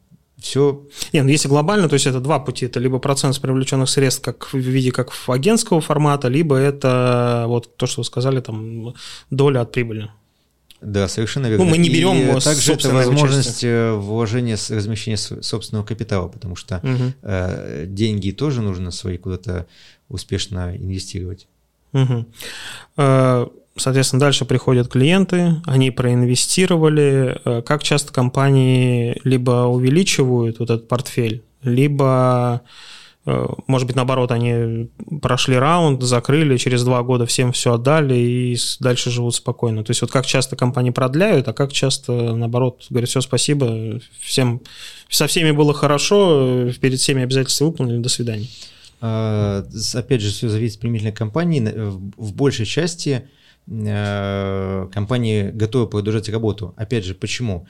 все. 0.44 0.84
Не, 1.14 1.24
ну 1.24 1.30
если 1.30 1.48
глобально, 1.48 1.88
то 1.88 1.94
есть 1.94 2.06
это 2.06 2.20
два 2.20 2.40
пути. 2.40 2.66
Это 2.66 2.80
либо 2.80 3.00
процент 3.00 3.34
с 3.34 3.40
привлеченных 3.40 3.90
средств 3.90 4.22
как 4.22 4.54
в 4.54 4.58
виде 4.58 4.92
как 4.92 5.12
в 5.12 5.30
агентского 5.32 5.82
формата, 5.82 6.28
либо 6.28 6.58
это 6.58 7.46
вот 7.48 7.78
то, 7.78 7.88
что 7.88 8.02
вы 8.02 8.06
сказали, 8.06 8.42
там 8.42 8.94
доля 9.30 9.62
от 9.62 9.72
прибыли. 9.72 10.10
Да, 10.82 11.08
совершенно 11.08 11.48
верно. 11.48 11.64
Ну, 11.64 11.72
мы 11.72 11.78
не 11.78 11.90
берем 11.90 12.38
и 12.38 12.42
также 12.42 12.74
это 12.74 12.90
возможность 12.90 13.50
участие. 13.50 13.94
вложения, 13.94 14.58
размещения 14.70 15.18
собственного 15.18 15.86
капитала, 15.86 16.28
потому 16.28 16.58
что 16.58 16.82
угу. 16.84 17.14
э, 17.22 17.86
деньги 17.88 18.32
тоже 18.32 18.62
нужно 18.62 18.92
свои 18.92 19.18
куда-то 19.18 19.66
успешно 20.10 20.76
инвестировать. 20.76 21.48
Угу. 21.94 22.26
Соответственно, 23.76 24.20
дальше 24.20 24.46
приходят 24.46 24.88
клиенты, 24.88 25.56
они 25.66 25.90
проинвестировали. 25.90 27.42
Э, 27.44 27.62
как 27.64 27.82
часто 27.82 28.14
компании 28.14 29.20
либо 29.24 29.66
увеличивают 29.66 30.60
вот 30.60 30.70
этот 30.70 30.88
портфель, 30.88 31.44
либо, 31.64 32.62
э, 33.26 33.48
может 33.66 33.88
быть, 33.88 33.96
наоборот, 33.96 34.32
они 34.32 34.92
прошли 35.24 35.56
раунд, 35.58 36.04
закрыли, 36.04 36.58
через 36.58 36.84
два 36.84 37.02
года 37.02 37.26
всем 37.26 37.52
все 37.52 37.74
отдали 37.74 38.14
и 38.14 38.58
дальше 38.80 39.10
живут 39.10 39.34
спокойно. 39.34 39.84
То 39.84 39.90
есть 39.90 40.02
вот 40.02 40.12
как 40.12 40.28
часто 40.28 40.56
компании 40.56 40.92
продляют, 40.92 41.48
а 41.48 41.54
как 41.54 41.74
часто, 41.74 42.36
наоборот, 42.36 42.86
говорят, 42.92 43.10
все, 43.10 43.22
спасибо, 43.22 44.00
всем, 44.20 44.62
со 45.10 45.26
всеми 45.26 45.50
было 45.50 45.74
хорошо, 45.74 46.70
перед 46.80 47.00
всеми 47.00 47.24
обязательства 47.24 47.66
выполнили, 47.66 47.98
до 47.98 48.10
свидания. 48.10 48.48
А, 49.02 49.66
опять 49.96 50.22
же, 50.22 50.30
все 50.30 50.48
зависит 50.48 50.76
от 50.76 50.82
применительной 50.82 51.12
компании. 51.12 51.60
В 52.18 52.36
большей 52.36 52.68
части 52.68 53.24
Э, 53.24 53.43
компании 53.66 55.52
готовы 55.52 55.88
продолжать 55.88 56.30
работу. 56.30 56.74
Опять 56.78 57.06
же, 57.06 57.16
почему? 57.16 57.66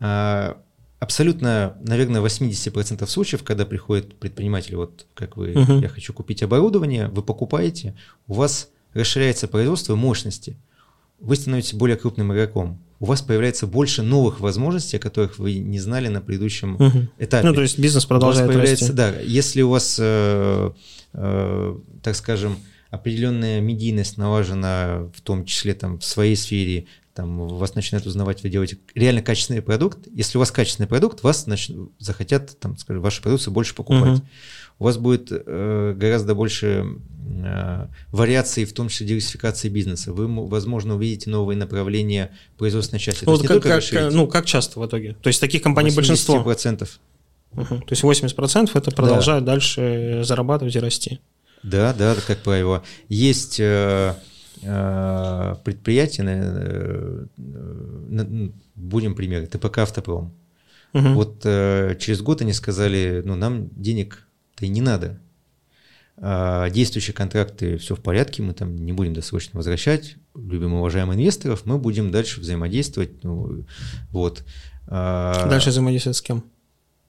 Э, 0.00 0.54
абсолютно, 0.98 1.76
наверное, 1.82 2.20
80% 2.20 3.06
случаев, 3.06 3.42
когда 3.42 3.66
приходит 3.66 4.18
предприниматель, 4.18 4.76
вот 4.76 5.06
как 5.14 5.36
вы, 5.36 5.52
uh-huh. 5.52 5.82
я 5.82 5.88
хочу 5.88 6.12
купить 6.12 6.42
оборудование, 6.42 7.08
вы 7.08 7.22
покупаете, 7.22 7.94
у 8.26 8.34
вас 8.34 8.70
расширяется 8.94 9.48
производство 9.48 9.94
мощности, 9.94 10.56
вы 11.20 11.36
становитесь 11.36 11.74
более 11.74 11.96
крупным 11.96 12.32
игроком, 12.32 12.82
у 12.98 13.06
вас 13.06 13.20
появляется 13.20 13.66
больше 13.66 14.02
новых 14.02 14.40
возможностей, 14.40 14.96
о 14.96 15.00
которых 15.00 15.38
вы 15.38 15.58
не 15.58 15.78
знали 15.78 16.08
на 16.08 16.20
предыдущем 16.20 16.76
uh-huh. 16.76 17.08
этапе. 17.18 17.46
Ну, 17.46 17.54
то 17.54 17.62
есть 17.62 17.78
бизнес 17.78 18.06
продолжает 18.06 18.44
у 18.44 18.46
вас 18.46 18.56
появляется, 18.56 18.84
расти. 18.86 18.96
Да, 18.96 19.20
если 19.20 19.62
у 19.62 19.68
вас, 19.70 19.98
э, 20.00 20.70
э, 21.12 21.78
так 22.02 22.16
скажем, 22.16 22.56
определенная 22.90 23.60
медийность 23.60 24.16
налажена, 24.16 25.10
в 25.14 25.20
том 25.20 25.44
числе 25.44 25.74
там 25.74 25.98
в 25.98 26.04
своей 26.04 26.36
сфере, 26.36 26.86
там 27.16 27.48
вас 27.48 27.74
начинают 27.74 28.06
узнавать, 28.06 28.42
вы 28.42 28.50
делаете 28.50 28.78
реально 28.94 29.22
качественный 29.22 29.62
продукт. 29.62 30.00
Если 30.12 30.36
у 30.36 30.40
вас 30.40 30.52
качественный 30.52 30.86
продукт, 30.86 31.22
вас 31.22 31.46
нач... 31.46 31.70
захотят, 31.98 32.58
там, 32.60 32.76
скажем, 32.76 33.02
ваши 33.02 33.22
продукции 33.22 33.50
больше 33.50 33.74
покупать. 33.74 34.18
Угу. 34.18 34.26
У 34.78 34.84
вас 34.84 34.98
будет 34.98 35.28
э, 35.30 35.94
гораздо 35.96 36.34
больше 36.34 36.84
э, 37.26 37.86
вариаций, 38.12 38.66
в 38.66 38.74
том 38.74 38.88
числе 38.88 39.06
диверсификации 39.06 39.70
бизнеса. 39.70 40.12
Вы, 40.12 40.26
возможно, 40.46 40.96
увидите 40.96 41.30
новые 41.30 41.56
направления 41.56 42.32
производственной 42.58 43.00
части. 43.00 43.24
Ну, 43.24 43.38
как, 43.38 43.62
как, 43.62 43.82
ну, 44.12 44.26
как 44.26 44.44
часто 44.44 44.78
в 44.78 44.86
итоге? 44.86 45.16
То 45.22 45.28
есть 45.28 45.40
таких 45.40 45.62
компаний 45.62 45.88
80%. 45.88 45.94
большинство? 45.94 46.42
процентов. 46.42 47.00
Угу. 47.52 47.64
То 47.64 47.86
есть 47.88 48.04
80% 48.04 48.70
это 48.74 48.90
продолжают 48.90 49.44
да. 49.46 49.52
дальше 49.52 50.20
зарабатывать 50.22 50.76
и 50.76 50.80
расти. 50.80 51.20
Да, 51.66 51.92
да, 51.92 52.14
как 52.26 52.38
правило. 52.38 52.84
Есть 53.08 53.58
э, 53.58 54.14
э, 54.62 55.54
предприятия, 55.64 56.24
э, 56.24 57.26
э, 57.36 58.48
будем 58.76 59.16
примеры, 59.16 59.46
ТПК 59.46 59.78
«Автопром». 59.78 60.32
Угу. 60.94 61.08
Вот 61.08 61.42
через 61.42 62.22
год 62.22 62.40
они 62.40 62.52
сказали, 62.52 63.20
ну, 63.24 63.34
нам 63.34 63.68
денег-то 63.70 64.64
и 64.64 64.68
не 64.68 64.80
надо. 64.80 65.18
А 66.18 66.70
действующие 66.70 67.12
контракты 67.12 67.76
все 67.76 67.96
в 67.96 68.00
порядке, 68.00 68.42
мы 68.42 68.54
там 68.54 68.76
не 68.76 68.92
будем 68.92 69.12
досрочно 69.12 69.58
возвращать, 69.58 70.16
любим 70.34 70.72
уважаемых 70.74 71.16
инвесторов, 71.16 71.66
мы 71.66 71.78
будем 71.78 72.10
дальше 72.12 72.40
взаимодействовать. 72.40 73.24
Ну, 73.24 73.66
вот. 74.10 74.44
А 74.86 75.48
дальше 75.50 75.70
взаимодействовать 75.70 76.16
с 76.16 76.22
кем? 76.22 76.44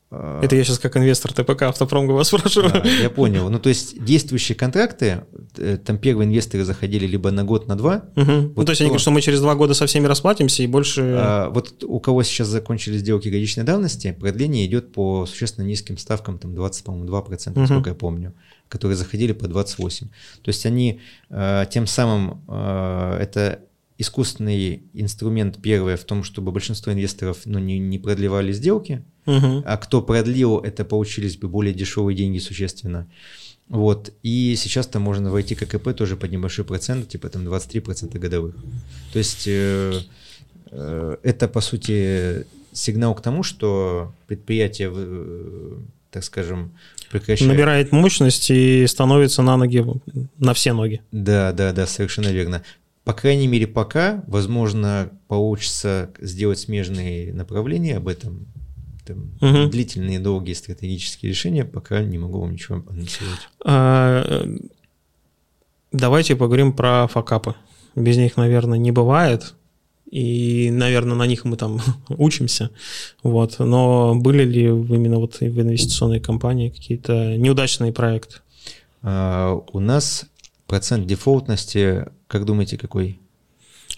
А, 0.09 0.41
Это 0.41 0.55
я 0.55 0.63
сейчас 0.63 0.79
как 0.79 0.95
инвестор 0.95 1.33
ТПК 1.33 1.63
Автопромга 1.63 2.13
вас 2.13 2.27
спрашиваю. 2.29 2.71
Да, 2.71 2.89
я 2.89 3.09
понял. 3.09 3.49
Ну, 3.49 3.59
то 3.59 3.69
есть 3.69 4.03
действующие 4.03 4.55
контракты, 4.55 5.25
э, 5.57 5.77
там 5.77 5.97
первые 5.97 6.27
инвесторы 6.27 6.63
заходили 6.63 7.05
либо 7.05 7.29
на 7.31 7.43
год, 7.43 7.67
на 7.67 7.75
два. 7.75 8.05
Угу. 8.15 8.31
Вот 8.31 8.57
ну, 8.57 8.65
то 8.65 8.71
есть 8.71 8.81
они 8.81 8.89
говорят, 8.89 9.01
что 9.01 9.11
мы 9.11 9.21
через 9.21 9.41
два 9.41 9.55
года 9.55 9.73
со 9.73 9.85
всеми 9.85 10.07
расплатимся 10.07 10.63
и 10.63 10.67
больше... 10.67 11.01
А, 11.17 11.49
вот 11.49 11.83
у 11.83 11.99
кого 11.99 12.23
сейчас 12.23 12.47
закончились 12.47 13.01
сделки 13.01 13.27
годичной 13.27 13.63
давности, 13.63 14.15
продление 14.17 14.65
идет 14.65 14.93
по 14.93 15.25
существенно 15.25 15.65
низким 15.65 15.97
ставкам, 15.97 16.39
там 16.39 16.55
20, 16.55 16.83
по-моему, 16.85 17.09
2%, 17.09 17.51
угу. 17.51 17.59
насколько 17.59 17.89
я 17.89 17.95
помню, 17.95 18.33
которые 18.69 18.95
заходили 18.95 19.33
по 19.33 19.47
28. 19.47 20.07
То 20.07 20.49
есть 20.49 20.65
они 20.65 21.01
э, 21.29 21.65
тем 21.69 21.85
самым, 21.85 22.43
э, 22.47 23.17
это 23.21 23.59
искусственный 23.97 24.83
инструмент 24.93 25.59
первое 25.61 25.97
в 25.97 26.03
том, 26.03 26.23
чтобы 26.23 26.51
большинство 26.51 26.91
инвесторов 26.93 27.39
ну, 27.45 27.59
не, 27.59 27.79
не 27.79 27.97
продлевали 27.97 28.51
сделки, 28.51 29.03
угу. 29.25 29.63
а 29.65 29.77
кто 29.77 30.01
продлил, 30.01 30.59
это 30.59 30.85
получились 30.85 31.37
бы 31.37 31.47
более 31.47 31.73
дешевые 31.73 32.15
деньги 32.15 32.39
существенно. 32.39 33.07
Вот. 33.69 34.13
И 34.23 34.55
сейчас 34.55 34.87
там 34.87 35.01
можно 35.01 35.31
войти 35.31 35.55
ККП 35.55 35.93
тоже 35.93 36.15
под 36.15 36.31
небольшой 36.31 36.63
процент, 36.63 37.09
типа 37.09 37.29
там 37.29 37.47
23% 37.47 38.17
годовых. 38.17 38.55
То 39.11 39.19
есть 39.19 39.47
э, 39.47 39.99
э, 40.71 41.17
это, 41.23 41.47
по 41.47 41.59
сути, 41.59 42.45
сигнал 42.71 43.13
к 43.15 43.21
тому, 43.21 43.43
что 43.43 44.13
предприятие, 44.27 44.91
э, 44.95 45.77
так 46.11 46.23
скажем, 46.23 46.71
прекращает... 47.11 47.51
Набирает 47.51 47.91
мощность 47.91 48.49
и 48.49 48.85
становится 48.87 49.41
на 49.41 49.57
ноги, 49.57 49.85
на 50.37 50.53
все 50.53 50.71
ноги. 50.71 51.01
Да, 51.11 51.51
да, 51.51 51.73
да, 51.73 51.87
совершенно 51.87 52.29
верно. 52.29 52.63
По 53.07 53.13
крайней 53.13 53.47
мере, 53.47 53.67
пока, 53.67 54.21
возможно, 54.27 55.09
получится 55.29 56.11
сделать 56.19 56.59
смежные 56.59 57.33
направления 57.33 57.95
об 57.95 58.09
этом. 58.09 58.47
Там, 59.05 59.31
угу. 59.39 59.69
Длительные, 59.69 60.19
долгие 60.19 60.51
стратегические 60.51 61.29
решения, 61.29 61.63
пока 61.63 62.03
не 62.03 62.17
могу 62.17 62.41
вам 62.41 62.51
ничего 62.51 62.83
анонсировать. 62.85 63.47
А, 63.63 64.45
давайте 65.93 66.35
поговорим 66.35 66.73
про 66.73 67.07
факапы. 67.07 67.55
Без 67.95 68.17
них, 68.17 68.35
наверное, 68.35 68.77
не 68.77 68.91
бывает. 68.91 69.55
И, 70.11 70.69
наверное, 70.69 71.15
на 71.15 71.27
них 71.27 71.45
мы 71.45 71.55
там 71.55 71.79
учимся. 72.09 72.71
Вот. 73.23 73.57
Но 73.59 74.15
были 74.15 74.43
ли 74.43 74.65
именно 74.65 75.19
вот 75.19 75.39
в 75.39 75.61
инвестиционной 75.61 76.19
компании 76.19 76.71
какие-то 76.71 77.37
неудачные 77.37 77.93
проекты? 77.93 78.39
А, 79.01 79.53
у 79.71 79.79
нас 79.79 80.25
процент 80.65 81.07
дефолтности 81.07 82.07
как 82.27 82.45
думаете, 82.45 82.77
какой? 82.77 83.19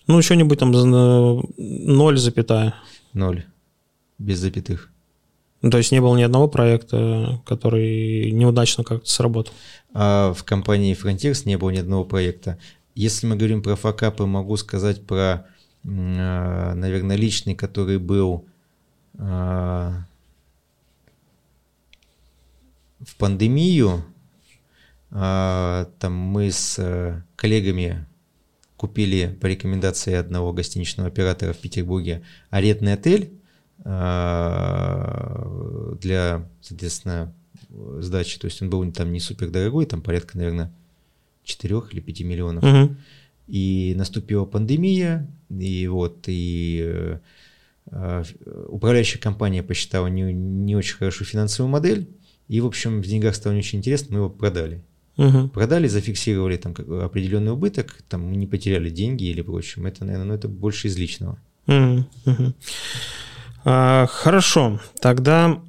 Ну, 0.08 0.22
что-нибудь 0.22 0.60
там 0.60 0.72
0 0.72 2.18
запятая. 2.18 2.76
0. 3.14 3.46
Без 4.18 4.40
запятых. 4.40 4.92
Ну, 5.62 5.72
то 5.72 5.78
есть 5.78 5.92
не 5.92 6.00
было 6.00 6.16
ни 6.16 6.24
одного 6.24 6.48
проекта, 6.48 7.42
который 7.46 8.32
неудачно 8.32 8.84
как-то 8.84 9.10
сработал. 9.10 9.54
А 9.94 10.34
в 10.34 10.44
компании 10.44 10.96
Frontiers 10.96 11.44
не 11.46 11.58
было 11.58 11.70
ни 11.70 11.78
одного 11.78 12.06
проекта. 12.06 12.58
Если 12.96 13.28
мы 13.28 13.36
говорим 13.36 13.62
про 13.62 13.76
факапы, 13.76 14.26
могу 14.26 14.56
сказать 14.58 15.06
про, 15.06 15.46
а, 15.86 16.74
наверное, 16.76 17.18
личный, 17.18 17.56
который 17.56 17.98
был 17.98 18.46
а, 19.18 20.06
в 23.00 23.16
пандемию. 23.18 24.06
А, 25.12 25.90
там 26.00 26.14
мы 26.14 26.52
с 26.52 26.78
э, 26.78 27.24
коллегами 27.36 28.06
купили 28.80 29.38
по 29.42 29.48
рекомендации 29.48 30.14
одного 30.14 30.54
гостиничного 30.54 31.10
оператора 31.10 31.52
в 31.52 31.58
Петербурге 31.58 32.22
арендный 32.50 32.94
отель 32.94 33.34
а, 33.84 35.46
для, 36.00 36.48
соответственно, 36.62 37.34
сдачи. 38.00 38.40
То 38.40 38.46
есть 38.46 38.62
он 38.62 38.70
был 38.70 38.90
там 38.94 39.12
не 39.12 39.20
супер 39.20 39.50
дорогой, 39.50 39.86
там 39.86 40.02
порядка, 40.02 40.38
наверное, 40.38 40.72
4 41.44 41.82
или 41.92 42.00
5 42.00 42.22
миллионов. 42.22 42.64
Угу. 42.64 42.96
И 43.50 43.96
наступила 43.98 44.46
пандемия, 44.46 45.30
и 45.50 45.86
вот, 45.88 46.24
и 46.28 47.18
э, 47.92 48.24
управляющая 48.70 49.20
компания 49.20 49.62
посчитала 49.62 50.08
не, 50.08 50.32
не 50.32 50.78
очень 50.78 50.96
хорошую 50.96 51.28
финансовую 51.28 51.70
модель, 51.70 52.08
и, 52.48 52.62
в 52.62 52.66
общем, 52.66 53.02
в 53.02 53.06
деньгах 53.06 53.36
стало 53.36 53.52
не 53.52 53.60
очень 53.60 53.80
интересно, 53.80 54.08
мы 54.12 54.20
его 54.20 54.30
продали. 54.30 54.82
Угу. 55.20 55.50
Продали, 55.50 55.88
зафиксировали 55.88 56.56
там 56.56 56.74
определенный 57.04 57.52
убыток, 57.52 57.98
там 58.08 58.30
мы 58.30 58.38
не 58.38 58.48
потеряли 58.48 58.90
деньги 58.90 59.26
или 59.26 59.42
прочим. 59.42 59.86
Это, 59.86 60.06
наверное, 60.06 60.28
ну, 60.28 60.34
это 60.34 60.48
больше 60.48 60.88
из 60.88 60.98
личного. 60.98 61.38
Угу. 61.68 62.06
Угу. 62.26 62.54
А, 63.66 64.08
хорошо, 64.08 64.80
тогда... 65.02 65.60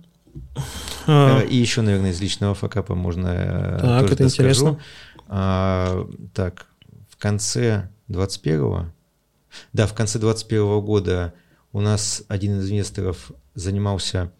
А... 1.08 1.40
И 1.40 1.56
еще, 1.56 1.80
наверное, 1.82 2.12
из 2.12 2.20
личного 2.20 2.54
факапа 2.54 2.94
можно 2.94 3.26
э, 3.26 3.78
так, 3.80 4.00
тоже 4.02 4.14
это 4.14 4.22
доскажу. 4.22 4.26
интересно. 4.28 4.80
А, 5.26 6.08
так, 6.32 6.66
в 7.08 7.16
конце 7.16 7.88
21-го, 8.08 8.86
да, 9.72 9.86
в 9.88 9.94
конце 9.94 10.20
21 10.20 10.80
года 10.80 11.34
у 11.72 11.80
нас 11.80 12.22
один 12.28 12.60
из 12.60 12.70
инвесторов 12.70 13.32
занимался 13.56 14.30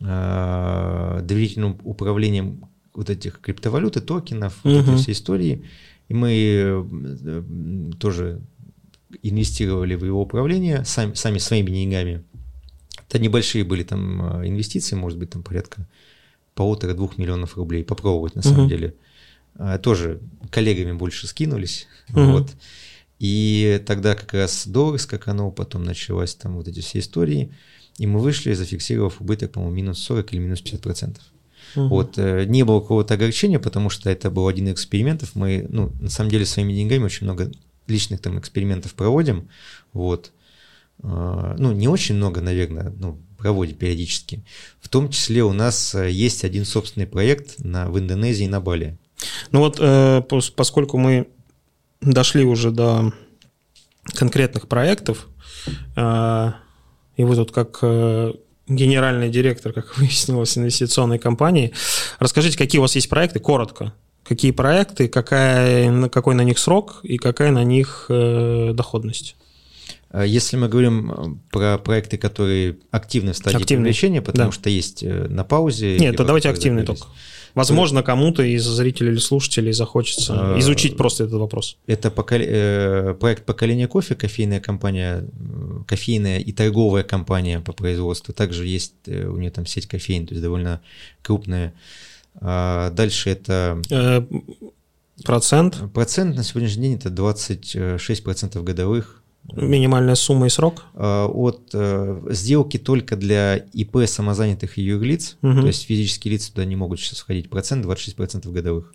а, 0.00 1.20
доверительным 1.22 1.80
управлением 1.82 2.68
вот 2.96 3.10
этих 3.10 3.40
криптовалют 3.40 3.96
и 3.96 4.00
токенов, 4.00 4.58
угу. 4.64 4.74
вот 4.74 4.82
этой 4.82 4.96
всей 4.96 5.12
истории. 5.12 5.64
И 6.08 6.14
мы 6.14 6.32
э, 6.32 7.42
тоже 7.98 8.40
инвестировали 9.22 9.94
в 9.94 10.04
его 10.04 10.22
управление 10.22 10.84
сами, 10.84 11.14
сами 11.14 11.38
своими 11.38 11.70
деньгами. 11.70 12.24
Это 13.08 13.18
небольшие 13.18 13.64
были 13.64 13.82
там 13.82 14.40
э, 14.40 14.48
инвестиции, 14.48 14.96
может 14.96 15.18
быть, 15.18 15.30
там 15.30 15.42
порядка 15.42 15.86
полутора-двух 16.54 17.18
миллионов 17.18 17.56
рублей. 17.56 17.84
Попробовать 17.84 18.34
на 18.34 18.42
самом 18.42 18.62
угу. 18.62 18.70
деле. 18.70 18.94
А, 19.58 19.78
тоже 19.78 20.20
коллегами 20.50 20.92
больше 20.92 21.26
скинулись. 21.26 21.86
Угу. 22.10 22.20
Вот. 22.24 22.50
И 23.18 23.82
тогда 23.86 24.14
как 24.14 24.32
раз 24.34 24.66
доллар 24.66 24.98
скаканул, 24.98 25.52
потом 25.52 25.84
началась 25.84 26.34
там 26.34 26.56
вот 26.56 26.68
эти 26.68 26.80
все 26.80 26.98
истории. 26.98 27.52
И 27.98 28.06
мы 28.06 28.20
вышли, 28.20 28.52
зафиксировав 28.52 29.20
убыток, 29.20 29.52
по-моему, 29.52 29.74
минус 29.74 29.98
40 30.00 30.32
или 30.32 30.40
минус 30.40 30.60
50 30.60 30.80
процентов. 30.82 31.24
Угу. 31.74 31.88
Вот, 31.88 32.18
э, 32.18 32.44
не 32.44 32.64
было 32.64 32.80
какого-то 32.80 33.14
огорчения, 33.14 33.58
потому 33.58 33.90
что 33.90 34.10
это 34.10 34.30
был 34.30 34.48
один 34.48 34.68
из 34.68 34.74
экспериментов. 34.74 35.34
Мы, 35.34 35.66
ну, 35.68 35.92
на 36.00 36.10
самом 36.10 36.30
деле, 36.30 36.46
своими 36.46 36.72
деньгами 36.72 37.04
очень 37.04 37.24
много 37.24 37.50
личных 37.86 38.20
там 38.20 38.38
экспериментов 38.38 38.94
проводим. 38.94 39.48
Вот. 39.92 40.32
А, 41.02 41.54
ну, 41.58 41.72
не 41.72 41.88
очень 41.88 42.14
много, 42.14 42.40
наверное, 42.40 42.92
ну, 42.98 43.18
проводим 43.38 43.76
периодически. 43.76 44.44
В 44.80 44.88
том 44.88 45.10
числе 45.10 45.42
у 45.42 45.52
нас 45.52 45.94
э, 45.94 46.10
есть 46.10 46.44
один 46.44 46.64
собственный 46.64 47.06
проект 47.06 47.58
на, 47.58 47.90
в 47.90 47.98
Индонезии 47.98 48.44
и 48.44 48.48
на 48.48 48.60
Бали. 48.60 48.96
Ну 49.50 49.60
вот, 49.60 49.78
э, 49.80 50.22
поскольку 50.56 50.98
мы 50.98 51.28
дошли 52.00 52.44
уже 52.44 52.70
до 52.70 53.12
конкретных 54.14 54.68
проектов, 54.68 55.28
и 55.96 56.00
вы 57.24 57.34
тут 57.34 57.50
как 57.50 57.82
генеральный 58.68 59.28
директор, 59.28 59.72
как 59.72 59.96
выяснилось, 59.98 60.56
инвестиционной 60.58 61.18
компании. 61.18 61.72
Расскажите, 62.18 62.58
какие 62.58 62.78
у 62.78 62.82
вас 62.82 62.94
есть 62.94 63.08
проекты, 63.08 63.38
коротко. 63.38 63.92
Какие 64.24 64.50
проекты, 64.50 65.06
какая, 65.06 66.08
какой 66.08 66.34
на 66.34 66.42
них 66.42 66.58
срок 66.58 67.00
и 67.04 67.16
какая 67.16 67.52
на 67.52 67.62
них 67.62 68.06
э, 68.08 68.72
доходность? 68.74 69.36
А 70.10 70.24
если 70.24 70.56
мы 70.56 70.68
говорим 70.68 71.12
э, 71.12 71.26
про 71.52 71.78
проекты, 71.78 72.18
которые 72.18 72.78
активны 72.90 73.32
в 73.32 73.36
стадии 73.36 73.58
активный. 73.58 73.84
привлечения, 73.84 74.22
потому 74.22 74.50
да. 74.50 74.52
что 74.52 74.68
есть 74.68 75.02
э, 75.02 75.26
на 75.28 75.44
паузе. 75.44 75.98
Нет, 75.98 76.16
то 76.16 76.24
давайте 76.24 76.48
активный 76.48 76.84
только. 76.84 77.06
Возможно, 77.54 78.02
кому-то 78.02 78.42
из 78.42 78.64
зрителей 78.64 79.12
или 79.12 79.18
слушателей 79.18 79.72
захочется 79.72 80.54
А, 80.54 80.58
изучить 80.58 80.98
просто 80.98 81.24
этот 81.24 81.40
вопрос. 81.40 81.78
Это 81.86 82.10
поколе- 82.10 82.46
э, 82.46 83.14
проект 83.18 83.46
поколения 83.46 83.88
кофе, 83.88 84.14
кофейная 84.14 84.60
компания, 84.60 85.24
кофейная 85.86 86.38
и 86.40 86.52
торговая 86.52 87.02
компания 87.04 87.60
по 87.60 87.72
производству. 87.72 88.34
Также 88.34 88.66
есть 88.66 88.94
э, 89.06 89.26
у 89.26 89.36
нее 89.38 89.50
там 89.50 89.66
сеть 89.66 89.86
кофеин, 89.86 90.26
то 90.26 90.34
есть 90.34 90.42
довольно 90.42 90.80
крупная. 91.22 91.72
А 92.40 92.90
Дальше 92.90 93.30
это 93.30 93.80
Э, 93.90 94.22
Процент, 95.24 95.82
процент 95.94 96.36
на 96.36 96.42
сегодняшний 96.44 96.82
день 96.88 96.94
это 96.96 97.08
26% 97.08 98.62
годовых 98.62 99.22
минимальная 99.54 100.16
сумма 100.16 100.46
и 100.46 100.50
срок. 100.50 100.82
А, 100.94 101.26
от 101.28 101.70
э, 101.72 102.20
сделки 102.30 102.78
только 102.78 103.14
для 103.16 103.56
ИП 103.56 103.98
самозанятых 104.06 104.76
и 104.76 104.82
юрлиц, 104.82 105.36
Мгм. 105.40 105.60
то 105.60 105.66
есть 105.68 105.84
физические 105.86 106.32
лица 106.34 106.50
туда 106.50 106.64
не 106.64 106.74
могут 106.76 106.98
сейчас 107.00 107.20
входить, 107.20 107.48
процент 107.48 107.86
26% 107.86 108.50
годовых. 108.50 108.92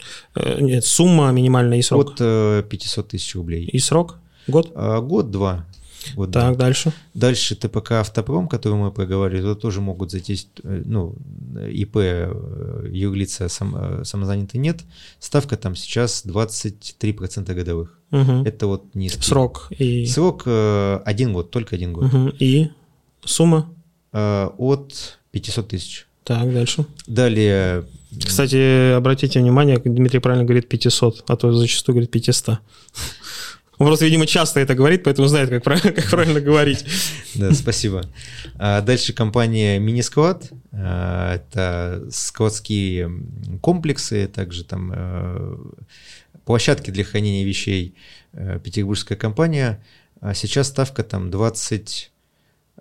Нет, 0.59 0.83
сумма 0.85 1.31
минимальная 1.31 1.77
и 1.79 1.81
срок. 1.81 2.11
От 2.11 2.17
э, 2.19 2.63
500 2.69 3.07
тысяч 3.07 3.33
рублей. 3.35 3.63
И 3.65 3.79
срок? 3.79 4.17
Год? 4.47 4.71
А, 4.75 4.99
Год-два. 4.99 5.65
Два. 6.15 6.27
Так, 6.27 6.57
дальше. 6.57 6.91
Дальше 7.13 7.55
ТПК 7.55 7.91
«Автопром», 7.91 8.47
который 8.47 8.73
мы 8.77 8.91
проговорили, 8.91 9.41
туда 9.41 9.55
тоже 9.55 9.81
могут 9.81 10.11
зайти, 10.11 10.39
э, 10.63 10.81
ну, 10.85 11.15
ИП, 11.69 11.97
э, 11.97 12.89
юрлица 12.91 13.49
сам, 13.49 13.75
э, 13.75 14.03
самозанятые 14.05 14.61
нет. 14.61 14.81
Ставка 15.19 15.57
там 15.57 15.75
сейчас 15.75 16.25
23% 16.25 17.53
годовых. 17.55 17.97
Мгм. 18.11 18.43
Это 18.43 18.67
вот 18.67 18.95
низкий. 18.95 19.21
Срок 19.23 19.67
и... 19.77 20.05
Срок 20.05 20.43
э, 20.45 20.99
один 21.05 21.33
год, 21.33 21.51
только 21.51 21.75
один 21.75 21.93
год. 21.93 22.11
Мгм. 22.11 22.33
И 22.39 22.69
сумма? 23.23 23.69
Э, 24.11 24.49
От 24.57 25.19
500 25.31 25.67
тысяч. 25.67 26.07
Так, 26.23 26.53
дальше. 26.53 26.85
Далее 27.07 27.85
Кстати, 28.23 28.93
обратите 28.93 29.39
внимание, 29.39 29.77
Дмитрий 29.77 30.19
правильно 30.19 30.43
говорит 30.45 30.67
500, 30.67 31.23
а 31.27 31.35
то 31.35 31.51
зачастую 31.53 31.95
говорит 31.95 32.11
500. 32.11 32.59
Он 33.81 33.87
просто, 33.87 34.05
видимо, 34.05 34.27
часто 34.27 34.59
это 34.59 34.75
говорит, 34.75 35.03
поэтому 35.03 35.27
знает, 35.27 35.49
как 35.49 35.63
правильно, 35.63 35.91
как 36.01 36.07
правильно 36.07 36.39
говорить. 36.39 36.85
Да, 37.33 37.51
спасибо. 37.51 38.03
А 38.59 38.81
Дальше 38.81 39.11
компания 39.11 39.79
Минисклад. 39.79 40.51
Это 40.71 42.07
складские 42.11 43.11
комплексы, 43.59 44.27
также 44.27 44.65
там 44.65 44.91
э, 44.95 45.57
площадки 46.45 46.91
для 46.91 47.03
хранения 47.03 47.43
вещей. 47.43 47.95
Э, 48.33 48.59
Петербургская 48.63 49.17
компания. 49.17 49.83
А 50.19 50.35
Сейчас 50.35 50.67
ставка 50.67 51.03
там 51.03 51.31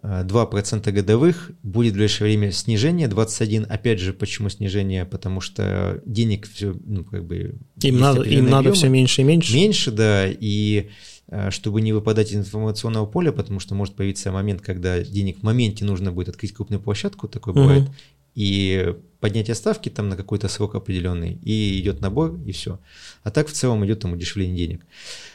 22% 0.03 0.91
годовых. 0.93 1.51
Будет 1.63 1.93
в 1.93 1.97
ближайшее 1.97 2.29
время 2.29 2.53
снижение 2.53 3.09
21. 3.09 3.67
Опять 3.69 4.01
же, 4.01 4.13
почему 4.13 4.49
снижение? 4.49 5.05
Потому 5.05 5.41
что 5.41 6.01
денег 6.07 6.49
все, 6.49 6.75
ну, 6.85 7.05
как 7.05 7.25
бы... 7.25 7.57
Им 7.83 7.99
надо, 7.99 8.23
им 8.23 8.49
надо 8.49 8.73
все 8.73 8.89
меньше 8.89 9.21
и 9.21 9.25
меньше. 9.25 9.55
Меньше, 9.55 9.91
да, 9.91 10.27
и 10.29 10.89
э, 11.29 11.51
чтобы 11.51 11.81
не 11.83 11.93
выпадать 11.93 12.33
из 12.33 12.37
информационного 12.37 13.07
поля, 13.07 13.33
потому 13.33 13.61
что 13.61 13.75
может 13.75 13.95
появиться 13.95 14.33
момент, 14.33 14.63
когда 14.63 15.01
денег 15.03 15.41
в 15.41 15.43
моменте 15.43 15.85
нужно 15.85 16.13
будет 16.13 16.31
открыть 16.31 16.55
крупную 16.55 16.81
площадку, 16.81 17.29
такое 17.29 17.53
Мгм. 17.55 17.63
бывает, 17.63 17.91
и 18.35 18.95
поднятие 19.21 19.55
ставки 19.55 19.89
там 19.89 20.09
на 20.09 20.17
какой-то 20.17 20.49
срок 20.49 20.75
определенный, 20.75 21.39
и 21.43 21.79
идет 21.81 22.01
набор, 22.01 22.39
и 22.47 22.53
все. 22.53 22.79
А 23.23 23.31
так 23.31 23.49
в 23.49 23.53
целом 23.53 23.85
идет 23.85 24.01
там 24.01 24.13
удешевление 24.13 24.57
денег. 24.57 24.87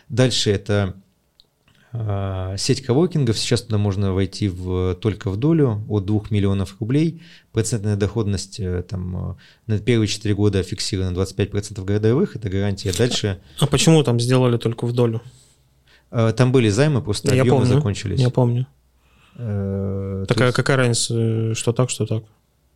Дальше 0.10 0.50
это 0.50 0.96
сеть 2.58 2.86
коворкингов. 2.86 3.38
Сейчас 3.38 3.62
туда 3.62 3.78
можно 3.78 4.14
войти 4.14 4.48
в, 4.50 4.96
только 4.96 5.30
в 5.30 5.38
долю 5.38 5.84
от 5.90 6.06
2 6.06 6.22
миллионов 6.30 6.76
рублей. 6.80 7.22
Процентная 7.52 7.96
доходность 7.96 8.60
э, 8.60 8.84
там 8.84 9.32
э, 9.32 9.36
на 9.68 9.80
первые 9.80 10.08
4 10.08 10.34
года 10.36 10.62
фиксирована 10.64 11.16
25% 11.16 11.84
годовых, 11.84 12.36
это 12.36 12.50
гарантия. 12.50 12.92
Дальше 12.98 13.40
А 13.60 13.68
почему 13.68 14.04
там 14.04 14.20
сделали 14.20 14.58
только 14.58 14.86
в 14.86 14.94
долю? 14.94 15.22
Э, 16.12 16.34
Там 16.36 16.52
были 16.52 16.70
займы, 16.70 17.02
просто 17.02 17.34
Я 17.34 17.42
объемы 17.42 17.62
помню, 17.62 17.74
закончились. 17.76 18.20
Я 18.20 18.30
помню. 18.30 18.68
Э, 19.38 20.26
Такая, 20.28 20.50
тут 20.50 20.56
какая 20.56 20.78
разница, 20.78 21.56
что 21.56 21.74
так, 21.74 21.90
что 21.90 22.06
так? 22.06 22.24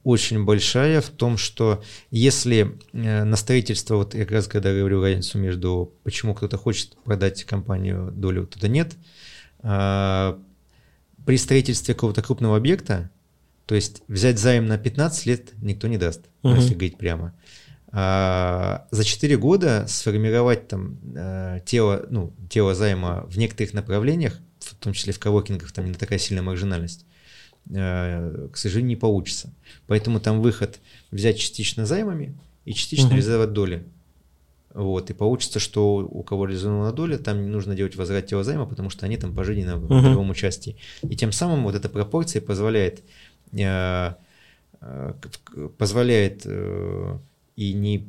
Очень 0.04 0.46
большая 0.46 1.02
в 1.02 1.10
том, 1.10 1.38
что 1.38 1.84
если 2.10 2.80
э, 2.94 3.24
на 3.26 3.36
строительство, 3.36 3.96
вот 3.98 4.14
я 4.14 4.22
как 4.22 4.32
раз 4.32 4.48
когда 4.48 4.74
говорю 4.74 5.02
разницу 5.02 5.38
между 5.38 5.94
почему 6.04 6.34
кто-то 6.34 6.58
хочет 6.58 6.96
продать 7.04 7.44
компанию 7.44 8.12
долю, 8.12 8.48
кто-то 8.48 8.70
нет, 8.70 8.96
а, 9.62 10.40
при 11.26 11.38
строительстве 11.38 11.94
какого-то 11.94 12.22
крупного 12.22 12.56
объекта, 12.56 13.10
то 13.66 13.76
есть 13.76 14.02
взять 14.08 14.40
займ 14.40 14.66
на 14.66 14.78
15 14.78 15.26
лет 15.26 15.52
никто 15.62 15.88
не 15.88 15.98
даст, 15.98 16.22
Мгм. 16.44 16.56
если 16.56 16.74
говорить 16.74 16.98
прямо. 16.98 17.34
А, 17.92 18.88
за 18.92 19.04
4 19.04 19.36
года 19.38 19.86
сформировать 19.88 20.68
там 20.68 20.98
э, 21.16 21.60
тело, 21.66 22.06
ну, 22.10 22.34
тело 22.50 22.74
займа 22.74 23.26
в 23.28 23.38
некоторых 23.38 23.74
направлениях, 23.74 24.40
в 24.60 24.76
том 24.76 24.94
числе 24.94 25.12
в 25.12 25.20
коворкингах, 25.20 25.72
там 25.72 25.86
не 25.86 25.94
такая 25.94 26.20
сильная 26.20 26.44
маржинальность, 26.44 27.06
к 27.72 28.52
сожалению, 28.56 28.90
не 28.90 28.96
получится. 28.96 29.50
Поэтому 29.88 30.20
там 30.20 30.42
выход 30.42 30.80
взять 31.12 31.38
частично 31.38 31.86
займами 31.86 32.36
и 32.66 32.74
частично 32.74 33.06
Мгм. 33.08 33.16
реализовать 33.16 33.54
доли. 33.54 33.84
Вот, 34.74 35.10
и 35.10 35.14
получится, 35.14 35.60
что 35.60 35.98
у 35.98 36.22
кого 36.24 36.46
реализована 36.46 36.92
доля, 36.92 37.18
там 37.18 37.44
не 37.44 37.50
нужно 37.50 37.76
делать 37.76 37.96
возврат 37.96 38.28
тела 38.28 38.44
займа, 38.44 38.66
потому 38.66 38.90
что 38.90 39.06
они 39.06 39.18
там 39.18 39.34
пожизненно 39.34 39.78
в 39.78 39.84
Мгм. 39.92 40.04
долевом 40.04 40.30
участии. 40.30 40.76
И 41.02 41.16
тем 41.16 41.32
самым 41.32 41.64
вот 41.64 41.76
эта 41.76 41.90
пропорция 41.90 42.42
позволяет, 42.42 43.04
э, 43.52 44.14
э, 44.82 45.14
позволяет 45.78 46.44
э, 46.46 47.18
и 47.56 47.74
не 47.74 48.08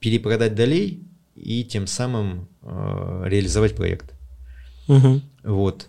перепродать 0.00 0.54
долей, 0.54 1.02
и 1.34 1.64
тем 1.64 1.86
самым 1.86 2.48
э, 2.62 3.22
реализовать 3.26 3.74
проект. 3.74 4.12
Мгм. 4.88 5.22
Вот. 5.44 5.88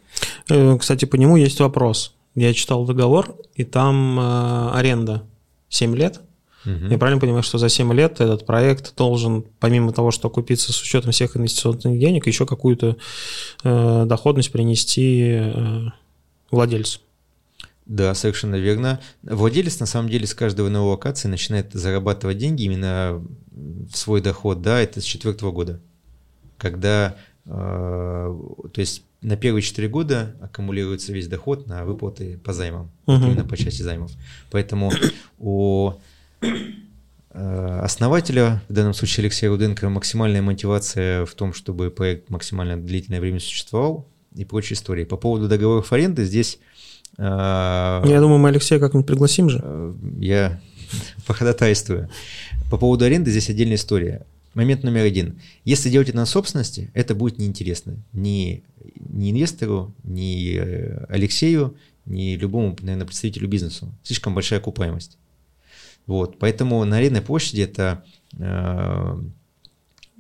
Э, 0.50 0.78
Кстати, 0.78 1.06
по 1.06 1.16
нему 1.18 1.36
есть 1.38 1.60
вопрос. 1.60 2.16
Я 2.36 2.54
читал 2.54 2.86
договор, 2.86 3.36
и 3.56 3.64
там 3.64 4.20
э, 4.20 4.72
аренда 4.74 5.24
7 5.70 5.96
лет. 5.96 6.22
Мгм. 6.66 6.90
Я 6.92 6.98
правильно 6.98 7.22
понимаю, 7.22 7.44
что 7.44 7.58
за 7.58 7.70
7 7.70 7.94
лет 7.94 8.20
этот 8.22 8.46
проект 8.46 8.96
должен, 8.96 9.44
помимо 9.60 9.94
того, 9.94 10.12
что 10.12 10.28
окупиться 10.28 10.74
с 10.74 10.82
учетом 10.82 11.12
всех 11.12 11.38
инвестиционных 11.38 12.00
денег, 12.00 12.28
еще 12.28 12.46
какую-то 12.46 12.98
э, 13.64 14.04
доходность 14.06 14.52
принести 14.52 15.32
э, 15.32 15.86
владельцу? 16.52 17.00
Да, 17.86 18.14
совершенно 18.14 18.56
верно. 18.56 19.00
Владелец 19.24 19.80
на 19.80 19.88
самом 19.88 20.10
деле 20.10 20.28
с 20.28 20.36
каждой 20.36 20.70
новой 20.70 20.92
локации 20.92 21.28
начинает 21.28 21.74
зарабатывать 21.74 22.38
деньги 22.38 22.64
именно 22.64 23.26
в 23.52 23.96
свой 23.96 24.22
доход, 24.22 24.62
да, 24.62 24.80
это 24.80 25.02
с 25.02 25.04
четвертого 25.04 25.52
года, 25.52 25.82
когда, 26.58 27.16
э, 27.46 27.50
то 27.50 28.80
есть 28.80 29.04
на 29.22 29.36
первые 29.36 29.62
четыре 29.62 29.88
года 29.90 30.36
аккумулируется 30.42 31.12
весь 31.12 31.28
доход 31.28 31.68
на 31.68 31.84
выплаты 31.86 32.38
по 32.38 32.54
займам, 32.54 32.90
Мгм. 33.06 33.26
именно 33.28 33.44
по 33.46 33.58
части 33.58 33.82
займов. 33.82 34.12
Поэтому 34.52 34.92
у 35.38 35.94
э, 37.32 37.80
основателя, 37.84 38.62
в 38.70 38.74
данном 38.74 38.94
случае 38.94 39.24
Алексея 39.24 39.50
Руденко, 39.50 39.90
максимальная 39.90 40.42
мотивация 40.42 41.26
в 41.26 41.34
том, 41.36 41.54
чтобы 41.54 41.90
проект 41.92 42.30
максимально 42.30 42.78
длительное 42.82 43.20
время 43.20 43.40
существовал 43.40 44.08
и 44.36 44.46
прочие 44.46 44.76
истории. 44.76 45.04
По 45.06 45.18
поводу 45.18 45.48
договоров 45.48 45.92
аренды 45.92 46.24
здесь 46.26 46.60
э, 47.18 47.22
Я 47.24 48.20
думаю, 48.22 48.40
мы 48.40 48.50
Алексея 48.50 48.80
как-нибудь 48.80 49.08
пригласим 49.08 49.50
же. 49.50 49.60
Э, 49.62 49.94
Я 50.20 50.62
походатайствую. 51.28 52.10
По 52.72 52.78
поводу 52.78 53.06
аренды 53.06 53.32
здесь 53.32 53.50
отдельная 53.50 53.76
история. 53.76 54.26
Момент 54.54 54.84
номер 54.84 55.04
один. 55.04 55.40
Если 55.64 55.90
делать 55.90 56.10
это 56.10 56.18
на 56.18 56.26
собственности, 56.26 56.92
это 56.94 57.16
будет 57.16 57.38
неинтересно 57.38 57.98
ни, 58.14 58.64
ни 58.96 59.32
инвестору, 59.32 59.94
ни 60.04 60.56
э, 60.56 61.06
Алексею, 61.10 61.76
ни 62.06 62.36
любому, 62.36 62.76
наверное, 62.82 63.06
представителю 63.06 63.48
бизнесу. 63.48 63.94
Слишком 64.04 64.34
большая 64.34 64.60
окупаемость. 64.60 65.18
Вот. 66.08 66.40
Поэтому 66.40 66.84
на 66.86 66.98
арендной 66.98 67.22
площади 67.22 67.62
это 67.62 68.04
э, 68.38 69.22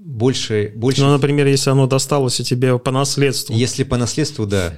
больше, 0.02 0.72
больше 0.76 1.02
Ну, 1.02 1.12
например, 1.12 1.46
если 1.48 1.70
оно 1.70 1.86
досталось 1.86 2.38
тебе 2.38 2.80
по 2.80 2.90
наследству. 2.92 3.54
если 3.54 3.84
по 3.84 3.98
наследству, 3.98 4.46
да. 4.46 4.74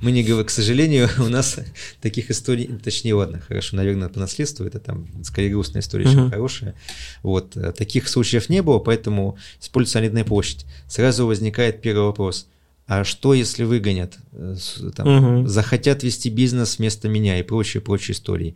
Мы 0.00 0.12
не 0.12 0.22
говорим, 0.22 0.46
к 0.46 0.50
сожалению, 0.50 1.08
у 1.18 1.28
нас 1.28 1.58
таких 2.00 2.30
историй, 2.30 2.70
точнее, 2.82 3.14
ладно, 3.14 3.40
хорошо, 3.40 3.76
наверное, 3.76 4.08
по 4.08 4.20
наследству, 4.20 4.64
это 4.64 4.78
там 4.78 5.08
скорее 5.24 5.50
грустная 5.50 5.82
история, 5.82 6.04
чем 6.04 6.30
хорошая. 6.30 6.74
Вот, 7.22 7.56
э, 7.56 7.72
таких 7.72 8.08
случаев 8.08 8.48
не 8.48 8.62
было, 8.62 8.78
поэтому 8.78 9.36
используется 9.60 9.98
арендная 9.98 10.24
площадь. 10.24 10.66
Сразу 10.86 11.26
возникает 11.26 11.82
первый 11.82 12.06
вопрос. 12.06 12.46
А 12.86 13.04
что, 13.04 13.34
если 13.34 13.64
выгонят, 13.64 14.16
э, 14.32 14.54
там, 14.94 15.48
захотят 15.48 16.04
вести 16.04 16.30
бизнес 16.30 16.78
вместо 16.78 17.08
меня 17.08 17.38
и 17.38 17.42
прочие, 17.42 17.80
прочие 17.80 18.14
истории? 18.14 18.54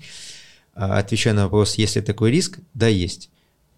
А, 0.75 0.99
Отвечая 0.99 1.35
на 1.35 1.45
вопрос, 1.45 1.75
есть 1.75 1.97
ли 1.97 2.03
такой 2.03 2.31
риск? 2.31 2.61
Да, 2.73 2.87
есть. 2.87 3.29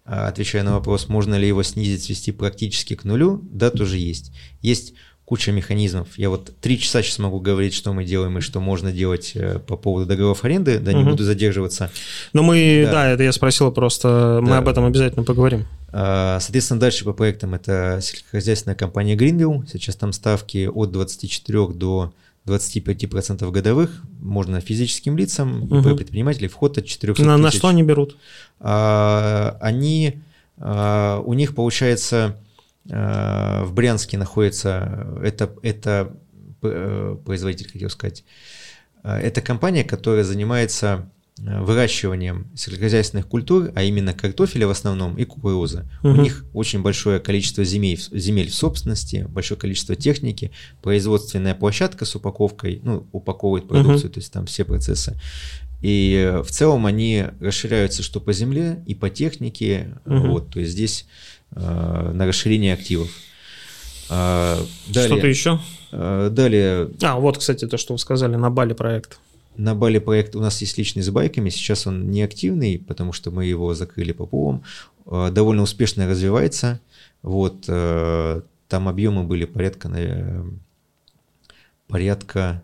А, 0.05 0.27
Отвечая 0.27 0.63
на 0.63 0.73
вопрос, 0.75 1.09
можно 1.09 1.35
ли 1.35 1.47
его 1.47 1.63
снизить, 1.63 2.03
свести 2.03 2.31
практически 2.31 2.95
к 2.95 3.03
нулю, 3.05 3.41
да, 3.51 3.71
тоже 3.71 3.97
есть. 3.97 4.31
Есть 4.61 4.93
куча 5.25 5.51
механизмов. 5.51 6.07
Я 6.17 6.29
вот 6.29 6.53
три 6.61 6.77
часа 6.79 7.01
сейчас 7.01 7.17
могу 7.17 7.39
говорить, 7.39 7.73
что 7.73 7.91
мы 7.93 8.05
делаем 8.05 8.37
и 8.37 8.41
что 8.41 8.59
можно 8.59 8.91
делать 8.91 9.31
э, 9.33 9.57
по 9.57 9.75
поводу 9.75 10.05
договоров 10.05 10.43
аренды, 10.43 10.77
да, 10.77 10.93
не 10.93 11.01
Мгм. 11.01 11.11
буду 11.11 11.23
задерживаться. 11.23 11.89
Но 12.33 12.43
мы, 12.43 12.83
Да. 12.85 12.91
да, 12.91 13.09
это 13.09 13.23
я 13.23 13.31
спросил 13.31 13.71
просто, 13.71 14.39
мы 14.43 14.49
Да. 14.49 14.57
об 14.59 14.67
этом 14.67 14.85
обязательно 14.85 15.23
поговорим. 15.23 15.65
А, 15.91 16.39
Соответственно, 16.39 16.79
дальше 16.79 17.05
по 17.05 17.13
проектам 17.13 17.55
это 17.55 17.97
сельскохозяйственная 18.03 18.75
компания 18.75 19.15
Greenville. 19.15 19.63
Сейчас 19.71 19.95
там 19.95 20.13
ставки 20.13 20.67
от 20.71 20.91
24 20.91 21.73
до 21.73 22.13
25% 22.45 23.49
годовых. 23.51 24.01
Можно 24.19 24.61
физическим 24.61 25.17
лицам, 25.17 25.65
ИП 25.65 25.71
Мгм. 25.85 25.97
предпринимателей, 25.97 26.47
вход 26.47 26.77
от 26.77 26.85
400 26.85 27.23
На, 27.23 27.37
на 27.37 27.49
тысяч. 27.49 27.59
что 27.59 27.69
они 27.69 27.83
берут? 27.83 28.17
А, 28.59 29.57
Они, 29.61 30.21
а, 30.57 31.21
у 31.25 31.33
них 31.33 31.55
получается 31.55 32.37
а, 32.89 33.63
в 33.65 33.73
Брянске 33.73 34.17
находится, 34.17 35.07
это, 35.23 35.51
это 35.63 36.15
э, 36.61 37.17
производитель, 37.25 37.71
хотел 37.71 37.89
сказать, 37.89 38.23
А, 39.03 39.19
это 39.19 39.41
компания, 39.41 39.83
которая 39.83 40.23
занимается 40.23 41.09
выращиванием 41.37 42.47
сельскохозяйственных 42.55 43.27
культур, 43.27 43.71
а 43.75 43.83
именно 43.83 44.13
картофеля 44.13 44.67
в 44.67 44.69
основном 44.69 45.17
и 45.17 45.25
кукурузы. 45.25 45.85
У 46.01 46.07
Мгм. 46.09 46.23
них 46.23 46.45
очень 46.53 46.81
большое 46.81 47.19
количество 47.19 47.63
земель, 47.65 47.99
земель 48.11 48.49
в 48.49 48.55
собственности, 48.55 49.25
большое 49.29 49.59
количество 49.59 49.95
техники, 49.95 50.51
производственная 50.81 51.53
площадка 51.53 52.05
с 52.05 52.15
упаковкой, 52.15 52.79
ну, 52.83 53.05
упаковывает 53.11 53.67
продукцию, 53.67 54.11
то 54.11 54.19
есть 54.19 54.31
там 54.31 54.45
все 54.45 54.63
процессы. 54.63 55.19
И 55.81 56.13
э, 56.25 56.41
в 56.41 56.49
целом 56.49 56.85
они 56.85 57.25
расширяются 57.41 58.01
что 58.01 58.21
по 58.21 58.31
земле 58.31 58.81
и 58.87 58.95
по 58.95 59.09
технике, 59.09 59.97
Мгм. 60.05 60.27
вот, 60.31 60.51
то 60.51 60.59
есть 60.61 60.71
здесь 60.71 61.05
э, 61.51 62.11
на 62.13 62.25
расширение 62.25 62.73
активов. 62.73 63.09
А, 64.09 64.63
Что-то 64.89 65.09
далее, 65.09 65.29
еще? 65.29 65.59
э, 65.91 66.29
далее 66.31 66.89
А, 67.01 67.19
вот, 67.19 67.39
кстати, 67.39 67.67
то, 67.67 67.77
что 67.77 67.93
вы 67.93 67.99
сказали, 67.99 68.35
на 68.35 68.49
Бали 68.49 68.73
проект. 68.73 69.19
На 69.57 69.75
Бали 69.75 69.99
проект 69.99 70.35
у 70.35 70.39
нас 70.41 70.59
есть 70.61 70.77
личный 70.77 71.01
с 71.03 71.09
байками, 71.09 71.49
сейчас 71.49 71.87
он 71.87 72.09
не 72.09 72.21
активный, 72.23 72.79
потому 72.79 73.13
что 73.13 73.31
мы 73.31 73.45
его 73.45 73.73
закрыли 73.73 74.11
по 74.11 74.25
пулам, 74.25 74.63
Э, 75.07 75.29
довольно 75.31 75.61
успешно 75.61 76.07
развивается, 76.07 76.79
вот, 77.21 77.65
э, 77.67 78.41
там 78.67 78.87
объемы 78.87 79.23
были 79.23 79.45
порядка, 79.45 79.87
на- 79.87 80.51
порядка 81.87 82.63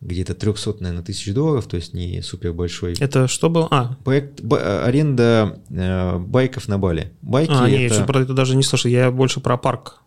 где-то 0.00 0.34
300, 0.34 0.76
наверное, 0.80 1.04
тысяч 1.04 1.32
долларов, 1.32 1.66
то 1.66 1.76
есть 1.76 1.94
не 1.94 2.20
супер 2.22 2.52
большой. 2.52 2.94
Это 2.98 3.26
что 3.28 3.48
было? 3.48 3.68
А, 3.70 3.96
Проект 4.04 4.42
ба- 4.42 4.84
аренда 4.84 5.60
э, 5.70 6.18
байков 6.18 6.68
на 6.68 6.78
Бали. 6.78 7.12
Байки 7.22 7.52
а 7.54 7.68
я 7.68 7.86
это, 7.86 7.94
чё-то 7.94 8.06
про 8.06 8.20
это 8.20 8.34
даже 8.34 8.56
не 8.56 8.62
слышал. 8.62 8.90
Я 8.90 9.10
больше 9.10 9.40
про 9.40 9.56
парк, 9.56 10.02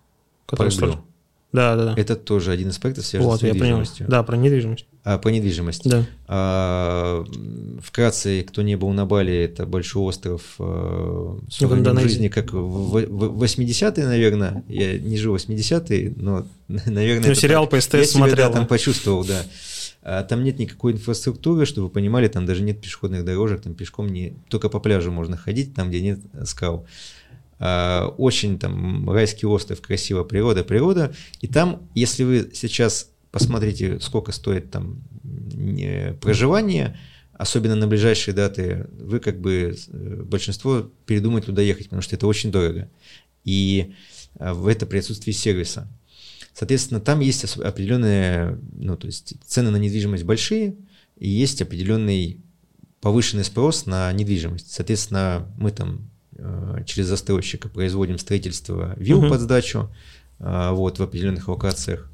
который 0.45 0.69
Парк 0.71 0.79
Блю. 0.79 1.03
Да, 1.57 1.75
да, 1.75 1.85
да. 1.85 1.93
это 2.01 2.15
тоже 2.15 2.51
один 2.51 2.69
из 2.69 2.77
проектов, 2.77 3.05
связанный 3.05 3.31
вот, 3.31 3.39
с 3.39 3.43
я 3.43 3.49
понял. 3.49 3.63
недвижимостью. 3.63 4.07
Да, 4.07 4.21
про 4.21 4.37
недвижимость. 4.37 4.85
А, 5.03 5.17
по 5.17 5.29
недвижимости. 5.29 5.87
Да. 5.87 6.05
А, 6.27 7.25
Вкратце, 7.81 8.43
кто 8.43 8.61
не 8.61 8.75
был 8.75 8.91
на 8.91 9.05
Бали, 9.05 9.33
это 9.33 9.65
большой 9.65 10.03
остров 10.03 10.41
уровнем 10.59 11.79
Индонезии. 11.79 12.07
жизни, 12.07 12.27
как 12.27 12.53
в 12.53 12.57
в- 12.57 13.43
80-е, 13.43 14.05
наверное. 14.05 14.63
Я 14.67 14.99
не 14.99 15.17
жил 15.17 15.35
в 15.35 15.41
80-е, 15.41 16.13
но, 16.17 16.45
наверное... 16.67 17.29
Ну, 17.29 17.35
сериал 17.35 17.63
так. 17.63 17.71
по 17.71 17.81
СТС 17.81 17.93
Я 17.93 18.05
себя, 18.05 18.35
да, 18.35 18.49
там 18.49 18.67
почувствовал, 18.67 19.23
да. 19.25 19.43
А 20.09 20.23
Там 20.23 20.43
нет 20.43 20.57
никакой 20.57 20.93
инфраструктуры, 20.93 21.65
чтобы 21.65 21.87
вы 21.87 21.93
понимали, 21.93 22.27
там 22.29 22.45
даже 22.45 22.61
нет 22.63 22.79
пешеходных 22.79 23.25
дорожек, 23.25 23.61
там 23.61 23.73
пешком 23.73 24.07
не... 24.07 24.35
Только 24.47 24.69
по 24.69 24.79
пляжу 24.79 25.11
можно 25.11 25.35
ходить, 25.35 25.73
там, 25.73 25.89
где 25.89 26.01
нет 26.01 26.19
скал. 26.45 26.85
А, 27.59 28.07
Очень 28.17 28.59
там 28.59 29.09
райский 29.09 29.45
остров, 29.45 29.81
красивая 29.81 30.23
природа, 30.23 30.63
природа. 30.63 31.13
И 31.41 31.47
там, 31.47 31.89
если 31.95 32.23
вы 32.23 32.51
сейчас 32.53 33.09
посмотрите, 33.31 33.99
сколько 33.99 34.31
стоит 34.31 34.71
там 34.71 35.03
не- 35.23 36.13
проживание, 36.21 36.97
особенно 37.33 37.75
на 37.75 37.87
ближайшие 37.87 38.33
даты, 38.33 38.87
вы 38.99 39.19
как 39.19 39.39
бы 39.39 39.75
э, 39.87 40.23
большинство 40.23 40.89
передумает 41.05 41.45
туда 41.45 41.61
ехать, 41.61 41.85
потому 41.85 42.01
что 42.01 42.15
это 42.15 42.27
очень 42.27 42.51
дорого. 42.51 42.89
И 43.43 43.93
в 44.39 44.67
это 44.67 44.85
при 44.85 44.99
отсутствии 44.99 45.31
сервиса. 45.31 45.87
Соответственно, 46.53 46.99
там 46.99 47.19
есть 47.19 47.43
определенные, 47.57 48.59
ну, 48.73 48.97
то 48.97 49.05
есть 49.05 49.35
цены 49.45 49.69
на 49.69 49.77
недвижимость 49.77 50.23
большие, 50.23 50.75
и 51.15 51.29
есть 51.29 51.61
определенный 51.61 52.41
повышенный 52.99 53.43
спрос 53.43 53.85
на 53.85 54.11
недвижимость. 54.11 54.71
Соответственно, 54.71 55.47
мы 55.57 55.69
там 55.71 55.97
э, 55.97 56.07
через 56.85 57.07
застройщика 57.07 57.69
производим 57.69 58.17
строительство 58.17 58.93
вилл 58.97 59.19
Мгм. 59.21 59.29
под 59.29 59.41
сдачу, 59.41 59.89
э, 60.39 60.69
вот, 60.71 60.99
в 60.99 61.03
определенных 61.03 61.47
локациях. 61.47 62.09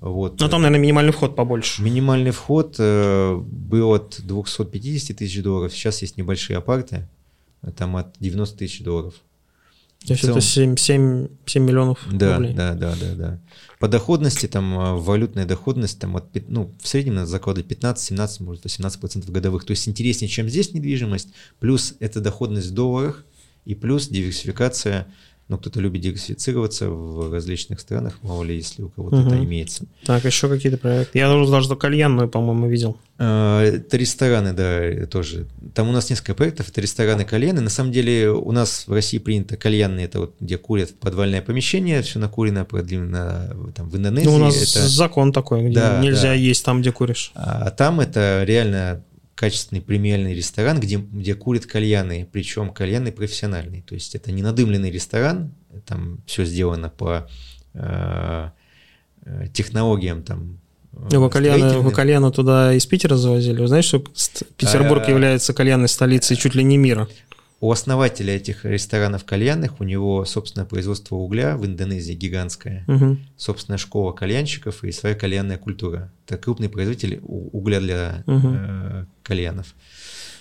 Вот. 0.00 0.40
Ну, 0.40 0.48
там, 0.48 0.62
наверное, 0.62 0.82
минимальный 0.82 1.12
вход 1.12 1.36
побольше. 1.36 1.80
Минимальный 1.82 2.32
вход 2.32 2.74
э, 2.78 3.36
был 3.36 3.92
от 3.92 4.20
250 4.24 5.16
тысяч 5.16 5.40
долларов, 5.42 5.72
сейчас 5.72 6.02
есть 6.02 6.16
небольшие 6.16 6.56
апарты, 6.58 7.08
э, 7.62 7.70
там 7.70 7.96
от 7.96 8.14
90 8.18 8.58
тысяч 8.58 8.82
долларов. 8.82 9.14
То 10.04 10.14
есть 10.14 10.22
целом- 10.24 10.38
это 10.38 10.44
7, 10.44 10.76
7, 10.76 11.28
7 11.46 11.62
миллионов 11.64 12.00
Да, 12.10 12.34
рублей. 12.38 12.54
да, 12.54 12.74
да, 12.74 12.96
да, 13.00 13.14
да. 13.14 13.38
По 13.78 13.86
доходности, 13.86 14.48
там, 14.48 14.76
э, 14.76 14.94
валютная 14.94 15.44
доходность, 15.46 16.00
там, 16.00 16.16
от, 16.16 16.24
ну, 16.48 16.72
в 16.82 16.88
среднем 16.88 17.14
надо 17.14 17.28
закладывать 17.28 17.68
15, 17.68 18.04
17, 18.04 18.40
может, 18.40 18.64
18% 18.64 19.30
годовых. 19.30 19.64
То 19.64 19.70
есть 19.70 19.86
интереснее, 19.88 20.28
чем 20.28 20.48
здесь 20.48 20.74
недвижимость, 20.74 21.28
плюс 21.60 21.94
это 22.00 22.20
доходность 22.20 22.70
в 22.70 22.74
долларах, 22.74 23.24
и 23.64 23.74
плюс 23.74 24.08
диверсификация, 24.08 25.06
ну, 25.48 25.58
кто-то 25.58 25.80
любит 25.80 26.00
диверсифицироваться 26.00 26.88
в 26.88 27.30
различных 27.32 27.78
странах, 27.80 28.14
мало 28.22 28.42
ли, 28.42 28.56
если 28.56 28.82
у 28.82 28.88
кого-то 28.88 29.16
это 29.20 29.34
Мгм. 29.34 29.44
имеется. 29.44 29.84
Так, 30.06 30.24
еще 30.24 30.48
какие-то 30.48 30.78
проекты. 30.78 31.18
Я 31.18 31.34
уже 31.34 31.50
даже 31.50 31.74
кальянную, 31.76 32.28
по-моему, 32.28 32.68
видел. 32.68 32.96
Э, 33.18 33.60
Это 33.60 33.96
рестораны, 33.98 34.52
да, 34.54 35.06
тоже. 35.06 35.46
Там 35.74 35.88
у 35.90 35.92
нас 35.92 36.08
несколько 36.08 36.34
проектов, 36.34 36.70
это 36.70 36.80
рестораны 36.80 37.24
кальяны. 37.26 37.60
На 37.60 37.68
самом 37.70 37.92
деле 37.92 38.30
у 38.30 38.50
нас 38.52 38.86
в 38.86 38.92
России 38.92 39.18
принято 39.18 39.56
кальянные, 39.58 40.06
это 40.06 40.20
вот 40.20 40.34
где 40.40 40.56
курят 40.56 40.94
подвальное 40.98 41.42
помещение, 41.42 42.00
все 42.02 42.18
накурено, 42.18 42.64
продлено 42.64 43.72
там 43.74 43.90
в 43.90 43.96
Индонезии. 43.96 44.26
Ну, 44.28 44.36
у 44.36 44.38
нас 44.38 44.56
это... 44.56 44.88
закон 44.88 45.32
такой, 45.32 45.64
где 45.66 45.74
Да, 45.74 46.00
нельзя 46.00 46.22
да. 46.28 46.34
есть 46.34 46.64
там, 46.64 46.80
где 46.80 46.92
куришь. 46.92 47.30
А 47.34 47.70
там 47.70 48.00
это 48.00 48.44
реально 48.46 49.04
качественный 49.34 49.82
премиальный 49.82 50.34
ресторан, 50.34 50.78
где, 50.78 50.96
где 50.96 51.34
курят 51.34 51.66
кальяны, 51.66 52.28
причем 52.30 52.70
кальяны 52.70 53.12
профессиональные. 53.12 53.82
То 53.82 53.94
есть 53.94 54.14
это 54.14 54.30
не 54.30 54.42
надымленный 54.42 54.90
ресторан, 54.90 55.52
там 55.86 56.18
все 56.26 56.44
сделано 56.44 56.90
по 56.90 57.28
э, 57.74 58.50
э, 59.24 59.46
технологиям 59.52 60.22
там. 60.22 60.58
э, 61.28 61.30
кальяны, 61.30 61.56
вы 61.56 61.68
строительным. 61.68 61.94
кальяны 61.94 62.32
туда 62.32 62.74
из 62.74 62.84
Питера 62.86 63.16
завозили? 63.16 63.60
Вы 63.60 63.68
знаете, 63.68 63.88
что 63.88 63.98
Петербург 64.56 65.02
А. 65.06 65.10
является 65.10 65.54
кальянной 65.54 65.88
столицей 65.88 66.36
чуть 66.36 66.54
ли 66.54 66.62
не 66.62 66.76
мира? 66.76 67.08
У 67.62 67.70
основателя 67.70 68.34
этих 68.34 68.64
ресторанов 68.64 69.24
кальянных, 69.24 69.80
у 69.80 69.84
него 69.84 70.24
собственное 70.24 70.66
производство 70.66 71.14
угля 71.14 71.56
в 71.56 71.64
Индонезии 71.64 72.12
гигантское, 72.12 72.82
Мгм. 72.88 73.20
собственная 73.36 73.78
школа 73.78 74.10
кальянщиков 74.10 74.82
и 74.82 74.90
своя 74.90 75.14
кальянная 75.14 75.58
культура. 75.58 76.10
Это 76.26 76.38
крупный 76.38 76.68
производитель 76.68 77.20
угля 77.22 77.78
для 77.78 78.24
Мгм. 78.26 78.56
э, 78.58 79.04
кальянов. 79.22 79.74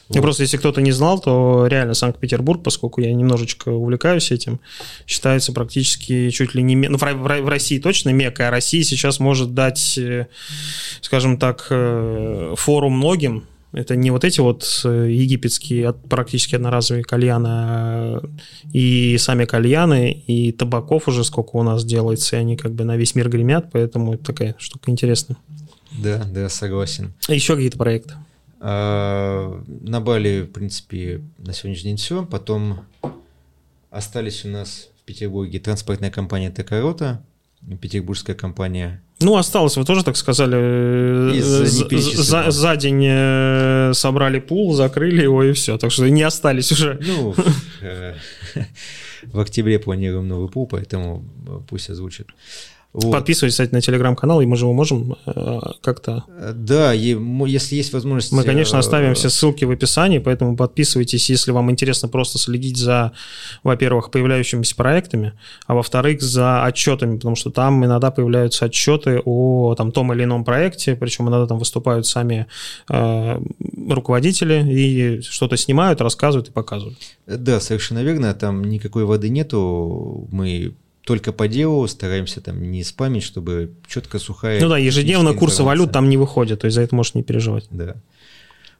Вот. 0.09 0.19
просто, 0.23 0.41
если 0.43 0.57
кто-то 0.57 0.81
не 0.81 0.91
знал, 0.91 1.21
то 1.21 1.67
реально 1.67 1.93
Санкт-Петербург, 1.93 2.63
поскольку 2.63 3.01
я 3.01 3.13
немножечко 3.13 3.69
увлекаюсь 3.69 4.31
этим, 4.31 4.59
считается 5.05 5.53
практически 5.53 6.31
чуть 6.31 6.55
ли 6.55 6.63
не... 6.63 6.75
Ну, 6.75 6.97
в 6.97 7.47
России 7.47 7.77
точно 7.77 8.09
мека, 8.09 8.47
а 8.47 8.51
Россия 8.51 8.83
сейчас 8.83 9.19
может 9.19 9.53
дать, 9.53 9.95
э, 9.99 10.25
скажем 11.01 11.37
так, 11.37 11.67
э, 11.69 12.55
фору 12.57 12.89
многим. 12.89 13.45
Это 13.73 13.95
не 13.95 14.11
вот 14.11 14.25
эти 14.25 14.41
вот 14.41 14.81
э, 14.83 15.07
египетские 15.11 15.89
от- 15.89 16.03
практически 16.09 16.55
одноразовые 16.55 17.03
кальяны, 17.05 17.47
а 17.49 18.21
и 18.73 19.17
сами 19.17 19.45
кальяны, 19.45 20.11
и 20.11 20.51
табаков 20.51 21.07
уже 21.07 21.23
сколько 21.23 21.55
у 21.55 21.63
нас 21.63 21.85
делается, 21.85 22.35
и 22.35 22.39
они 22.39 22.57
как 22.57 22.73
бы 22.73 22.83
на 22.83 22.97
весь 22.97 23.15
мир 23.15 23.29
гремят, 23.29 23.69
поэтому 23.71 24.13
это 24.15 24.25
такая 24.25 24.55
штука 24.57 24.91
интересная. 24.91 25.37
Да, 25.91 26.23
да, 26.25 26.49
согласен. 26.49 27.13
А 27.29 27.33
еще 27.33 27.55
какие-то 27.55 27.77
проекты? 27.77 28.15
А, 28.59 29.61
На 29.81 30.01
Бали, 30.01 30.41
в 30.41 30.51
принципе, 30.51 31.21
на 31.37 31.53
сегодняшний 31.53 31.91
день 31.91 31.97
все. 31.97 32.25
Потом 32.25 32.81
остались 33.89 34.45
у 34.45 34.49
нас 34.49 34.89
в 35.01 35.03
Петербурге 35.03 35.59
транспортная 35.59 36.11
компания 36.11 36.51
Текарота, 36.51 37.23
петербургская 37.81 38.35
компания. 38.35 39.01
Ну, 39.21 39.35
осталось, 39.35 39.77
вы 39.77 39.85
тоже 39.85 40.03
так 40.03 40.17
сказали, 40.17 40.57
э, 40.57 41.31
Из 41.35 41.45
за, 42.17 42.51
за- 42.51 42.75
день 42.75 43.05
э, 43.07 43.91
собрали 43.93 44.39
пул, 44.39 44.73
закрыли 44.73 45.23
его 45.23 45.43
и 45.43 45.53
все. 45.53 45.77
Так 45.77 45.91
что 45.91 46.09
не 46.09 46.23
остались 46.23 46.71
уже. 46.71 46.99
Ну, 47.01 47.35
э, 47.81 48.15
в 49.33 49.39
октябре 49.39 49.79
планируем 49.79 50.27
новый 50.27 50.49
пул, 50.49 50.67
поэтому 50.67 51.23
э, 51.47 51.59
пусть 51.69 51.89
озвучат. 51.89 52.27
Вот. 52.93 53.11
Подписывайтесь, 53.11 53.53
кстати, 53.53 53.73
на 53.73 53.79
телеграм-канал, 53.79 54.41
и 54.41 54.45
мы 54.45 54.57
же 54.57 54.65
его 54.65 54.73
можем 54.73 55.15
э, 55.25 55.59
как-то... 55.81 56.25
Да, 56.53 56.91
если 56.91 57.75
есть 57.75 57.93
возможность... 57.93 58.33
Мы, 58.33 58.43
конечно, 58.43 58.75
э, 58.75 58.79
оставим 58.79 59.13
все 59.13 59.29
ссылки 59.29 59.63
в 59.63 59.71
описании, 59.71 60.19
поэтому 60.19 60.57
подписывайтесь, 60.57 61.29
если 61.29 61.51
вам 61.51 61.71
интересно 61.71 62.09
просто 62.09 62.37
следить 62.37 62.75
за, 62.75 63.13
во-первых, 63.63 64.11
появляющимися 64.11 64.75
проектами, 64.75 65.33
а 65.67 65.75
во-вторых, 65.75 66.21
за 66.21 66.65
отчетами, 66.65 67.15
потому 67.15 67.37
что 67.37 67.49
там 67.49 67.85
иногда 67.85 68.11
появляются 68.11 68.65
отчеты 68.65 69.21
о 69.23 69.73
там, 69.75 69.93
том 69.93 70.11
или 70.11 70.25
ином 70.25 70.43
проекте, 70.43 70.95
причем 70.95 71.29
иногда 71.29 71.47
там 71.47 71.59
выступают 71.59 72.05
сами 72.07 72.47
э, 72.89 73.41
руководители 73.89 74.65
и 74.69 75.21
что-то 75.21 75.55
снимают, 75.55 76.01
рассказывают 76.01 76.49
и 76.49 76.51
показывают. 76.51 76.97
Да, 77.25 77.61
совершенно 77.61 78.03
верно, 78.03 78.33
там 78.33 78.65
никакой 78.65 79.05
воды 79.05 79.29
нету, 79.29 80.27
мы 80.29 80.73
только 81.03 81.33
по 81.33 81.47
делу, 81.47 81.87
стараемся 81.87 82.41
там 82.41 82.71
не 82.71 82.83
спамить, 82.83 83.23
чтобы 83.23 83.73
четко 83.87 84.19
сухая... 84.19 84.61
Ну 84.61 84.69
да, 84.69 84.77
ежедневно 84.77 85.33
курсы 85.33 85.63
валют 85.63 85.91
там 85.91 86.09
не 86.09 86.17
выходят, 86.17 86.61
то 86.61 86.65
есть 86.65 86.75
за 86.75 86.81
это 86.81 86.95
можешь 86.95 87.15
не 87.15 87.23
переживать. 87.23 87.65
Да. 87.71 87.95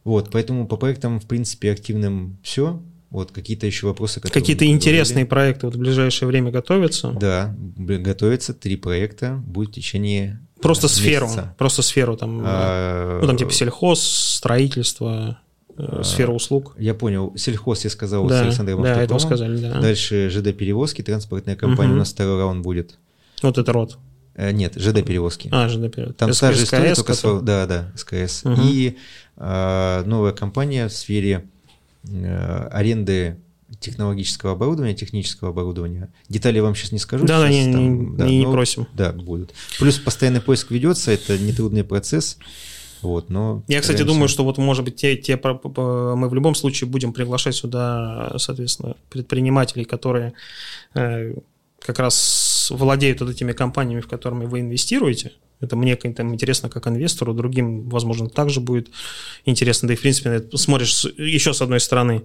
Вот, 0.03 0.29
поэтому 0.31 0.67
по 0.67 0.77
проектам, 0.77 1.19
в 1.19 1.25
принципе, 1.25 1.71
активным 1.71 2.37
все. 2.43 2.81
Вот 3.09 3.31
какие-то 3.31 3.65
еще 3.65 3.87
вопросы, 3.87 4.21
которые... 4.21 4.41
Какие-то 4.41 4.65
интересные 4.65 5.25
проекты 5.25 5.65
вот 5.65 5.75
в 5.75 5.79
ближайшее 5.79 6.27
время 6.27 6.49
готовятся? 6.49 7.11
Да, 7.11 7.53
готовятся 7.57 8.53
три 8.53 8.77
проекта, 8.77 9.41
будет 9.45 9.69
в 9.69 9.73
течение 9.73 10.39
Просто 10.61 10.87
сферу, 10.87 11.29
просто 11.57 11.81
сферу 11.81 12.15
там, 12.15 12.41
а... 12.45 13.19
ну 13.19 13.27
там 13.27 13.35
типа 13.35 13.51
сельхоз, 13.51 14.01
строительство, 14.01 15.39
сфера 16.03 16.31
услуг. 16.31 16.75
Я 16.77 16.93
понял. 16.93 17.33
Сельхоз 17.35 17.83
я 17.83 17.89
сказал 17.89 18.27
да, 18.27 18.39
с 18.39 18.41
Александром 18.41 18.83
Да, 18.83 19.01
это 19.01 19.17
сказали, 19.19 19.57
да. 19.57 19.79
Дальше 19.79 20.29
ЖД-перевозки, 20.29 21.01
транспортная 21.01 21.55
компания, 21.55 21.91
угу. 21.91 21.97
у 21.97 21.99
нас 21.99 22.11
второй 22.11 22.39
раунд 22.39 22.63
будет. 22.63 22.97
Вот 23.41 23.57
это 23.57 23.71
род. 23.73 23.97
Э, 24.35 24.51
нет, 24.51 24.75
ЖД-перевозки. 24.75 25.49
А, 25.51 25.67
ЖД-перевозки. 25.67 26.17
Там 26.17 26.31
та 26.31 26.51
же 26.51 26.63
история, 26.63 26.95
только... 26.95 27.13
Который... 27.13 27.41
Да, 27.43 27.65
да, 27.65 27.91
СКС. 27.95 28.45
Угу. 28.45 28.61
И 28.63 28.97
а, 29.37 30.03
новая 30.05 30.31
компания 30.31 30.87
в 30.87 30.93
сфере 30.93 31.45
а, 32.07 32.69
аренды 32.71 33.37
технологического 33.79 34.53
оборудования, 34.53 34.93
технического 34.93 35.51
оборудования. 35.51 36.09
Детали 36.29 36.59
вам 36.59 36.75
сейчас 36.75 36.91
не 36.91 36.99
скажу. 36.99 37.25
Да, 37.25 37.49
сейчас, 37.49 37.67
да, 37.67 37.71
там, 37.71 38.11
не, 38.11 38.17
да, 38.17 38.25
не, 38.25 38.39
не 38.39 38.45
просим. 38.45 38.87
Да, 38.93 39.11
будут. 39.11 39.53
Плюс 39.79 39.97
постоянный 39.97 40.41
поиск 40.41 40.71
ведется, 40.71 41.11
это 41.11 41.37
нетрудный 41.37 41.83
процесс. 41.83 42.37
Вот, 43.01 43.29
но 43.29 43.63
Я, 43.67 43.81
кстати, 43.81 44.03
думаю, 44.03 44.27
что 44.27 44.43
вот, 44.43 44.57
может 44.57 44.83
быть, 44.83 44.95
те, 44.95 45.15
те, 45.15 45.39
мы 45.43 46.29
в 46.29 46.33
любом 46.33 46.55
случае 46.55 46.89
будем 46.89 47.13
приглашать 47.13 47.55
сюда, 47.55 48.33
соответственно, 48.37 48.95
предпринимателей, 49.09 49.85
которые 49.85 50.33
э, 50.93 51.33
как 51.79 51.99
раз 51.99 52.69
владеют 52.71 53.21
вот 53.21 53.29
этими 53.29 53.53
компаниями, 53.53 54.01
в 54.01 54.07
которыми 54.07 54.45
вы 54.45 54.59
инвестируете. 54.59 55.31
Это 55.61 55.75
мне 55.75 55.95
там, 55.95 56.33
интересно 56.33 56.69
как 56.69 56.87
инвестору, 56.87 57.33
другим, 57.33 57.87
возможно, 57.87 58.29
также 58.29 58.59
будет 58.59 58.89
интересно. 59.45 59.87
Да 59.87 59.93
и, 59.93 59.97
в 59.97 60.01
принципе, 60.01 60.43
смотришь 60.55 61.05
еще 61.17 61.53
с 61.53 61.61
одной 61.61 61.79
стороны. 61.79 62.23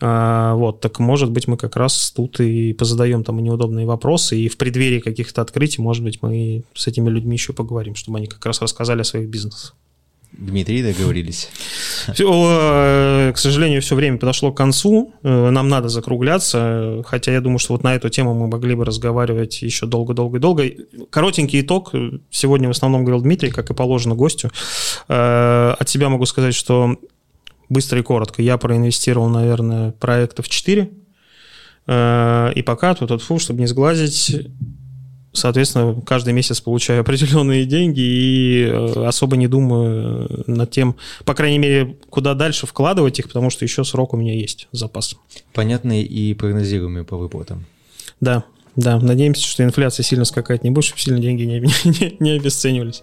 А, 0.00 0.54
вот, 0.54 0.80
так 0.80 0.98
может 0.98 1.30
быть, 1.30 1.48
мы 1.48 1.56
как 1.56 1.76
раз 1.76 2.12
тут 2.14 2.40
и 2.40 2.74
позадаем 2.74 3.24
там 3.24 3.38
неудобные 3.38 3.86
вопросы, 3.86 4.36
и 4.38 4.48
в 4.48 4.58
преддверии 4.58 5.00
каких-то 5.00 5.40
открытий, 5.40 5.80
может 5.80 6.04
быть, 6.04 6.20
мы 6.20 6.62
с 6.74 6.86
этими 6.86 7.08
людьми 7.08 7.36
еще 7.36 7.54
поговорим, 7.54 7.94
чтобы 7.94 8.18
они 8.18 8.26
как 8.26 8.44
раз 8.44 8.60
рассказали 8.60 9.00
о 9.00 9.04
своих 9.04 9.30
бизнесах. 9.30 9.74
Дмитрий, 10.38 10.82
договорились. 10.82 11.48
Все, 12.12 12.24
э, 12.28 13.32
к 13.32 13.38
сожалению, 13.38 13.80
все 13.82 13.94
время 13.94 14.18
подошло 14.18 14.52
к 14.52 14.56
концу. 14.56 15.14
Э, 15.22 15.50
нам 15.50 15.68
надо 15.68 15.88
закругляться. 15.88 17.02
Хотя 17.06 17.32
я 17.32 17.40
думаю, 17.40 17.58
что 17.58 17.74
вот 17.74 17.84
на 17.84 17.94
эту 17.94 18.08
тему 18.08 18.34
мы 18.34 18.48
могли 18.48 18.74
бы 18.74 18.84
разговаривать 18.84 19.62
еще 19.62 19.86
долго-долго-долго. 19.86 20.64
Коротенький 21.10 21.60
итог. 21.60 21.92
Сегодня 22.30 22.68
в 22.68 22.72
основном 22.72 23.04
говорил 23.04 23.22
Дмитрий, 23.22 23.50
как 23.50 23.70
и 23.70 23.74
положено 23.74 24.14
гостю. 24.16 24.50
Э, 25.08 25.74
от 25.78 25.88
себя 25.88 26.08
могу 26.08 26.26
сказать, 26.26 26.54
что 26.54 26.96
быстро 27.68 28.00
и 28.00 28.02
коротко. 28.02 28.42
Я 28.42 28.58
проинвестировал, 28.58 29.28
наверное, 29.28 29.92
проектов 29.92 30.48
4. 30.48 30.90
И 31.86 32.62
пока 32.64 32.94
тут, 32.94 33.22
фу, 33.22 33.38
чтобы 33.38 33.60
не 33.60 33.66
сглазить, 33.66 34.48
соответственно, 35.34 36.00
каждый 36.06 36.32
месяц 36.32 36.60
получаю 36.60 37.00
определенные 37.02 37.66
деньги 37.66 38.00
и 38.00 38.64
э, 38.64 39.06
особо 39.06 39.36
не 39.36 39.48
думаю 39.48 40.44
над 40.46 40.70
тем, 40.70 40.96
по 41.24 41.34
крайней 41.34 41.58
мере, 41.58 41.96
куда 42.08 42.34
дальше 42.34 42.66
вкладывать 42.66 43.18
их, 43.18 43.26
потому 43.26 43.50
что 43.50 43.64
еще 43.64 43.84
срок 43.84 44.14
у 44.14 44.16
меня 44.16 44.34
есть, 44.34 44.68
запас. 44.72 45.16
Понятный 45.52 46.02
и 46.02 46.32
прогнозируемый 46.34 47.04
по 47.04 47.16
выплатам. 47.16 47.66
Да, 48.20 48.44
да, 48.76 48.98
надеемся, 48.98 49.46
что 49.46 49.62
инфляция 49.62 50.02
сильно 50.02 50.24
скакать 50.24 50.64
не 50.64 50.70
будет, 50.70 50.86
чтобы 50.86 51.00
сильно 51.00 51.20
деньги 51.20 51.42
не, 51.44 51.60
не, 51.60 52.16
не 52.18 52.30
обесценивались. 52.32 53.02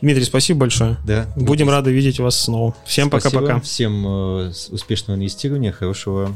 Дмитрий, 0.00 0.24
спасибо 0.24 0.60
большое. 0.60 0.96
Да. 1.06 1.26
Будем 1.36 1.66
Дмитрий. 1.66 1.70
рады 1.70 1.92
видеть 1.92 2.20
вас 2.20 2.40
снова. 2.40 2.74
Всем 2.86 3.10
пока-пока. 3.10 3.60
Всем 3.60 4.06
э, 4.06 4.52
успешного 4.70 5.16
инвестирования, 5.16 5.72
хорошего 5.72 6.34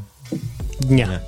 дня. 0.81 1.07
дня. 1.07 1.23